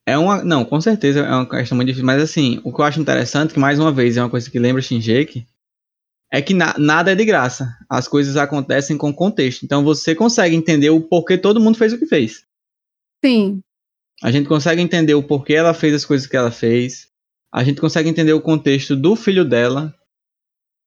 É 0.05 0.17
uma. 0.17 0.43
Não, 0.43 0.65
com 0.65 0.79
certeza 0.81 1.21
é 1.21 1.29
uma 1.29 1.47
questão 1.47 1.75
muito 1.75 1.87
difícil. 1.87 2.05
Mas 2.05 2.21
assim, 2.21 2.59
o 2.63 2.73
que 2.73 2.81
eu 2.81 2.85
acho 2.85 2.99
interessante, 2.99 3.53
que 3.53 3.59
mais 3.59 3.79
uma 3.79 3.91
vez 3.91 4.17
é 4.17 4.21
uma 4.21 4.29
coisa 4.29 4.49
que 4.49 4.59
lembra 4.59 4.81
Shinjeki, 4.81 5.47
é 6.31 6.41
que 6.41 6.53
na, 6.53 6.75
nada 6.77 7.11
é 7.11 7.15
de 7.15 7.23
graça. 7.23 7.77
As 7.89 8.07
coisas 8.07 8.35
acontecem 8.35 8.97
com 8.97 9.13
contexto. 9.13 9.63
Então 9.63 9.83
você 9.83 10.13
consegue 10.13 10.55
entender 10.55 10.89
o 10.89 11.01
porquê 11.01 11.37
todo 11.37 11.61
mundo 11.61 11.77
fez 11.77 11.93
o 11.93 11.97
que 11.97 12.05
fez. 12.05 12.43
Sim. 13.23 13.61
A 14.21 14.31
gente 14.31 14.47
consegue 14.47 14.81
entender 14.81 15.13
o 15.13 15.23
porquê 15.23 15.53
ela 15.53 15.73
fez 15.73 15.93
as 15.93 16.05
coisas 16.05 16.27
que 16.27 16.35
ela 16.35 16.51
fez. 16.51 17.07
A 17.53 17.63
gente 17.63 17.79
consegue 17.79 18.09
entender 18.09 18.33
o 18.33 18.41
contexto 18.41 18.95
do 18.95 19.15
filho 19.15 19.45
dela, 19.45 19.93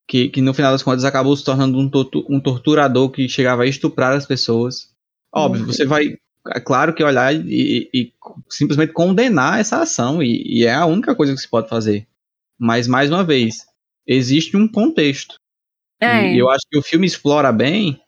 que, 0.09 0.29
que 0.29 0.41
no 0.41 0.53
final 0.53 0.73
das 0.73 0.83
contas 0.83 1.05
acabou 1.05 1.37
se 1.37 1.45
tornando 1.45 1.79
um, 1.79 1.91
um 2.29 2.41
torturador 2.41 3.11
que 3.11 3.29
chegava 3.29 3.63
a 3.63 3.67
estuprar 3.67 4.13
as 4.13 4.27
pessoas. 4.27 4.91
Óbvio, 5.33 5.63
uhum. 5.63 5.67
você 5.69 5.85
vai 5.87 6.19
claro 6.65 6.95
que 6.95 7.03
olhar 7.03 7.35
e, 7.35 7.89
e 7.93 8.13
simplesmente 8.49 8.93
condenar 8.93 9.61
essa 9.61 9.81
ação, 9.81 10.23
e, 10.23 10.43
e, 10.47 10.65
é 10.65 10.75
a 10.75 10.87
única 10.87 11.15
coisa 11.15 11.35
que 11.35 11.41
se 11.41 11.49
pode 11.49 11.69
fazer. 11.69 12.07
Mas, 12.59 12.87
mais 12.87 13.11
uma 13.11 13.25
vez, 13.25 13.67
existe 14.07 14.57
um 14.57 14.67
contexto. 14.67 15.37
É. 16.01 16.33
E 16.33 16.39
eu 16.39 16.51
acho 16.51 16.67
que 16.71 16.79
o 16.79 16.83
filme 16.83 17.07
explora 17.07 17.53
bem 17.53 18.01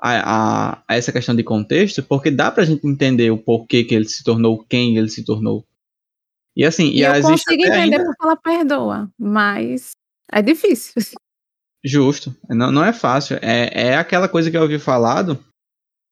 a, 0.00 0.10
a, 0.10 0.82
a, 0.88 0.96
essa 0.96 1.12
questão 1.12 1.34
de 1.34 1.44
contexto, 1.44 2.02
porque 2.02 2.30
dá 2.30 2.50
pra 2.50 2.64
gente 2.64 2.86
entender 2.86 3.30
o 3.30 3.38
porquê 3.38 3.84
que 3.84 3.94
ele 3.94 4.08
se 4.08 4.24
tornou 4.24 4.64
quem 4.64 4.96
ele 4.96 5.08
se 5.08 5.24
tornou. 5.24 5.64
E 6.56 6.64
assim, 6.64 6.88
e, 6.88 6.98
e 6.98 7.02
eu 7.02 7.22
consigo 7.22 7.52
entender 7.52 7.96
ainda... 7.96 8.04
porque 8.04 8.24
ela 8.24 8.36
perdoa, 8.36 9.10
mas 9.18 9.92
é 10.30 10.42
difícil. 10.42 10.94
Justo, 11.84 12.34
não, 12.48 12.70
não 12.70 12.84
é 12.84 12.92
fácil. 12.92 13.38
É, 13.40 13.88
é 13.88 13.96
aquela 13.96 14.28
coisa 14.28 14.50
que 14.50 14.56
eu 14.56 14.62
ouvi 14.62 14.78
falado, 14.78 15.42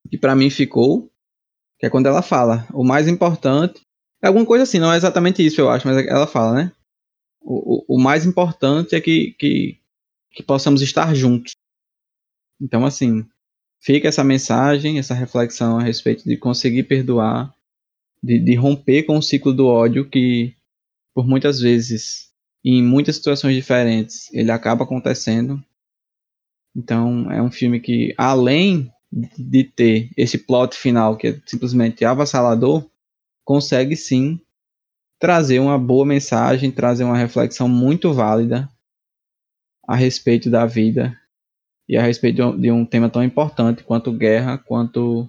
que 0.08 0.18
para 0.18 0.34
mim 0.34 0.50
ficou, 0.50 1.09
que 1.80 1.86
é 1.86 1.90
quando 1.90 2.06
ela 2.06 2.20
fala, 2.20 2.68
o 2.74 2.84
mais 2.84 3.08
importante. 3.08 3.80
É 4.22 4.26
alguma 4.26 4.44
coisa 4.44 4.64
assim, 4.64 4.78
não 4.78 4.92
é 4.92 4.98
exatamente 4.98 5.44
isso, 5.44 5.62
eu 5.62 5.70
acho, 5.70 5.88
mas 5.88 5.96
ela 6.06 6.26
fala, 6.26 6.52
né? 6.52 6.72
O, 7.40 7.94
o, 7.94 7.96
o 7.96 7.98
mais 7.98 8.26
importante 8.26 8.94
é 8.94 9.00
que, 9.00 9.34
que, 9.38 9.78
que 10.30 10.42
possamos 10.42 10.82
estar 10.82 11.14
juntos. 11.14 11.52
Então, 12.60 12.84
assim, 12.84 13.24
fica 13.80 14.08
essa 14.08 14.22
mensagem, 14.22 14.98
essa 14.98 15.14
reflexão 15.14 15.78
a 15.78 15.82
respeito 15.82 16.22
de 16.24 16.36
conseguir 16.36 16.82
perdoar, 16.82 17.54
de, 18.22 18.38
de 18.38 18.54
romper 18.54 19.04
com 19.04 19.16
o 19.16 19.22
ciclo 19.22 19.54
do 19.54 19.66
ódio 19.66 20.06
que, 20.06 20.54
por 21.14 21.26
muitas 21.26 21.60
vezes, 21.60 22.30
em 22.62 22.82
muitas 22.82 23.16
situações 23.16 23.56
diferentes, 23.56 24.30
ele 24.34 24.50
acaba 24.50 24.84
acontecendo. 24.84 25.64
Então, 26.76 27.32
é 27.32 27.40
um 27.40 27.50
filme 27.50 27.80
que, 27.80 28.14
além 28.18 28.92
de 29.12 29.64
ter 29.64 30.10
esse 30.16 30.38
plot 30.38 30.76
final 30.76 31.16
que 31.16 31.28
é 31.28 31.40
simplesmente 31.44 32.04
avassalador, 32.04 32.88
consegue 33.44 33.96
sim 33.96 34.40
trazer 35.18 35.58
uma 35.58 35.78
boa 35.78 36.06
mensagem, 36.06 36.70
trazer 36.70 37.04
uma 37.04 37.16
reflexão 37.16 37.68
muito 37.68 38.12
válida 38.12 38.68
a 39.86 39.96
respeito 39.96 40.48
da 40.48 40.64
vida 40.64 41.18
e 41.88 41.96
a 41.96 42.02
respeito 42.02 42.56
de 42.56 42.70
um, 42.70 42.86
tema 42.86 43.10
tão 43.10 43.24
importante 43.24 43.82
quanto 43.82 44.12
guerra, 44.12 44.56
quanto 44.56 45.28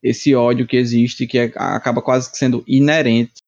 esse 0.00 0.34
ódio 0.34 0.66
que 0.66 0.76
existe, 0.76 1.26
que 1.26 1.36
é, 1.36 1.52
acaba 1.56 2.00
quase 2.00 2.30
sendo 2.32 2.62
inerente 2.66 3.42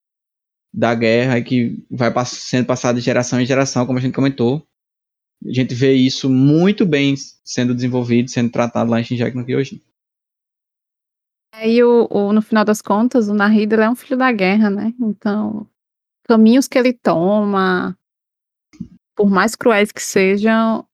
da 0.75 0.95
guerra 0.95 1.39
e 1.39 1.45
que 1.45 1.85
vai 1.89 2.13
pass 2.13 2.31
sendo 2.31 2.67
passado 2.67 2.97
de 2.97 3.03
geração 3.03 3.41
em 3.41 3.47
geração, 3.47 3.87
como 3.87 3.99
a 3.99 4.03
gente 4.03 4.15
comentou, 4.15 4.67
a 5.47 5.53
gente 5.53 5.75
vê 5.75 5.93
isso 5.93 6.29
muito 6.29 6.85
bem 6.85 7.15
sendo 7.43 7.75
desenvolvido, 7.75 8.31
sendo 8.31 8.51
tratado 8.51 8.91
lá 8.91 9.01
em 9.01 9.05
Shinjaki 9.05 9.37
no 9.37 9.45
Kyojin. 9.45 9.81
É, 11.55 11.69
e 11.69 11.83
o, 11.83 12.07
o, 12.11 12.33
no 12.33 12.43
final 12.43 12.65
das 12.65 12.83
contas, 12.83 13.29
o 13.29 13.35
Nahida 13.35 13.77
é 13.77 13.91
um 13.91 13.97
filho 13.97 14.17
da 14.17 14.31
guerra, 14.31 14.71
né? 14.71 14.95
Então, 15.01 15.67
caminhos 16.25 16.69
que 16.69 16.79
ele 16.79 16.93
toma, 16.93 17.97
por 19.17 19.29
mais 19.31 19.57
cruéis 19.57 19.91
que 19.91 20.03
sejam. 20.03 20.87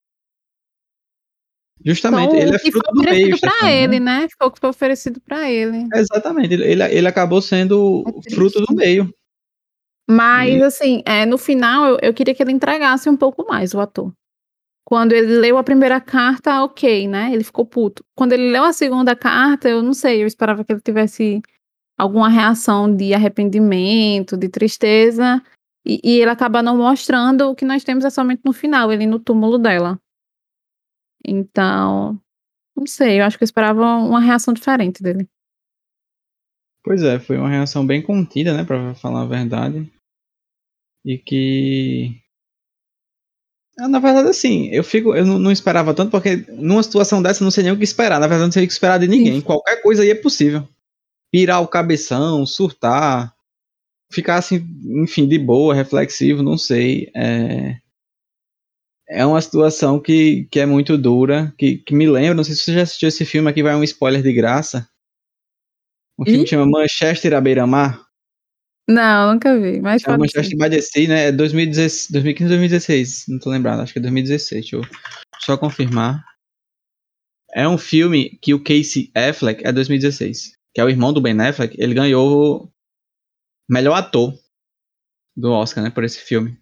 Justamente, 1.85 2.35
ele 2.35 2.55
é 2.55 2.59
fruto 2.59 2.93
do 2.93 3.03
meio. 3.03 3.39
para 3.39 3.63
né? 3.63 3.83
ele, 3.83 4.01
né? 4.01 4.29
Foi 4.39 4.49
o 4.49 4.51
que 4.51 4.61
foi 4.61 4.71
oferecido 4.71 5.21
para 5.21 5.51
ele. 5.51 5.87
Exatamente, 5.95 6.55
ele, 6.55 6.65
ele, 6.65 6.83
ele 6.83 7.09
acabou 7.09 7.43
sendo 7.43 8.05
é 8.27 8.35
fruto 8.35 8.61
do 8.61 8.75
meio. 8.75 9.13
Mas, 10.09 10.55
e... 10.55 10.63
assim, 10.63 11.03
é, 11.05 11.27
no 11.27 11.37
final, 11.37 11.87
eu, 11.87 11.99
eu 12.01 12.15
queria 12.15 12.35
que 12.35 12.43
ele 12.43 12.53
entregasse 12.53 13.11
um 13.11 13.17
pouco 13.17 13.47
mais, 13.47 13.75
o 13.75 13.81
ator. 13.81 14.13
Quando 14.87 15.11
ele 15.13 15.39
leu 15.39 15.59
a 15.59 15.65
primeira 15.65 16.01
carta, 16.01 16.63
ok, 16.63 17.09
né? 17.09 17.33
Ele 17.33 17.43
ficou 17.43 17.67
puto. 17.67 18.05
Quando 18.15 18.35
ele 18.35 18.53
leu 18.53 18.63
a 18.63 18.73
segunda 18.73 19.17
carta, 19.17 19.69
eu 19.69 19.83
não 19.83 19.93
sei, 19.93 20.23
eu 20.23 20.29
esperava 20.29 20.65
que 20.65 20.73
ele 20.73 20.81
tivesse 20.81 21.43
alguma 21.99 22.29
reação 22.29 22.95
de 22.95 23.13
arrependimento, 23.13 24.37
de 24.37 24.49
tristeza, 24.49 25.43
e, 25.85 26.01
e 26.05 26.21
ele 26.21 26.31
acaba 26.31 26.63
não 26.63 26.77
mostrando 26.77 27.51
o 27.51 27.55
que 27.57 27.65
nós 27.65 27.83
temos 27.83 28.05
é 28.05 28.11
somente 28.11 28.43
no 28.45 28.53
final, 28.53 28.93
ele 28.93 29.07
no 29.07 29.19
túmulo 29.19 29.59
dela. 29.59 29.99
Então, 31.27 32.21
não 32.77 32.87
sei, 32.87 33.19
eu 33.19 33.25
acho 33.25 33.37
que 33.37 33.43
eu 33.43 33.47
esperava 33.47 33.97
uma 33.97 34.21
reação 34.21 34.55
diferente 34.55 35.03
dele. 35.03 35.29
Pois 36.85 37.03
é, 37.03 37.19
foi 37.19 37.37
uma 37.39 37.49
reação 37.49 37.85
bem 37.85 38.01
contida, 38.01 38.57
né, 38.57 38.63
para 38.63 38.95
falar 38.95 39.23
a 39.23 39.27
verdade. 39.27 39.93
E 41.05 41.19
que 41.19 42.23
na 43.79 43.99
verdade, 43.99 44.29
assim, 44.29 44.69
eu 44.73 44.83
fico, 44.83 45.15
eu 45.15 45.25
não, 45.25 45.39
não, 45.39 45.53
esperava 45.53 45.93
tanto, 45.93 46.11
porque 46.11 46.47
numa 46.49 46.83
situação 46.83 47.21
dessa 47.23 47.43
eu 47.43 47.45
não 47.45 47.51
sei 47.51 47.65
nem 47.65 47.73
o 47.73 47.77
que 47.77 47.85
esperar. 47.85 48.19
Na 48.19 48.27
verdade, 48.27 48.47
não 48.47 48.53
sei 48.53 48.65
o 48.65 48.67
que 48.67 48.73
esperar 48.73 48.99
de 48.99 49.07
ninguém. 49.07 49.35
Sim. 49.35 49.41
Qualquer 49.43 49.83
coisa 49.83 50.03
aí 50.03 50.11
é 50.11 50.15
possível. 50.15 50.67
Pirar 51.31 51.61
o 51.61 51.69
cabeção, 51.69 52.47
surtar, 52.47 53.35
ficar 54.11 54.37
assim, 54.37 54.67
enfim, 55.03 55.29
de 55.29 55.39
boa, 55.39 55.75
reflexivo, 55.75 56.43
não 56.43 56.57
sei. 56.57 57.11
É, 57.15 57.77
é 59.09 59.27
uma 59.27 59.41
situação 59.41 60.01
que, 60.01 60.49
que 60.51 60.59
é 60.59 60.67
muito 60.67 60.97
dura, 60.97 61.55
que, 61.59 61.79
que 61.79 61.95
me 61.95 62.09
lembra, 62.09 62.35
não 62.35 62.45
sei 62.45 62.55
se 62.55 62.63
você 62.63 62.75
já 62.75 62.83
assistiu 62.83 63.09
esse 63.09 63.25
filme, 63.25 63.51
aqui 63.51 63.63
vai 63.63 63.75
um 63.75 63.85
spoiler 63.85 64.23
de 64.23 64.33
graça. 64.33 64.89
Um 66.19 66.25
filme 66.25 66.45
que 66.45 66.51
chama 66.51 66.67
Manchester 66.67 67.35
à 67.35 67.41
beira-mar. 67.41 68.06
Não, 68.89 69.33
nunca 69.33 69.59
vi. 69.59 69.81
Mas 69.81 70.03
é 70.05 70.17
by 70.17 70.71
the 70.71 70.81
Sea, 70.81 71.09
né? 71.09 71.29
É 71.29 71.33
2015, 71.33 72.13
2016. 72.13 73.25
Não 73.29 73.39
tô 73.39 73.51
lembrado, 73.51 73.81
acho 73.81 73.93
que 73.93 73.99
é 73.99 74.03
2016. 74.03 74.61
Deixa 74.61 74.77
eu 74.77 74.83
só 75.41 75.57
confirmar. 75.57 76.25
É 77.53 77.69
um 77.69 77.79
filme 77.79 78.39
que 78.41 78.55
o 78.55 78.63
Casey 78.63 79.11
Affleck 79.15 79.67
é 79.67 79.73
2016. 79.73 80.53
Que 80.73 80.81
é 80.81 80.85
o 80.85 80.89
irmão 80.89 81.13
do 81.13 81.21
Ben 81.21 81.41
Affleck. 81.41 81.75
Ele 81.81 81.95
ganhou 81.95 82.71
melhor 83.69 83.95
ator 83.95 84.39
do 85.37 85.51
Oscar, 85.51 85.83
né? 85.83 85.91
Por 85.91 86.05
esse 86.05 86.21
filme. 86.21 86.57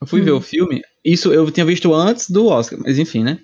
Eu 0.00 0.06
fui 0.06 0.20
hum. 0.20 0.24
ver 0.24 0.32
o 0.32 0.40
filme. 0.40 0.82
Isso 1.04 1.32
eu 1.32 1.50
tinha 1.50 1.66
visto 1.66 1.92
antes 1.92 2.30
do 2.30 2.46
Oscar, 2.46 2.78
mas 2.78 2.98
enfim, 2.98 3.24
né? 3.24 3.40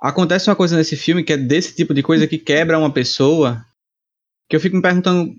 Acontece 0.00 0.48
uma 0.48 0.56
coisa 0.56 0.76
nesse 0.76 0.96
filme 0.96 1.24
que 1.24 1.32
é 1.32 1.36
desse 1.36 1.74
tipo 1.74 1.92
de 1.92 2.02
coisa 2.02 2.28
que 2.28 2.38
quebra 2.38 2.78
uma 2.78 2.92
pessoa. 2.92 3.64
Que 4.48 4.54
eu 4.54 4.60
fico 4.60 4.76
me 4.76 4.82
perguntando 4.82 5.34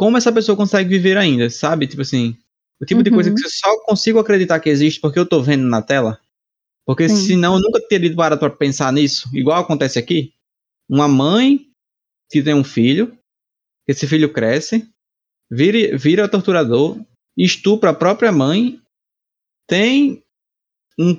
como 0.00 0.16
essa 0.16 0.32
pessoa 0.32 0.56
consegue 0.56 0.88
viver 0.88 1.18
ainda, 1.18 1.50
sabe? 1.50 1.86
Tipo 1.86 2.00
assim, 2.00 2.34
o 2.80 2.86
tipo 2.86 3.00
uhum. 3.00 3.04
de 3.04 3.10
coisa 3.10 3.34
que 3.34 3.44
eu 3.44 3.50
só 3.50 3.84
consigo 3.84 4.18
acreditar 4.18 4.58
que 4.58 4.70
existe 4.70 4.98
porque 4.98 5.18
eu 5.18 5.26
tô 5.26 5.42
vendo 5.42 5.64
na 5.64 5.82
tela. 5.82 6.18
Porque 6.86 7.06
Sim. 7.06 7.16
senão 7.16 7.56
eu 7.56 7.60
nunca 7.60 7.86
teria 7.86 8.16
parado 8.16 8.40
pra 8.40 8.48
pensar 8.48 8.90
nisso. 8.94 9.28
Igual 9.34 9.60
acontece 9.60 9.98
aqui. 9.98 10.32
Uma 10.88 11.06
mãe 11.06 11.66
que 12.30 12.42
tem 12.42 12.54
um 12.54 12.64
filho, 12.64 13.14
esse 13.86 14.06
filho 14.06 14.32
cresce, 14.32 14.88
vira, 15.50 15.98
vira 15.98 16.26
torturador, 16.26 16.98
estupra 17.36 17.90
a 17.90 17.94
própria 17.94 18.32
mãe, 18.32 18.80
tem 19.66 20.24
um 20.98 21.18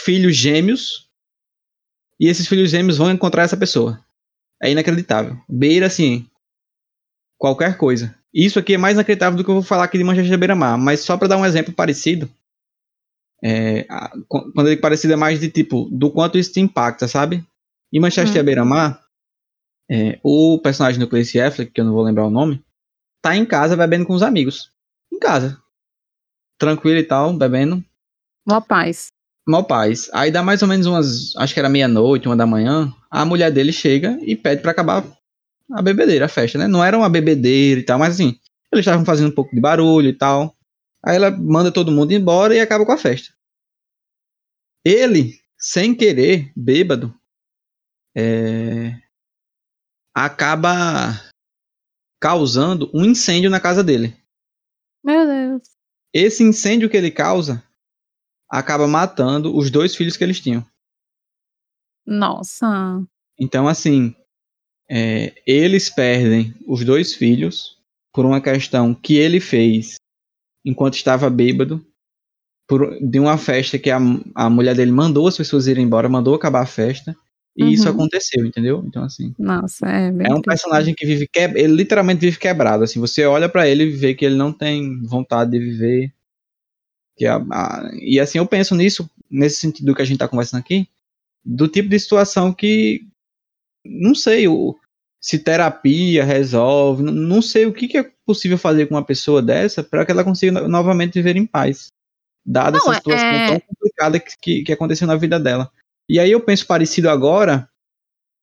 filho 0.00 0.32
gêmeos, 0.32 1.10
e 2.18 2.26
esses 2.26 2.48
filhos 2.48 2.70
gêmeos 2.70 2.96
vão 2.96 3.10
encontrar 3.10 3.42
essa 3.42 3.56
pessoa. 3.56 4.02
É 4.62 4.70
inacreditável. 4.70 5.38
Beira, 5.46 5.88
assim, 5.88 6.26
qualquer 7.38 7.78
coisa. 7.78 8.14
Isso 8.34 8.58
aqui 8.58 8.74
é 8.74 8.78
mais 8.78 8.94
inacreditável 8.94 9.36
do 9.36 9.44
que 9.44 9.50
eu 9.50 9.54
vou 9.54 9.62
falar 9.62 9.84
aqui 9.84 9.96
de 9.96 10.04
Manchester 10.04 10.38
Beira-Mar, 10.38 10.76
mas 10.76 11.00
só 11.00 11.16
para 11.16 11.28
dar 11.28 11.36
um 11.38 11.46
exemplo 11.46 11.72
parecido, 11.72 12.28
é, 13.42 13.86
a, 13.88 14.12
quando 14.28 14.66
ele 14.66 14.76
parecido 14.76 15.12
é 15.12 15.16
mais 15.16 15.40
de 15.40 15.48
tipo, 15.48 15.88
do 15.90 16.10
quanto 16.10 16.36
isso 16.36 16.52
te 16.52 16.60
impacta, 16.60 17.06
sabe? 17.08 17.44
Em 17.92 18.00
Manchester 18.00 18.42
hum. 18.42 18.44
Beira-Mar, 18.44 19.02
é, 19.90 20.18
o 20.22 20.58
personagem 20.58 21.00
do 21.00 21.08
Clay 21.08 21.22
Affleck, 21.22 21.72
que 21.72 21.80
eu 21.80 21.84
não 21.84 21.92
vou 21.92 22.02
lembrar 22.02 22.26
o 22.26 22.30
nome, 22.30 22.62
tá 23.22 23.34
em 23.34 23.46
casa 23.46 23.76
bebendo 23.76 24.04
com 24.04 24.12
os 24.12 24.22
amigos. 24.22 24.70
Em 25.10 25.18
casa. 25.18 25.58
tranquilo 26.58 26.98
e 26.98 27.04
tal, 27.04 27.32
bebendo. 27.32 27.82
Mó 28.46 28.60
paz. 28.60 29.08
Mó 29.48 29.62
paz. 29.62 30.10
Aí 30.12 30.30
dá 30.30 30.42
mais 30.42 30.60
ou 30.60 30.68
menos 30.68 30.86
umas, 30.86 31.34
acho 31.36 31.54
que 31.54 31.60
era 31.60 31.68
meia-noite, 31.68 32.28
uma 32.28 32.36
da 32.36 32.46
manhã, 32.46 32.92
a 33.10 33.24
mulher 33.24 33.50
dele 33.50 33.72
chega 33.72 34.18
e 34.20 34.36
pede 34.36 34.60
para 34.60 34.72
acabar 34.72 35.04
a 35.72 35.82
bebedeira, 35.82 36.26
a 36.26 36.28
festa, 36.28 36.58
né? 36.58 36.66
Não 36.66 36.84
era 36.84 36.96
uma 36.96 37.08
bebedeira 37.08 37.80
e 37.80 37.84
tal, 37.84 37.98
mas 37.98 38.14
assim, 38.14 38.38
eles 38.72 38.84
estavam 38.84 39.04
fazendo 39.04 39.30
um 39.30 39.34
pouco 39.34 39.54
de 39.54 39.60
barulho 39.60 40.08
e 40.08 40.16
tal. 40.16 40.56
Aí 41.04 41.16
ela 41.16 41.30
manda 41.30 41.72
todo 41.72 41.92
mundo 41.92 42.12
embora 42.12 42.54
e 42.54 42.60
acaba 42.60 42.84
com 42.84 42.92
a 42.92 42.98
festa. 42.98 43.32
Ele, 44.84 45.38
sem 45.56 45.94
querer, 45.94 46.52
bêbado, 46.56 47.14
é... 48.16 48.94
acaba 50.14 51.30
causando 52.20 52.90
um 52.94 53.04
incêndio 53.04 53.50
na 53.50 53.60
casa 53.60 53.84
dele. 53.84 54.16
Meu 55.04 55.26
Deus. 55.26 55.62
Esse 56.12 56.42
incêndio 56.42 56.88
que 56.88 56.96
ele 56.96 57.10
causa 57.10 57.62
acaba 58.50 58.88
matando 58.88 59.56
os 59.56 59.70
dois 59.70 59.94
filhos 59.94 60.16
que 60.16 60.24
eles 60.24 60.40
tinham. 60.40 60.66
Nossa. 62.06 63.04
Então, 63.38 63.68
assim, 63.68 64.16
é, 64.90 65.34
eles 65.46 65.90
perdem 65.90 66.54
os 66.66 66.84
dois 66.84 67.14
filhos 67.14 67.76
por 68.12 68.24
uma 68.24 68.40
questão 68.40 68.94
que 68.94 69.16
ele 69.16 69.40
fez 69.40 69.96
enquanto 70.64 70.94
estava 70.94 71.30
bêbado, 71.30 71.84
por, 72.66 72.98
de 73.00 73.18
uma 73.18 73.38
festa 73.38 73.78
que 73.78 73.90
a, 73.90 73.98
a 74.34 74.50
mulher 74.50 74.74
dele 74.74 74.90
mandou 74.90 75.26
as 75.26 75.36
pessoas 75.36 75.66
irem 75.66 75.84
embora, 75.84 76.08
mandou 76.08 76.34
acabar 76.34 76.62
a 76.62 76.66
festa, 76.66 77.16
e 77.58 77.64
uhum. 77.64 77.70
isso 77.70 77.88
aconteceu, 77.88 78.46
entendeu? 78.46 78.84
Então, 78.86 79.02
assim. 79.02 79.34
Nossa, 79.36 79.84
é. 79.88 80.12
é 80.30 80.32
um 80.32 80.40
personagem 80.40 80.94
que 80.94 81.04
vive. 81.04 81.26
Que, 81.26 81.40
ele 81.40 81.74
literalmente 81.74 82.20
vive 82.20 82.38
quebrado. 82.38 82.84
Assim, 82.84 83.00
você 83.00 83.24
olha 83.24 83.48
para 83.48 83.68
ele 83.68 83.82
e 83.82 83.90
vê 83.90 84.14
que 84.14 84.24
ele 84.24 84.36
não 84.36 84.52
tem 84.52 85.02
vontade 85.02 85.50
de 85.50 85.58
viver. 85.58 86.12
Que 87.16 87.26
a, 87.26 87.38
a, 87.50 87.90
e 88.00 88.20
assim, 88.20 88.38
eu 88.38 88.46
penso 88.46 88.76
nisso, 88.76 89.10
nesse 89.28 89.56
sentido 89.56 89.92
que 89.92 90.00
a 90.00 90.04
gente 90.04 90.18
tá 90.18 90.28
conversando 90.28 90.60
aqui, 90.60 90.86
do 91.44 91.66
tipo 91.66 91.88
de 91.88 91.98
situação 91.98 92.52
que. 92.52 93.07
Não 93.84 94.14
sei 94.14 94.48
o, 94.48 94.78
se 95.20 95.38
terapia 95.38 96.24
resolve, 96.24 97.02
não, 97.02 97.12
não 97.12 97.42
sei 97.42 97.66
o 97.66 97.72
que, 97.72 97.88
que, 97.88 97.98
é 97.98 98.12
possível 98.24 98.58
fazer 98.58 98.86
com 98.86 98.94
uma 98.94 99.04
pessoa 99.04 99.42
dessa 99.42 99.82
para 99.82 100.04
que 100.04 100.12
ela 100.12 100.24
consiga 100.24 100.66
novamente 100.68 101.14
viver 101.14 101.36
em 101.36 101.46
paz. 101.46 101.88
Dada 102.44 102.78
não, 102.78 102.86
essa 102.86 102.94
situação 102.94 103.26
é... 103.26 103.48
tão 103.48 103.60
complicada 103.60 104.20
que, 104.20 104.32
que, 104.40 104.62
que 104.64 104.72
aconteceu 104.72 105.06
na 105.06 105.16
vida 105.16 105.38
dela. 105.38 105.70
E 106.08 106.18
aí 106.18 106.30
eu 106.30 106.40
penso 106.40 106.66
parecido 106.66 107.10
agora 107.10 107.68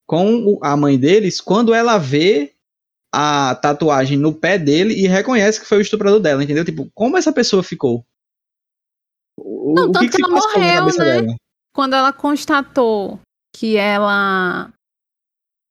com 0.08 0.60
a 0.62 0.78
mãe 0.78 1.00
deles, 1.00 1.42
quando 1.42 1.74
ela 1.74 1.98
vê 1.98 2.54
a 3.12 3.56
tatuagem 3.56 4.18
no 4.18 4.34
pé 4.34 4.60
dele 4.60 4.94
e 4.94 5.08
reconhece 5.08 5.60
que 5.60 5.66
foi 5.66 5.80
o 5.80 5.82
estuprador 5.82 6.20
dela, 6.20 6.44
entendeu? 6.44 6.66
Tipo, 6.66 6.92
como 6.94 7.18
essa 7.18 7.32
pessoa 7.32 7.64
ficou? 7.64 8.06
O, 9.40 9.74
Não, 9.74 9.86
o 9.86 9.92
tanto 9.92 10.12
que, 10.12 10.18
que 10.18 10.24
ela 10.24 10.34
morreu, 10.34 10.86
né? 10.86 11.22
Dela? 11.22 11.36
Quando 11.74 11.94
ela 11.94 12.14
constatou 12.14 13.20
que 13.56 13.78
ela 13.78 14.72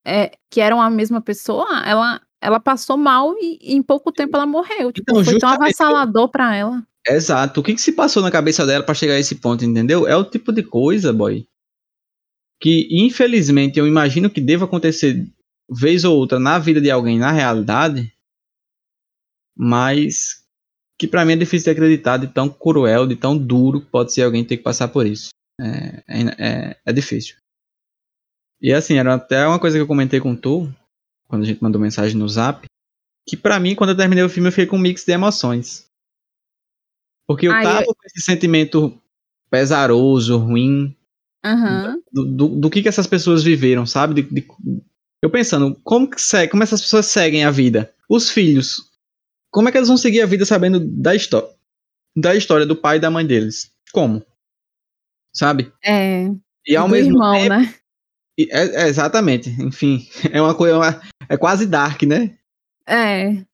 é, 0.04 0.32
que 0.50 0.60
eram 0.60 0.80
a 0.80 0.90
mesma 0.90 1.20
pessoa, 1.20 1.82
ela, 1.84 2.20
ela 2.40 2.60
passou 2.60 2.96
mal 2.96 3.34
e, 3.38 3.58
e 3.60 3.74
em 3.74 3.82
pouco 3.82 4.12
tempo 4.12 4.36
ela 4.36 4.46
morreu. 4.46 4.92
Tipo, 4.92 5.12
então, 5.12 5.24
foi 5.24 5.38
tão 5.38 5.48
avassalador 5.48 6.28
para 6.28 6.54
ela. 6.54 6.86
Exato. 7.06 7.60
O 7.60 7.62
que, 7.62 7.74
que 7.74 7.80
se 7.80 7.92
passou 7.92 8.22
na 8.22 8.30
cabeça 8.30 8.64
dela 8.64 8.84
para 8.84 8.94
chegar 8.94 9.14
a 9.14 9.18
esse 9.18 9.36
ponto, 9.36 9.64
entendeu? 9.64 10.06
É 10.06 10.16
o 10.16 10.24
tipo 10.24 10.52
de 10.52 10.62
coisa, 10.62 11.12
boy, 11.12 11.46
que 12.60 12.88
infelizmente 12.90 13.78
eu 13.78 13.86
imagino 13.86 14.30
que 14.30 14.40
deva 14.40 14.64
acontecer 14.64 15.26
vez 15.68 16.04
ou 16.04 16.16
outra 16.16 16.38
na 16.38 16.58
vida 16.58 16.80
de 16.80 16.90
alguém 16.90 17.18
na 17.18 17.30
realidade, 17.30 18.12
mas 19.56 20.44
que 20.98 21.06
para 21.06 21.24
mim 21.24 21.32
é 21.32 21.36
difícil 21.36 21.64
de 21.64 21.70
acreditar 21.70 22.16
de 22.16 22.28
tão 22.28 22.48
cruel, 22.48 23.06
de 23.06 23.16
tão 23.16 23.36
duro 23.36 23.80
que 23.80 23.90
pode 23.90 24.12
ser 24.12 24.22
alguém 24.22 24.44
ter 24.44 24.56
que 24.56 24.62
passar 24.62 24.88
por 24.88 25.06
isso. 25.06 25.30
É, 25.60 26.02
é, 26.08 26.20
é, 26.38 26.76
é 26.86 26.92
difícil. 26.92 27.36
E 28.64 28.72
assim, 28.72 28.94
era 28.94 29.12
até 29.12 29.46
uma 29.46 29.58
coisa 29.58 29.76
que 29.76 29.82
eu 29.82 29.86
comentei 29.86 30.18
com 30.18 30.34
tu, 30.34 30.72
quando 31.28 31.42
a 31.42 31.44
gente 31.44 31.62
mandou 31.62 31.78
mensagem 31.78 32.16
no 32.16 32.26
zap, 32.26 32.66
que 33.28 33.36
para 33.36 33.60
mim, 33.60 33.74
quando 33.74 33.90
eu 33.90 33.96
terminei 33.96 34.24
o 34.24 34.28
filme, 34.30 34.48
eu 34.48 34.52
fiquei 34.52 34.64
com 34.64 34.76
um 34.76 34.80
mix 34.80 35.04
de 35.04 35.12
emoções. 35.12 35.86
Porque 37.26 37.46
eu 37.46 37.52
Ai, 37.52 37.62
tava 37.62 37.82
eu... 37.82 37.94
com 37.94 38.06
esse 38.06 38.22
sentimento 38.24 38.98
pesaroso, 39.50 40.38
ruim, 40.38 40.96
Uhum. 41.44 42.02
Do, 42.10 42.24
do, 42.24 42.48
do, 42.48 42.70
que, 42.70 42.80
que 42.82 42.88
essas 42.88 43.06
pessoas 43.06 43.42
viveram, 43.42 43.84
sabe? 43.84 44.14
De, 44.14 44.22
de, 44.22 44.48
eu 45.22 45.28
pensando, 45.28 45.78
como, 45.84 46.08
que 46.08 46.18
segue, 46.18 46.50
como 46.50 46.62
essas 46.62 46.80
pessoas 46.80 47.04
seguem 47.04 47.44
a 47.44 47.50
vida? 47.50 47.92
Os 48.08 48.30
filhos, 48.30 48.90
como 49.50 49.68
é 49.68 49.72
que 49.72 49.76
eles 49.76 49.88
vão 49.88 49.98
seguir 49.98 50.22
a 50.22 50.26
vida 50.26 50.46
sabendo 50.46 50.80
da 50.80 51.14
história? 51.14 51.50
Da 52.16 52.34
história 52.34 52.64
do 52.64 52.74
pai 52.74 52.96
e 52.96 53.00
da 53.00 53.10
mãe 53.10 53.26
deles? 53.26 53.70
Como? 53.92 54.24
Sabe? 55.34 55.70
É. 55.84 56.30
E 56.66 56.74
ao 56.76 56.88
mesmo 56.88 57.12
irmão, 57.12 57.34
tempo, 57.34 57.48
né? 57.50 57.74
É, 58.38 58.84
é, 58.84 58.88
exatamente. 58.88 59.50
Enfim, 59.62 60.06
é 60.32 60.40
uma 60.40 60.54
coisa. 60.54 61.00
É, 61.28 61.34
é 61.34 61.36
quase 61.36 61.66
dark, 61.66 62.02
né? 62.02 62.36
É. 62.86 63.44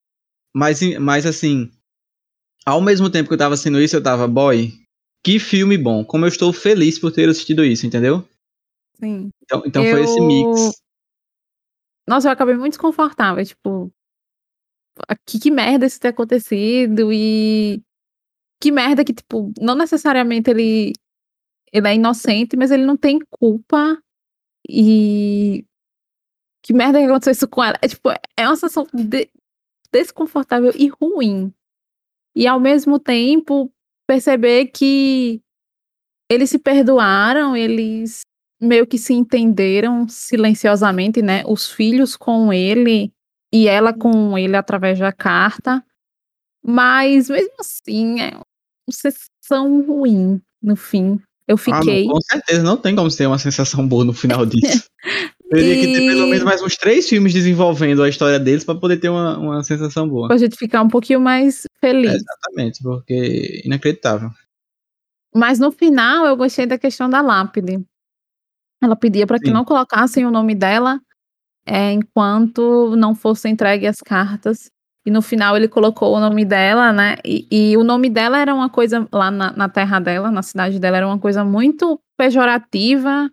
Mas, 0.55 0.81
mas 0.99 1.27
assim, 1.27 1.71
ao 2.65 2.81
mesmo 2.81 3.11
tempo 3.11 3.29
que 3.29 3.35
eu 3.35 3.39
tava 3.39 3.57
sendo 3.57 3.81
isso, 3.81 3.97
eu 3.97 4.03
tava, 4.03 4.27
boy, 4.27 4.73
que 5.25 5.39
filme 5.39 5.77
bom. 5.77 6.05
Como 6.05 6.25
eu 6.25 6.29
estou 6.29 6.53
feliz 6.53 6.99
por 6.99 7.13
ter 7.13 7.29
assistido 7.29 7.65
isso, 7.65 7.87
entendeu? 7.87 8.27
Sim. 8.97 9.31
Então, 9.43 9.63
então 9.67 9.85
eu... 9.85 9.97
foi 9.97 10.05
esse 10.05 10.21
mix. 10.21 10.83
Nossa, 12.09 12.29
eu 12.29 12.33
acabei 12.33 12.57
muito 12.57 12.73
desconfortável. 12.73 13.45
Tipo, 13.45 13.93
que, 15.27 15.39
que 15.39 15.51
merda 15.51 15.87
isso 15.87 16.01
ter 16.01 16.09
acontecido 16.09 17.13
e 17.13 17.83
que 18.61 18.71
merda 18.71 19.05
que, 19.05 19.15
tipo, 19.15 19.53
não 19.59 19.75
necessariamente 19.75 20.51
ele, 20.51 20.93
ele 21.73 21.89
é 21.89 21.95
inocente, 21.95 22.57
mas 22.57 22.71
ele 22.71 22.85
não 22.85 22.97
tem 22.97 23.19
culpa 23.31 23.99
e 24.69 25.65
que 26.63 26.73
merda 26.73 26.99
que 26.99 27.07
aconteceu 27.07 27.33
isso 27.33 27.49
com 27.49 27.63
ela. 27.63 27.79
É, 27.83 27.89
tipo, 27.89 28.11
é 28.11 28.47
uma 28.47 28.57
sensação 28.57 28.87
de, 28.93 29.31
desconfortável 29.93 30.73
e 30.75 30.89
ruim. 30.89 31.53
E 32.35 32.47
ao 32.47 32.61
mesmo 32.61 32.99
tempo, 32.99 33.73
perceber 34.07 34.67
que 34.67 35.43
eles 36.31 36.51
se 36.51 36.59
perdoaram, 36.59 37.57
eles 37.57 38.23
meio 38.61 38.87
que 38.87 38.99
se 38.99 39.15
entenderam 39.15 40.07
silenciosamente, 40.09 41.23
né? 41.23 41.43
Os 41.47 41.71
filhos 41.71 42.17
com 42.17 42.53
ele 42.53 43.13
e 43.53 43.67
ela 43.67 43.93
com 43.93 44.37
ele 44.37 44.57
através 44.57 44.99
da 44.99 45.13
carta. 45.13 45.85
Mas 46.63 47.29
mesmo 47.29 47.55
assim, 47.59 48.21
é 48.21 48.35
uma 48.37 48.45
sensação 48.91 49.83
ruim 49.83 50.41
no 50.63 50.77
fim. 50.77 51.21
Eu 51.51 51.57
fiquei. 51.57 52.05
Ah, 52.05 52.07
não, 52.07 52.13
com 52.13 52.21
certeza, 52.21 52.63
não 52.63 52.77
tem 52.77 52.95
como 52.95 53.11
ter 53.11 53.27
uma 53.27 53.37
sensação 53.37 53.87
boa 53.87 54.05
no 54.05 54.13
final 54.13 54.47
disso. 54.47 54.85
Teria 55.51 55.75
e... 55.75 55.81
que 55.81 55.87
ter 55.93 56.07
pelo 56.07 56.29
menos 56.29 56.45
mais 56.45 56.63
uns 56.63 56.77
três 56.77 57.09
filmes 57.09 57.33
desenvolvendo 57.33 58.05
a 58.05 58.09
história 58.09 58.39
deles 58.39 58.63
para 58.63 58.79
poder 58.79 58.99
ter 58.99 59.09
uma, 59.09 59.37
uma 59.37 59.63
sensação 59.65 60.09
boa. 60.09 60.29
Pra 60.29 60.37
gente 60.37 60.57
ficar 60.57 60.81
um 60.81 60.87
pouquinho 60.87 61.21
mais 61.21 61.63
feliz. 61.81 62.13
É, 62.13 62.15
exatamente, 62.15 62.81
porque 62.85 63.63
inacreditável. 63.65 64.31
Mas 65.35 65.59
no 65.59 65.73
final 65.73 66.25
eu 66.25 66.37
gostei 66.37 66.67
da 66.67 66.79
questão 66.79 67.11
da 67.11 67.21
lápide. 67.21 67.85
Ela 68.81 68.95
pedia 68.95 69.27
para 69.27 69.41
que 69.41 69.51
não 69.51 69.65
colocassem 69.65 70.25
o 70.25 70.31
nome 70.31 70.55
dela 70.55 71.01
é, 71.67 71.91
enquanto 71.91 72.95
não 72.95 73.13
fossem 73.17 73.55
entregues 73.55 73.89
as 73.89 74.01
cartas. 74.01 74.71
E 75.05 75.11
no 75.11 75.23
final 75.23 75.57
ele 75.57 75.69
colocou 75.69 76.15
o 76.15 76.21
nome 76.21 76.45
dela, 76.45 76.93
né? 76.93 77.17
E, 77.25 77.47
e 77.51 77.77
o 77.77 77.83
nome 77.83 78.11
dela 78.11 78.39
era 78.39 78.55
uma 78.55 78.69
coisa, 78.69 79.09
lá 79.13 79.31
na, 79.31 79.53
na 79.53 79.69
terra 79.69 79.99
dela, 79.99 80.31
na 80.31 80.43
cidade 80.43 80.79
dela, 80.79 80.99
era 80.99 81.07
uma 81.07 81.19
coisa 81.19 81.45
muito 81.45 82.01
pejorativa 82.17 83.31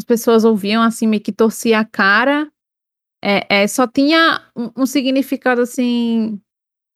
as 0.00 0.04
pessoas 0.04 0.44
ouviam 0.44 0.82
assim, 0.82 1.06
meio 1.06 1.22
que 1.22 1.30
torcia 1.30 1.78
a 1.80 1.84
cara. 1.84 2.50
É, 3.22 3.62
é, 3.62 3.66
só 3.68 3.86
tinha 3.86 4.42
um, 4.56 4.82
um, 4.82 4.86
significado 4.86 5.60
assim 5.60 6.40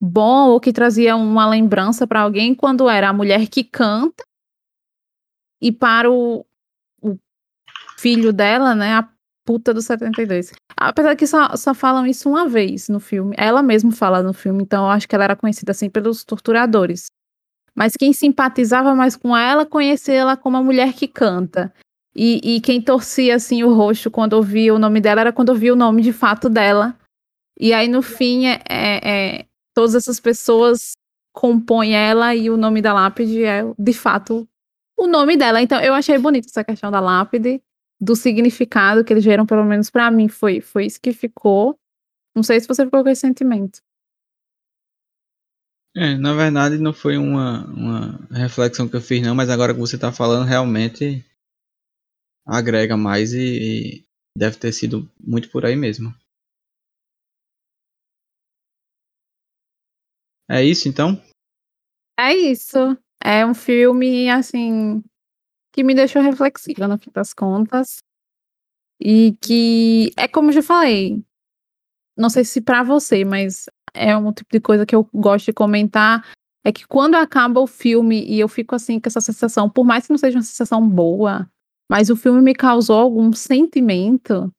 bom 0.01 0.49
ou 0.49 0.59
que 0.59 0.73
trazia 0.73 1.15
uma 1.15 1.47
lembrança 1.47 2.07
para 2.07 2.21
alguém 2.21 2.55
quando 2.55 2.89
era 2.89 3.09
a 3.09 3.13
mulher 3.13 3.47
que 3.47 3.63
canta 3.63 4.23
e 5.61 5.71
para 5.71 6.09
o, 6.11 6.43
o 6.99 7.15
filho 7.99 8.33
dela, 8.33 8.73
né, 8.73 8.95
a 8.95 9.07
puta 9.45 9.73
do 9.73 9.81
72. 9.81 10.51
Apesar 10.75 11.15
que 11.15 11.27
só, 11.27 11.55
só 11.55 11.73
falam 11.73 12.05
isso 12.05 12.27
uma 12.27 12.49
vez 12.49 12.89
no 12.89 12.99
filme. 12.99 13.35
Ela 13.37 13.61
mesma 13.61 13.91
fala 13.91 14.23
no 14.23 14.33
filme, 14.33 14.63
então 14.63 14.85
eu 14.85 14.89
acho 14.89 15.07
que 15.07 15.15
ela 15.15 15.23
era 15.23 15.35
conhecida 15.35 15.71
assim 15.71 15.89
pelos 15.89 16.23
torturadores. 16.23 17.05
Mas 17.75 17.93
quem 17.97 18.11
simpatizava 18.13 18.95
mais 18.95 19.15
com 19.15 19.35
ela 19.35 19.65
conhecia 19.65 20.15
ela 20.15 20.37
como 20.37 20.57
a 20.57 20.63
mulher 20.63 20.93
que 20.93 21.07
canta. 21.07 21.73
E, 22.15 22.55
e 22.55 22.61
quem 22.61 22.81
torcia 22.81 23.35
assim 23.35 23.63
o 23.63 23.73
rosto 23.73 24.09
quando 24.09 24.33
ouvia 24.33 24.73
o 24.73 24.79
nome 24.79 25.01
dela 25.01 25.21
era 25.21 25.33
quando 25.33 25.49
ouvia 25.49 25.73
o 25.73 25.75
nome 25.75 26.01
de 26.01 26.13
fato 26.13 26.49
dela. 26.49 26.97
E 27.59 27.73
aí 27.73 27.89
no 27.89 28.01
fim 28.01 28.47
é, 28.47 28.61
é, 28.69 29.09
é, 29.09 29.45
todas 29.73 29.95
essas 29.95 30.19
pessoas 30.19 30.93
compõem 31.33 31.93
ela 31.93 32.33
e 32.33 32.49
o 32.49 32.55
nome 32.55 32.81
da 32.81 32.93
lápide 32.93 33.43
é 33.43 33.63
de 33.77 33.93
fato 33.93 34.47
o 34.97 35.07
nome 35.07 35.35
dela. 35.35 35.61
Então 35.61 35.79
eu 35.81 35.93
achei 35.93 36.17
bonito 36.17 36.45
essa 36.45 36.63
questão 36.63 36.89
da 36.89 37.01
lápide, 37.01 37.61
do 37.99 38.15
significado 38.15 39.03
que 39.03 39.13
eles 39.13 39.23
geram, 39.23 39.45
pelo 39.45 39.63
menos 39.63 39.89
para 39.89 40.11
mim 40.11 40.27
foi 40.27 40.61
foi 40.61 40.85
isso 40.85 40.99
que 41.01 41.13
ficou. 41.13 41.77
Não 42.35 42.43
sei 42.43 42.59
se 42.59 42.67
você 42.67 42.85
ficou 42.85 43.03
com 43.03 43.09
esse 43.09 43.21
sentimento. 43.21 43.79
É, 45.95 46.15
na 46.17 46.33
verdade 46.33 46.77
não 46.77 46.91
foi 46.91 47.17
uma, 47.17 47.65
uma 47.67 48.27
reflexão 48.29 48.87
que 48.87 48.97
eu 48.97 49.01
fiz 49.01 49.21
não, 49.21 49.33
mas 49.33 49.49
agora 49.49 49.73
que 49.73 49.79
você 49.79 49.97
tá 49.97 50.11
falando, 50.11 50.45
realmente 50.45 51.23
agrega 52.45 52.97
mais 52.97 53.33
e, 53.33 53.39
e 53.39 54.05
deve 54.37 54.57
ter 54.57 54.73
sido 54.73 55.09
muito 55.19 55.49
por 55.49 55.65
aí 55.65 55.75
mesmo. 55.75 56.13
É 60.49 60.63
isso 60.63 60.87
então? 60.87 61.19
É 62.19 62.33
isso. 62.33 62.77
É 63.23 63.45
um 63.45 63.55
filme, 63.55 64.29
assim, 64.29 65.03
que 65.75 65.83
me 65.83 65.93
deixou 65.93 66.21
reflexiva 66.21 66.87
no 66.87 66.97
fim 66.97 67.11
das 67.13 67.33
contas. 67.33 67.97
E 68.97 69.35
que 69.41 70.13
é 70.15 70.25
como 70.25 70.47
eu 70.49 70.53
já 70.53 70.63
falei. 70.63 71.21
Não 72.17 72.29
sei 72.29 72.45
se 72.45 72.61
para 72.61 72.81
você, 72.81 73.25
mas 73.25 73.65
é 73.93 74.15
um 74.15 74.31
tipo 74.31 74.49
de 74.49 74.61
coisa 74.61 74.85
que 74.85 74.95
eu 74.95 75.05
gosto 75.13 75.47
de 75.47 75.53
comentar. 75.53 76.25
É 76.63 76.71
que 76.71 76.87
quando 76.87 77.15
acaba 77.15 77.59
o 77.59 77.67
filme 77.67 78.23
e 78.25 78.39
eu 78.39 78.47
fico 78.47 78.73
assim 78.73 79.01
com 79.01 79.09
essa 79.09 79.19
sensação, 79.19 79.69
por 79.69 79.83
mais 79.83 80.07
que 80.07 80.11
não 80.13 80.17
seja 80.17 80.37
uma 80.37 80.43
sensação 80.43 80.87
boa, 80.87 81.45
mas 81.91 82.09
o 82.09 82.15
filme 82.15 82.41
me 82.41 82.55
causou 82.55 82.97
algum 82.97 83.33
sentimento, 83.33 84.49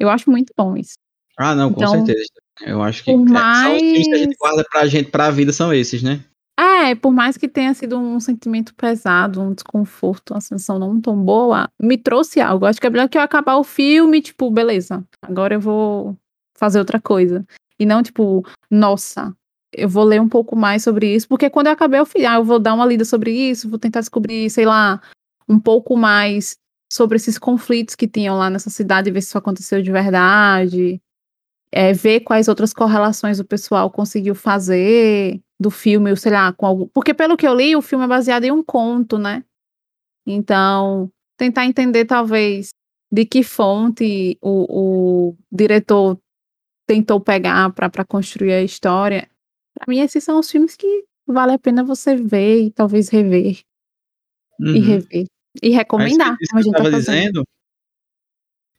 eu 0.00 0.10
acho 0.10 0.28
muito 0.28 0.52
bom 0.56 0.76
isso. 0.76 0.94
Ah, 1.38 1.54
não, 1.54 1.72
com 1.72 1.80
Então, 1.80 1.92
certeza. 2.04 2.28
Eu 2.62 2.82
acho 2.82 3.04
que 3.04 3.12
por 3.12 3.22
é, 3.24 3.28
são 3.62 3.74
os 3.76 3.80
filmes 3.80 4.08
que 4.08 4.14
a 4.14 4.18
gente 4.18 4.26
mais- 4.26 4.38
guarda 4.38 4.64
pra 4.68 4.86
gente, 4.88 5.10
pra 5.12 5.30
vida, 5.30 5.52
são 5.52 5.72
esses, 5.72 6.02
né? 6.02 6.24
É, 6.60 6.94
por 6.94 7.10
mais 7.10 7.38
que 7.38 7.48
tenha 7.48 7.72
sido 7.72 7.98
um 7.98 8.20
sentimento 8.20 8.74
pesado, 8.74 9.40
um 9.40 9.54
desconforto, 9.54 10.34
uma 10.34 10.42
sensação 10.42 10.78
não 10.78 11.00
tão 11.00 11.16
boa, 11.16 11.70
me 11.80 11.96
trouxe 11.96 12.38
algo. 12.38 12.66
Acho 12.66 12.78
que 12.78 12.86
é 12.86 12.90
melhor 12.90 13.08
que 13.08 13.16
eu 13.16 13.22
acabar 13.22 13.56
o 13.56 13.64
filme, 13.64 14.20
tipo, 14.20 14.50
beleza, 14.50 15.02
agora 15.22 15.54
eu 15.54 15.60
vou 15.60 16.18
fazer 16.54 16.78
outra 16.78 17.00
coisa. 17.00 17.46
E 17.78 17.86
não, 17.86 18.02
tipo, 18.02 18.44
nossa, 18.70 19.34
eu 19.72 19.88
vou 19.88 20.04
ler 20.04 20.20
um 20.20 20.28
pouco 20.28 20.54
mais 20.54 20.82
sobre 20.82 21.14
isso, 21.14 21.26
porque 21.26 21.48
quando 21.48 21.68
eu 21.68 21.72
acabei 21.72 21.98
o 21.98 22.04
filme, 22.04 22.26
ah, 22.26 22.34
eu 22.34 22.44
vou 22.44 22.58
dar 22.58 22.74
uma 22.74 22.84
lida 22.84 23.06
sobre 23.06 23.32
isso, 23.32 23.70
vou 23.70 23.78
tentar 23.78 24.00
descobrir, 24.00 24.50
sei 24.50 24.66
lá, 24.66 25.00
um 25.48 25.58
pouco 25.58 25.96
mais 25.96 26.56
sobre 26.92 27.16
esses 27.16 27.38
conflitos 27.38 27.94
que 27.94 28.06
tinham 28.06 28.36
lá 28.36 28.50
nessa 28.50 28.68
cidade, 28.68 29.10
ver 29.10 29.22
se 29.22 29.28
isso 29.28 29.38
aconteceu 29.38 29.80
de 29.80 29.90
verdade 29.90 31.00
é, 31.72 31.92
ver 31.92 32.20
quais 32.20 32.48
outras 32.48 32.72
correlações 32.72 33.38
o 33.38 33.44
pessoal 33.44 33.90
conseguiu 33.90 34.34
fazer 34.34 35.40
do 35.60 35.70
filme, 35.70 36.10
ou 36.10 36.16
sei 36.16 36.32
lá, 36.32 36.52
com 36.52 36.64
algum. 36.64 36.88
Porque 36.88 37.12
pelo 37.12 37.36
que 37.36 37.46
eu 37.46 37.54
li, 37.54 37.76
o 37.76 37.82
filme 37.82 38.04
é 38.04 38.08
baseado 38.08 38.44
em 38.44 38.50
um 38.50 38.64
conto, 38.64 39.18
né? 39.18 39.44
Então, 40.26 41.10
tentar 41.36 41.66
entender, 41.66 42.06
talvez, 42.06 42.70
de 43.12 43.26
que 43.26 43.42
fonte 43.42 44.38
o, 44.40 45.30
o 45.30 45.36
diretor 45.52 46.18
tentou 46.86 47.20
pegar 47.20 47.70
para 47.72 48.04
construir 48.04 48.52
a 48.54 48.62
história. 48.62 49.28
Para 49.74 49.84
mim, 49.88 50.00
esses 50.00 50.24
são 50.24 50.38
os 50.38 50.50
filmes 50.50 50.76
que 50.76 51.04
vale 51.26 51.52
a 51.52 51.58
pena 51.58 51.84
você 51.84 52.16
ver 52.16 52.62
e 52.62 52.70
talvez 52.70 53.08
rever 53.08 53.60
e 54.60 54.78
Uhum. 54.78 54.80
rever. 54.80 55.26
E 55.62 55.68
Mas 55.68 55.76
recomendar, 55.76 56.36
isso 56.40 56.50
como 56.50 56.60
a 56.60 56.62
gente 56.62 56.76
tá 56.76 56.90
dizendo, 56.90 57.44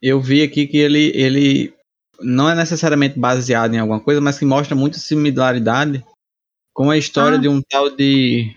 eu 0.02 0.22
vi 0.22 0.42
aqui 0.42 0.68
que 0.68 0.78
ele, 0.78 1.12
ele 1.16 1.74
não 2.22 2.50
é 2.50 2.56
necessariamente 2.56 3.20
baseado 3.20 3.74
em 3.74 3.80
alguma 3.80 4.00
coisa, 4.00 4.22
mas 4.22 4.40
que 4.40 4.46
mostra 4.46 4.76
muita 4.76 4.98
similaridade 4.98 6.04
com 6.74 6.90
a 6.90 6.98
história 6.98 7.38
Ah. 7.38 7.42
de 7.42 7.48
um 7.48 7.62
tal 7.62 7.90
de 7.96 8.56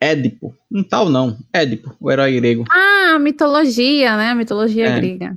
Édipo. 0.00 0.56
Um 0.70 0.82
tal 0.82 1.08
não, 1.08 1.38
Édipo, 1.52 1.96
o 2.00 2.10
herói 2.10 2.34
grego. 2.40 2.64
Ah, 2.70 3.18
mitologia, 3.18 4.16
né? 4.16 4.34
Mitologia 4.34 4.86
É. 4.88 4.96
grega. 5.00 5.36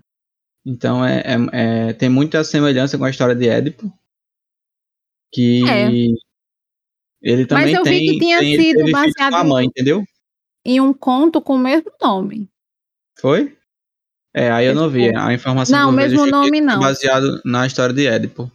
Então 0.66 1.06
é, 1.06 1.20
é- 1.22 1.90
é- 1.90 1.94
tem 1.94 2.10
muita 2.10 2.44
semelhança 2.44 2.98
com 2.98 3.06
a 3.06 3.10
história 3.10 3.34
de 3.36 3.48
Édipo. 3.48 3.92
Que 5.34 5.64
É. 5.70 5.90
ele 7.22 7.46
também 7.46 7.74
eu 7.74 7.84
vi 7.84 7.90
tem, 7.90 8.08
que 8.08 8.20
tinha 8.20 8.40
tem 8.40 8.56
sido 8.60 8.92
baseado 8.92 9.32
com 9.32 9.38
a 9.38 9.44
em- 9.46 9.48
mãe, 9.48 9.66
entendeu? 9.68 10.04
Em 10.66 10.82
um 10.82 10.94
conto 10.94 11.42
com 11.42 11.56
o 11.56 11.60
mesmo 11.60 11.92
nome. 12.02 12.50
Foi? 13.20 13.56
É, 14.36 14.52
aí 14.52 14.66
eu 14.68 14.76
não 14.76 14.90
vi. 14.90 15.16
A 15.16 15.34
informação 15.34 15.80
Não, 15.80 15.90
eu 15.90 15.96
mesmo 15.96 16.26
nome 16.26 16.60
não. 16.62 16.80
baseado 16.80 17.42
na 17.46 17.66
história 17.66 17.94
de 17.94 18.06
Édipo. 18.06 18.52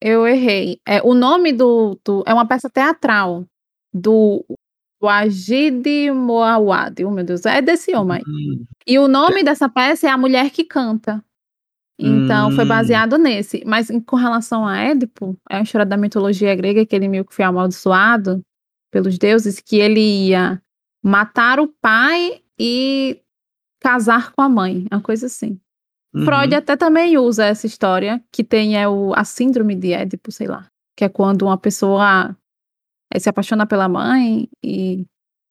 Eu 0.00 0.26
errei. 0.26 0.80
É, 0.86 1.02
o 1.02 1.14
nome 1.14 1.52
do, 1.52 1.98
do- 2.04 2.22
É 2.26 2.32
uma 2.32 2.46
peça 2.46 2.70
teatral 2.70 3.44
do 3.92 4.44
Wajid 5.02 6.10
Moawad. 6.12 7.04
Oh, 7.04 7.10
meu 7.10 7.24
Deus, 7.24 7.44
é 7.46 7.60
desse 7.62 7.94
homem. 7.94 8.22
Hum, 8.26 8.64
E 8.86 8.98
o 8.98 9.08
nome 9.08 9.42
dessa 9.42 9.68
peça 9.68 10.06
é 10.06 10.10
A 10.10 10.18
Mulher 10.18 10.50
que 10.50 10.64
Canta. 10.64 11.24
Então, 12.00 12.52
foi 12.52 12.64
Hum. 12.64 12.68
baseado 12.68 13.18
nesse. 13.18 13.64
Mas 13.66 13.90
em, 13.90 14.00
com 14.00 14.14
relação 14.16 14.64
a 14.66 14.76
Édipo, 14.78 15.36
é 15.50 15.56
uma 15.56 15.62
história 15.64 15.84
da 15.86 15.96
mitologia 15.96 16.54
grega 16.54 16.86
que 16.86 16.94
ele 16.94 17.08
meio 17.08 17.24
que 17.24 17.34
foi 17.34 17.44
amaldiçoado 17.44 18.40
pelos 18.92 19.18
deuses, 19.18 19.58
que 19.60 19.76
ele 19.76 20.00
ia 20.28 20.62
matar 21.02 21.58
o 21.58 21.66
pai 21.80 22.40
e 22.58 23.20
casar 23.80 24.32
com 24.32 24.42
a 24.42 24.48
mãe. 24.48 24.86
Uma 24.92 25.00
coisa 25.00 25.26
assim. 25.26 25.60
Uhum. 26.14 26.24
Freud 26.24 26.54
até 26.54 26.76
também 26.76 27.16
usa 27.18 27.46
essa 27.46 27.66
história, 27.66 28.22
que 28.32 28.42
tem 28.44 28.76
é, 28.80 28.88
o, 28.88 29.12
a 29.14 29.24
síndrome 29.24 29.74
de 29.74 29.92
Édipo, 29.92 30.30
sei 30.32 30.46
lá. 30.46 30.66
Que 30.96 31.04
é 31.04 31.08
quando 31.08 31.42
uma 31.42 31.56
pessoa 31.58 32.36
eh, 33.12 33.18
se 33.18 33.28
apaixona 33.28 33.66
pela 33.66 33.88
mãe 33.88 34.48
e 34.62 35.06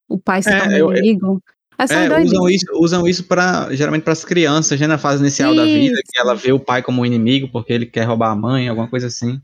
o 0.10 0.18
pai 0.18 0.42
se 0.44 0.50
É, 0.50 0.58
torna 0.60 0.78
eu- 0.78 0.92
inimigo. 0.92 1.42
É, 1.80 2.06
é, 2.06 2.20
usam 2.24 2.50
isso, 2.50 2.66
usam 2.74 3.08
isso 3.08 3.24
pra, 3.26 3.72
geralmente 3.76 4.02
para 4.02 4.14
as 4.14 4.26
crianças, 4.26 4.80
né, 4.80 4.88
na 4.88 4.98
fase 4.98 5.22
inicial 5.22 5.56
da 5.56 5.64
vida, 5.64 5.94
que 6.04 6.18
Isso. 6.18 6.22
ela 6.22 6.34
vê 6.34 6.52
o 6.52 6.60
pai 6.60 6.82
como 6.82 7.04
um 7.04 7.06
inimigo 7.06 7.50
porque 7.52 7.72
ele 7.72 7.86
quer 7.86 8.04
roubar 8.04 8.32
a 8.32 8.36
mãe, 8.36 8.68
alguma 8.68 8.88
coisa 8.88 9.06
assim. 9.06 9.40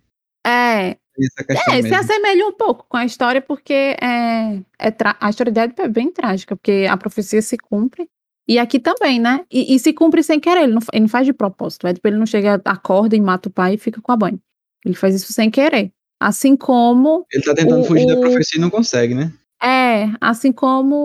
É, 0.45 0.89
é, 0.89 0.95
se 0.95 1.81
mesmo. 1.83 1.95
assemelha 1.95 2.47
um 2.47 2.51
pouco 2.51 2.85
com 2.89 2.97
a 2.97 3.05
história, 3.05 3.39
porque 3.39 3.73
é, 4.01 4.57
é 4.79 4.93
a 5.19 5.29
história 5.29 5.51
de 5.51 5.59
Édipo 5.59 5.81
é 5.83 5.87
bem 5.87 6.11
trágica, 6.11 6.55
porque 6.55 6.87
a 6.89 6.97
profecia 6.97 7.41
se 7.41 7.55
cumpre. 7.55 8.09
E 8.47 8.59
aqui 8.59 8.79
também, 8.79 9.19
né? 9.19 9.45
E, 9.51 9.73
e 9.73 9.79
se 9.79 9.93
cumpre 9.93 10.21
sem 10.21 10.39
querer, 10.39 10.63
ele 10.63 10.73
não, 10.73 10.81
ele 10.91 11.01
não 11.03 11.07
faz 11.07 11.25
de 11.25 11.33
propósito. 11.33 11.85
O 11.85 11.87
Édipo 11.87 12.07
ele 12.07 12.17
não 12.17 12.25
chega, 12.25 12.61
acorda 12.65 13.15
e 13.15 13.21
mata 13.21 13.47
o 13.49 13.51
pai 13.51 13.75
e 13.75 13.77
fica 13.77 14.01
com 14.01 14.11
a 14.11 14.17
mãe. 14.17 14.37
Ele 14.85 14.95
faz 14.95 15.15
isso 15.15 15.31
sem 15.31 15.49
querer. 15.49 15.91
Assim 16.19 16.55
como 16.55 17.25
Ele 17.31 17.43
tá 17.43 17.53
tentando 17.55 17.81
o- 17.81 17.85
fugir 17.85 18.05
da 18.05 18.15
o- 18.15 18.19
profecia 18.19 18.57
e 18.57 18.61
não 18.61 18.69
consegue, 18.69 19.13
né? 19.15 19.31
É, 19.61 20.09
assim 20.19 20.51
como 20.51 20.95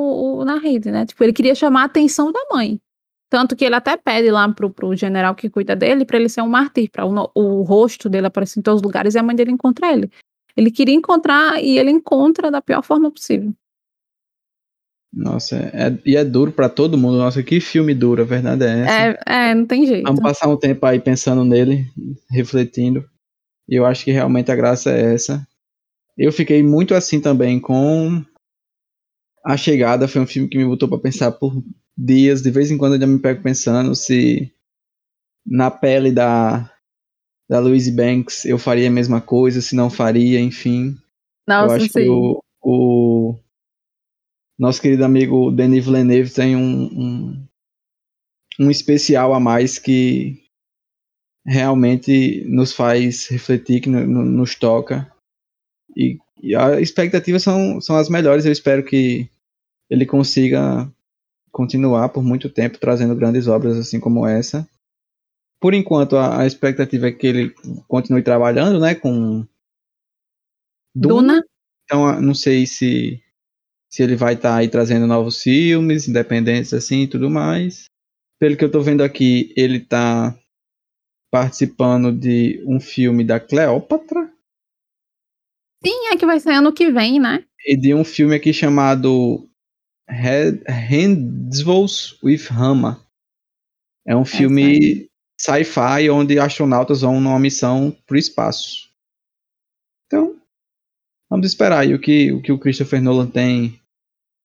o 0.40 0.44
Nahid, 0.44 0.90
né? 0.90 1.06
Tipo, 1.06 1.22
ele 1.22 1.32
queria 1.32 1.54
chamar 1.54 1.82
a 1.82 1.84
atenção 1.84 2.32
da 2.32 2.40
mãe. 2.52 2.80
Tanto 3.30 3.54
que 3.54 3.64
ele 3.64 3.74
até 3.76 3.96
pede 3.96 4.30
lá 4.30 4.48
pro, 4.52 4.70
pro 4.70 4.96
general 4.96 5.34
que 5.34 5.48
cuida 5.50 5.76
dele 5.76 6.04
pra 6.04 6.16
ele 6.18 6.28
ser 6.28 6.40
um 6.42 6.48
mártir, 6.48 6.90
para 6.90 7.04
o, 7.06 7.30
o 7.34 7.62
rosto 7.62 8.08
dele 8.08 8.26
aparecer 8.26 8.58
em 8.58 8.62
todos 8.62 8.80
os 8.80 8.82
lugares 8.84 9.14
e 9.14 9.18
a 9.18 9.22
mãe 9.22 9.36
dele 9.36 9.52
encontrar 9.52 9.92
ele. 9.92 10.10
Ele 10.56 10.70
queria 10.72 10.94
encontrar 10.94 11.62
e 11.62 11.78
ele 11.78 11.90
encontra 11.90 12.50
da 12.50 12.60
pior 12.60 12.82
forma 12.82 13.10
possível. 13.12 13.52
Nossa, 15.12 15.56
é, 15.56 15.98
e 16.04 16.16
é 16.16 16.24
duro 16.24 16.52
pra 16.52 16.68
todo 16.68 16.98
mundo. 16.98 17.18
Nossa, 17.18 17.42
que 17.42 17.60
filme 17.60 17.94
duro, 17.94 18.22
a 18.22 18.24
verdade 18.24 18.64
é 18.64 18.80
essa. 18.80 19.20
É, 19.26 19.50
é, 19.50 19.54
não 19.54 19.66
tem 19.66 19.86
jeito. 19.86 20.04
Vamos 20.04 20.20
passar 20.20 20.48
um 20.48 20.56
tempo 20.56 20.84
aí 20.84 21.00
pensando 21.00 21.44
nele, 21.44 21.86
refletindo. 22.30 23.04
E 23.68 23.74
eu 23.74 23.86
acho 23.86 24.04
que 24.04 24.12
realmente 24.12 24.50
a 24.50 24.56
graça 24.56 24.90
é 24.90 25.14
essa. 25.14 25.46
Eu 26.16 26.32
fiquei 26.32 26.62
muito 26.62 26.94
assim 26.94 27.20
também 27.20 27.58
com 27.58 28.22
A 29.44 29.56
Chegada. 29.56 30.08
Foi 30.08 30.20
um 30.20 30.26
filme 30.26 30.48
que 30.48 30.58
me 30.58 30.64
botou 30.64 30.88
pra 30.88 30.98
pensar 30.98 31.32
por 31.32 31.62
dias. 31.96 32.42
De 32.42 32.50
vez 32.50 32.70
em 32.70 32.76
quando 32.76 32.94
eu 32.94 33.00
já 33.00 33.06
me 33.06 33.18
pego 33.18 33.42
pensando 33.42 33.94
se 33.94 34.52
na 35.46 35.70
pele 35.70 36.12
da, 36.12 36.70
da 37.48 37.58
Louise 37.58 37.90
Banks 37.90 38.44
eu 38.44 38.58
faria 38.58 38.88
a 38.88 38.92
mesma 38.92 39.20
coisa, 39.20 39.62
se 39.62 39.74
não 39.74 39.88
faria, 39.88 40.38
enfim. 40.38 40.90
eu 40.90 41.54
Nossa, 41.54 41.76
acho 41.76 41.86
que 41.86 41.92
sim. 42.02 42.08
o, 42.08 42.42
o 42.60 43.38
nosso 44.58 44.80
querido 44.82 45.04
amigo 45.04 45.50
Denis 45.50 45.84
Villeneuve 45.84 46.30
tem 46.32 46.56
um, 46.56 46.84
um, 46.84 47.46
um 48.60 48.70
especial 48.70 49.32
a 49.34 49.40
mais 49.40 49.78
que 49.78 50.42
realmente 51.46 52.44
nos 52.46 52.72
faz 52.72 53.26
refletir, 53.28 53.80
que 53.80 53.88
no- 53.88 54.06
no- 54.06 54.24
nos 54.24 54.54
toca. 54.54 55.10
E, 55.96 56.18
e 56.42 56.54
as 56.54 56.80
expectativas 56.80 57.42
são, 57.42 57.80
são 57.80 57.96
as 57.96 58.08
melhores. 58.08 58.44
Eu 58.44 58.52
espero 58.52 58.84
que 58.84 59.28
ele 59.90 60.04
consiga 60.06 60.90
continuar 61.50 62.10
por 62.10 62.22
muito 62.22 62.50
tempo 62.50 62.78
trazendo 62.78 63.16
grandes 63.16 63.46
obras 63.48 63.76
assim 63.78 63.98
como 63.98 64.26
essa. 64.26 64.68
Por 65.60 65.74
enquanto, 65.74 66.16
a, 66.16 66.42
a 66.42 66.46
expectativa 66.46 67.08
é 67.08 67.12
que 67.12 67.26
ele 67.26 67.54
continue 67.88 68.22
trabalhando, 68.22 68.78
né, 68.78 68.94
com 68.94 69.46
Duna, 70.94 71.42
então, 71.84 72.06
ah, 72.06 72.20
não 72.20 72.34
sei 72.34 72.66
se, 72.66 73.22
se 73.90 74.02
ele 74.02 74.16
vai 74.16 74.34
estar 74.34 74.56
aí 74.56 74.68
trazendo 74.68 75.06
novos 75.06 75.42
filmes, 75.42 76.08
independentes 76.08 76.72
assim 76.72 77.02
e 77.02 77.08
tudo 77.08 77.30
mais. 77.30 77.84
Pelo 78.40 78.56
que 78.56 78.64
eu 78.64 78.70
tô 78.70 78.80
vendo 78.80 79.02
aqui, 79.02 79.52
ele 79.56 79.80
tá 79.80 80.36
participando 81.30 82.12
de 82.12 82.62
um 82.66 82.80
filme 82.80 83.24
da 83.24 83.38
Cleópatra 83.38 84.32
sim, 85.84 86.08
é 86.12 86.16
que 86.16 86.26
vai 86.26 86.40
ser 86.40 86.52
ano 86.52 86.72
que 86.72 86.90
vem, 86.90 87.20
né? 87.20 87.44
e 87.66 87.76
de 87.76 87.94
um 87.94 88.04
filme 88.04 88.34
aqui 88.34 88.52
chamado 88.52 89.48
Handfuls 90.08 92.18
with 92.22 92.46
Rama. 92.48 93.04
É 94.06 94.16
um 94.16 94.24
filme 94.24 95.08
sci-fi 95.38 96.08
onde 96.10 96.38
astronautas 96.38 97.02
vão 97.02 97.20
numa 97.20 97.38
missão 97.38 97.94
pro 98.06 98.16
espaço. 98.16 98.88
Então, 100.06 100.40
Vamos 101.30 101.46
esperar 101.46 101.80
aí 101.80 101.94
o 101.94 102.00
que 102.00 102.32
o, 102.32 102.40
que 102.40 102.52
o 102.52 102.58
Christopher 102.58 103.02
Nolan 103.02 103.26
tem, 103.26 103.70
tem 103.70 103.80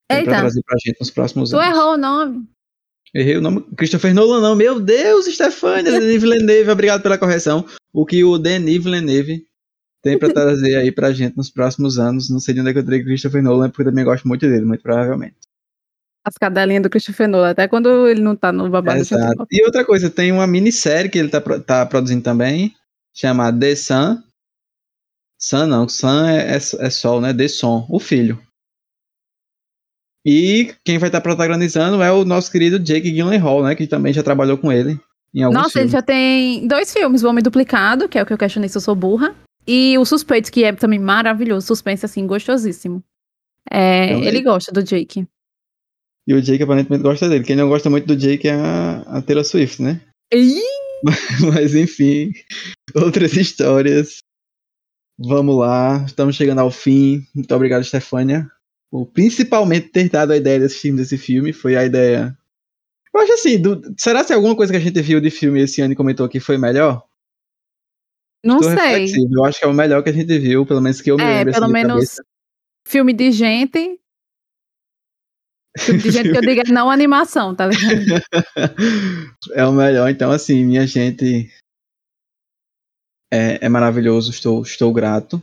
pra 0.07 0.17
Eita, 0.19 0.31
trazer 0.31 0.61
pra 0.63 0.77
gente 0.83 0.99
nos 0.99 1.09
próximos 1.11 1.49
tu 1.49 1.57
anos. 1.57 1.75
errou 1.75 1.93
o 1.93 1.97
nome. 1.97 2.47
Errei 3.13 3.37
o 3.37 3.41
nome. 3.41 3.61
Christopher 3.77 4.13
Nolan, 4.13 4.41
não. 4.41 4.55
Meu 4.55 4.79
Deus, 4.79 5.25
Stefania, 5.25 5.99
Denis 5.99 6.19
Villeneuve, 6.21 6.71
obrigado 6.71 7.01
pela 7.01 7.17
correção. 7.17 7.65
O 7.93 8.05
que 8.05 8.23
o 8.23 8.37
Denis 8.37 8.83
Villeneuve 8.83 9.45
tem 10.01 10.19
pra 10.19 10.33
trazer 10.33 10.75
aí 10.75 10.91
pra 10.91 11.13
gente 11.13 11.37
nos 11.37 11.49
próximos 11.49 11.97
anos. 11.97 12.29
Não 12.29 12.39
sei 12.39 12.53
de 12.53 12.59
onde 12.59 12.71
é 12.71 12.73
que 12.73 12.79
eu 12.79 12.83
tirei 12.83 13.03
Christopher 13.03 13.41
Nolan, 13.41 13.69
porque 13.69 13.83
eu 13.83 13.85
também 13.85 14.03
gosto 14.03 14.27
muito 14.27 14.41
dele, 14.41 14.65
muito 14.65 14.81
provavelmente. 14.81 15.37
As 16.25 16.35
cadelinhas 16.37 16.83
do 16.83 16.89
Christopher 16.89 17.27
Nolan, 17.27 17.51
até 17.51 17.67
quando 17.67 18.07
ele 18.07 18.21
não 18.21 18.35
tá 18.35 18.51
no 18.51 18.69
babado. 18.69 18.99
Exato. 18.99 19.37
gosto. 19.37 19.47
E 19.51 19.63
outra 19.63 19.85
coisa, 19.85 20.09
tem 20.09 20.31
uma 20.31 20.47
minissérie 20.47 21.09
que 21.09 21.17
ele 21.17 21.29
tá, 21.29 21.41
tá 21.41 21.85
produzindo 21.85 22.23
também, 22.23 22.73
chamada 23.13 23.57
The 23.57 23.75
Sun. 23.75 24.23
Sun 25.43 25.67
não, 25.67 25.89
Sun 25.89 26.25
é, 26.25 26.53
é, 26.53 26.55
é 26.55 26.89
Sol, 26.89 27.19
né? 27.19 27.33
The 27.33 27.49
Son, 27.49 27.85
o 27.89 27.99
filho. 27.99 28.41
E 30.25 30.73
quem 30.85 30.97
vai 30.97 31.09
estar 31.09 31.19
protagonizando 31.19 32.01
é 32.01 32.09
o 32.09 32.23
nosso 32.23 32.49
querido 32.49 32.79
Jake 32.79 33.11
Gyllenhaal, 33.11 33.61
né? 33.61 33.75
Que 33.75 33.85
também 33.85 34.13
já 34.13 34.23
trabalhou 34.23 34.57
com 34.57 34.71
ele 34.71 34.97
em 35.35 35.43
alguns 35.43 35.63
Nossa, 35.63 35.79
ele 35.79 35.89
filmes. 35.89 35.91
já 35.91 36.01
tem 36.01 36.65
dois 36.65 36.93
filmes, 36.93 37.23
O 37.23 37.29
Homem 37.29 37.43
Duplicado, 37.43 38.07
que 38.07 38.17
é 38.17 38.23
o 38.23 38.25
que 38.25 38.31
eu 38.31 38.37
questionei 38.37 38.69
se 38.69 38.77
eu 38.77 38.81
sou 38.81 38.95
burra, 38.95 39.35
e 39.67 39.97
O 39.97 40.05
Suspeito, 40.05 40.49
que 40.49 40.63
é 40.63 40.71
também 40.71 40.99
maravilhoso, 40.99 41.67
suspense 41.67 42.05
assim, 42.05 42.25
gostosíssimo. 42.25 43.03
É, 43.69 44.13
Também. 44.13 44.27
ele 44.27 44.41
gosta 44.41 44.71
do 44.71 44.81
Jake. 44.81 45.27
E 46.25 46.33
o 46.33 46.41
Jake 46.41 46.63
aparentemente 46.63 47.03
gosta 47.03 47.27
dele. 47.27 47.43
Quem 47.43 47.55
não 47.55 47.67
gosta 47.67 47.89
muito 47.89 48.07
do 48.07 48.15
Jake 48.15 48.47
é 48.47 48.53
a, 48.53 49.01
a 49.17 49.21
Taylor 49.21 49.43
Swift, 49.43 49.81
né? 49.81 49.99
Ih! 50.33 50.61
Mas 51.53 51.75
enfim, 51.75 52.31
outras 52.95 53.35
histórias. 53.35 54.19
Vamos 55.25 55.57
lá, 55.57 56.03
estamos 56.05 56.35
chegando 56.35 56.59
ao 56.59 56.71
fim. 56.71 57.25
Muito 57.33 57.53
obrigado, 57.55 57.83
Stefania. 57.83 58.47
Por 58.91 59.05
principalmente 59.07 59.89
ter 59.89 60.09
dado 60.09 60.31
a 60.31 60.37
ideia 60.37 60.59
de 60.59 60.65
assistir 60.65 60.93
desse 60.95 61.17
filme. 61.17 61.53
Foi 61.53 61.75
a 61.75 61.85
ideia. 61.85 62.37
Eu 63.13 63.21
acho 63.21 63.33
assim, 63.33 63.61
do- 63.61 63.81
será 63.97 64.23
se 64.23 64.33
alguma 64.33 64.55
coisa 64.55 64.71
que 64.73 64.77
a 64.77 64.81
gente 64.81 65.01
viu 65.01 65.21
de 65.21 65.29
filme 65.29 65.61
esse 65.61 65.81
ano 65.81 65.93
e 65.93 65.95
comentou 65.95 66.25
aqui 66.25 66.39
foi 66.39 66.57
melhor? 66.57 67.03
Não 68.43 68.61
sei. 68.61 69.05
Eu 69.31 69.45
acho 69.45 69.59
que 69.59 69.65
é 69.65 69.67
o 69.67 69.73
melhor 69.73 70.03
que 70.03 70.09
a 70.09 70.13
gente 70.13 70.37
viu, 70.37 70.65
pelo 70.65 70.81
menos 70.81 70.99
que 70.99 71.09
eu 71.09 71.15
me 71.17 71.23
É, 71.23 71.37
lembro. 71.37 71.53
pelo 71.53 71.63
assim, 71.65 71.73
menos 71.73 71.93
cabeça. 71.93 72.23
filme 72.87 73.13
de 73.13 73.31
gente. 73.31 73.99
Filme 75.79 76.01
de 76.01 76.11
gente 76.11 76.29
que 76.31 76.37
eu 76.37 76.41
digo 76.41 76.61
é 76.67 76.71
não 76.71 76.91
animação, 76.91 77.55
tá 77.55 77.67
ligado? 77.67 78.21
é 79.53 79.65
o 79.65 79.71
melhor. 79.71 80.09
Então, 80.09 80.31
assim, 80.31 80.65
minha 80.65 80.85
gente. 80.85 81.49
É, 83.33 83.65
é 83.65 83.69
maravilhoso, 83.69 84.29
estou, 84.29 84.61
estou 84.61 84.93
grato. 84.93 85.41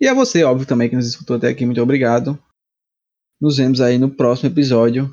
E 0.00 0.06
a 0.06 0.14
você, 0.14 0.44
óbvio, 0.44 0.66
também, 0.66 0.88
que 0.88 0.94
nos 0.94 1.08
escutou 1.08 1.36
até 1.36 1.48
aqui, 1.48 1.66
muito 1.66 1.82
obrigado. 1.82 2.38
Nos 3.40 3.56
vemos 3.56 3.80
aí 3.80 3.98
no 3.98 4.08
próximo 4.08 4.50
episódio. 4.50 5.12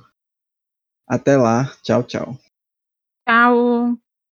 Até 1.07 1.35
lá. 1.35 1.75
Tchau, 1.81 2.03
tchau. 2.03 2.37
Tchau. 3.27 4.00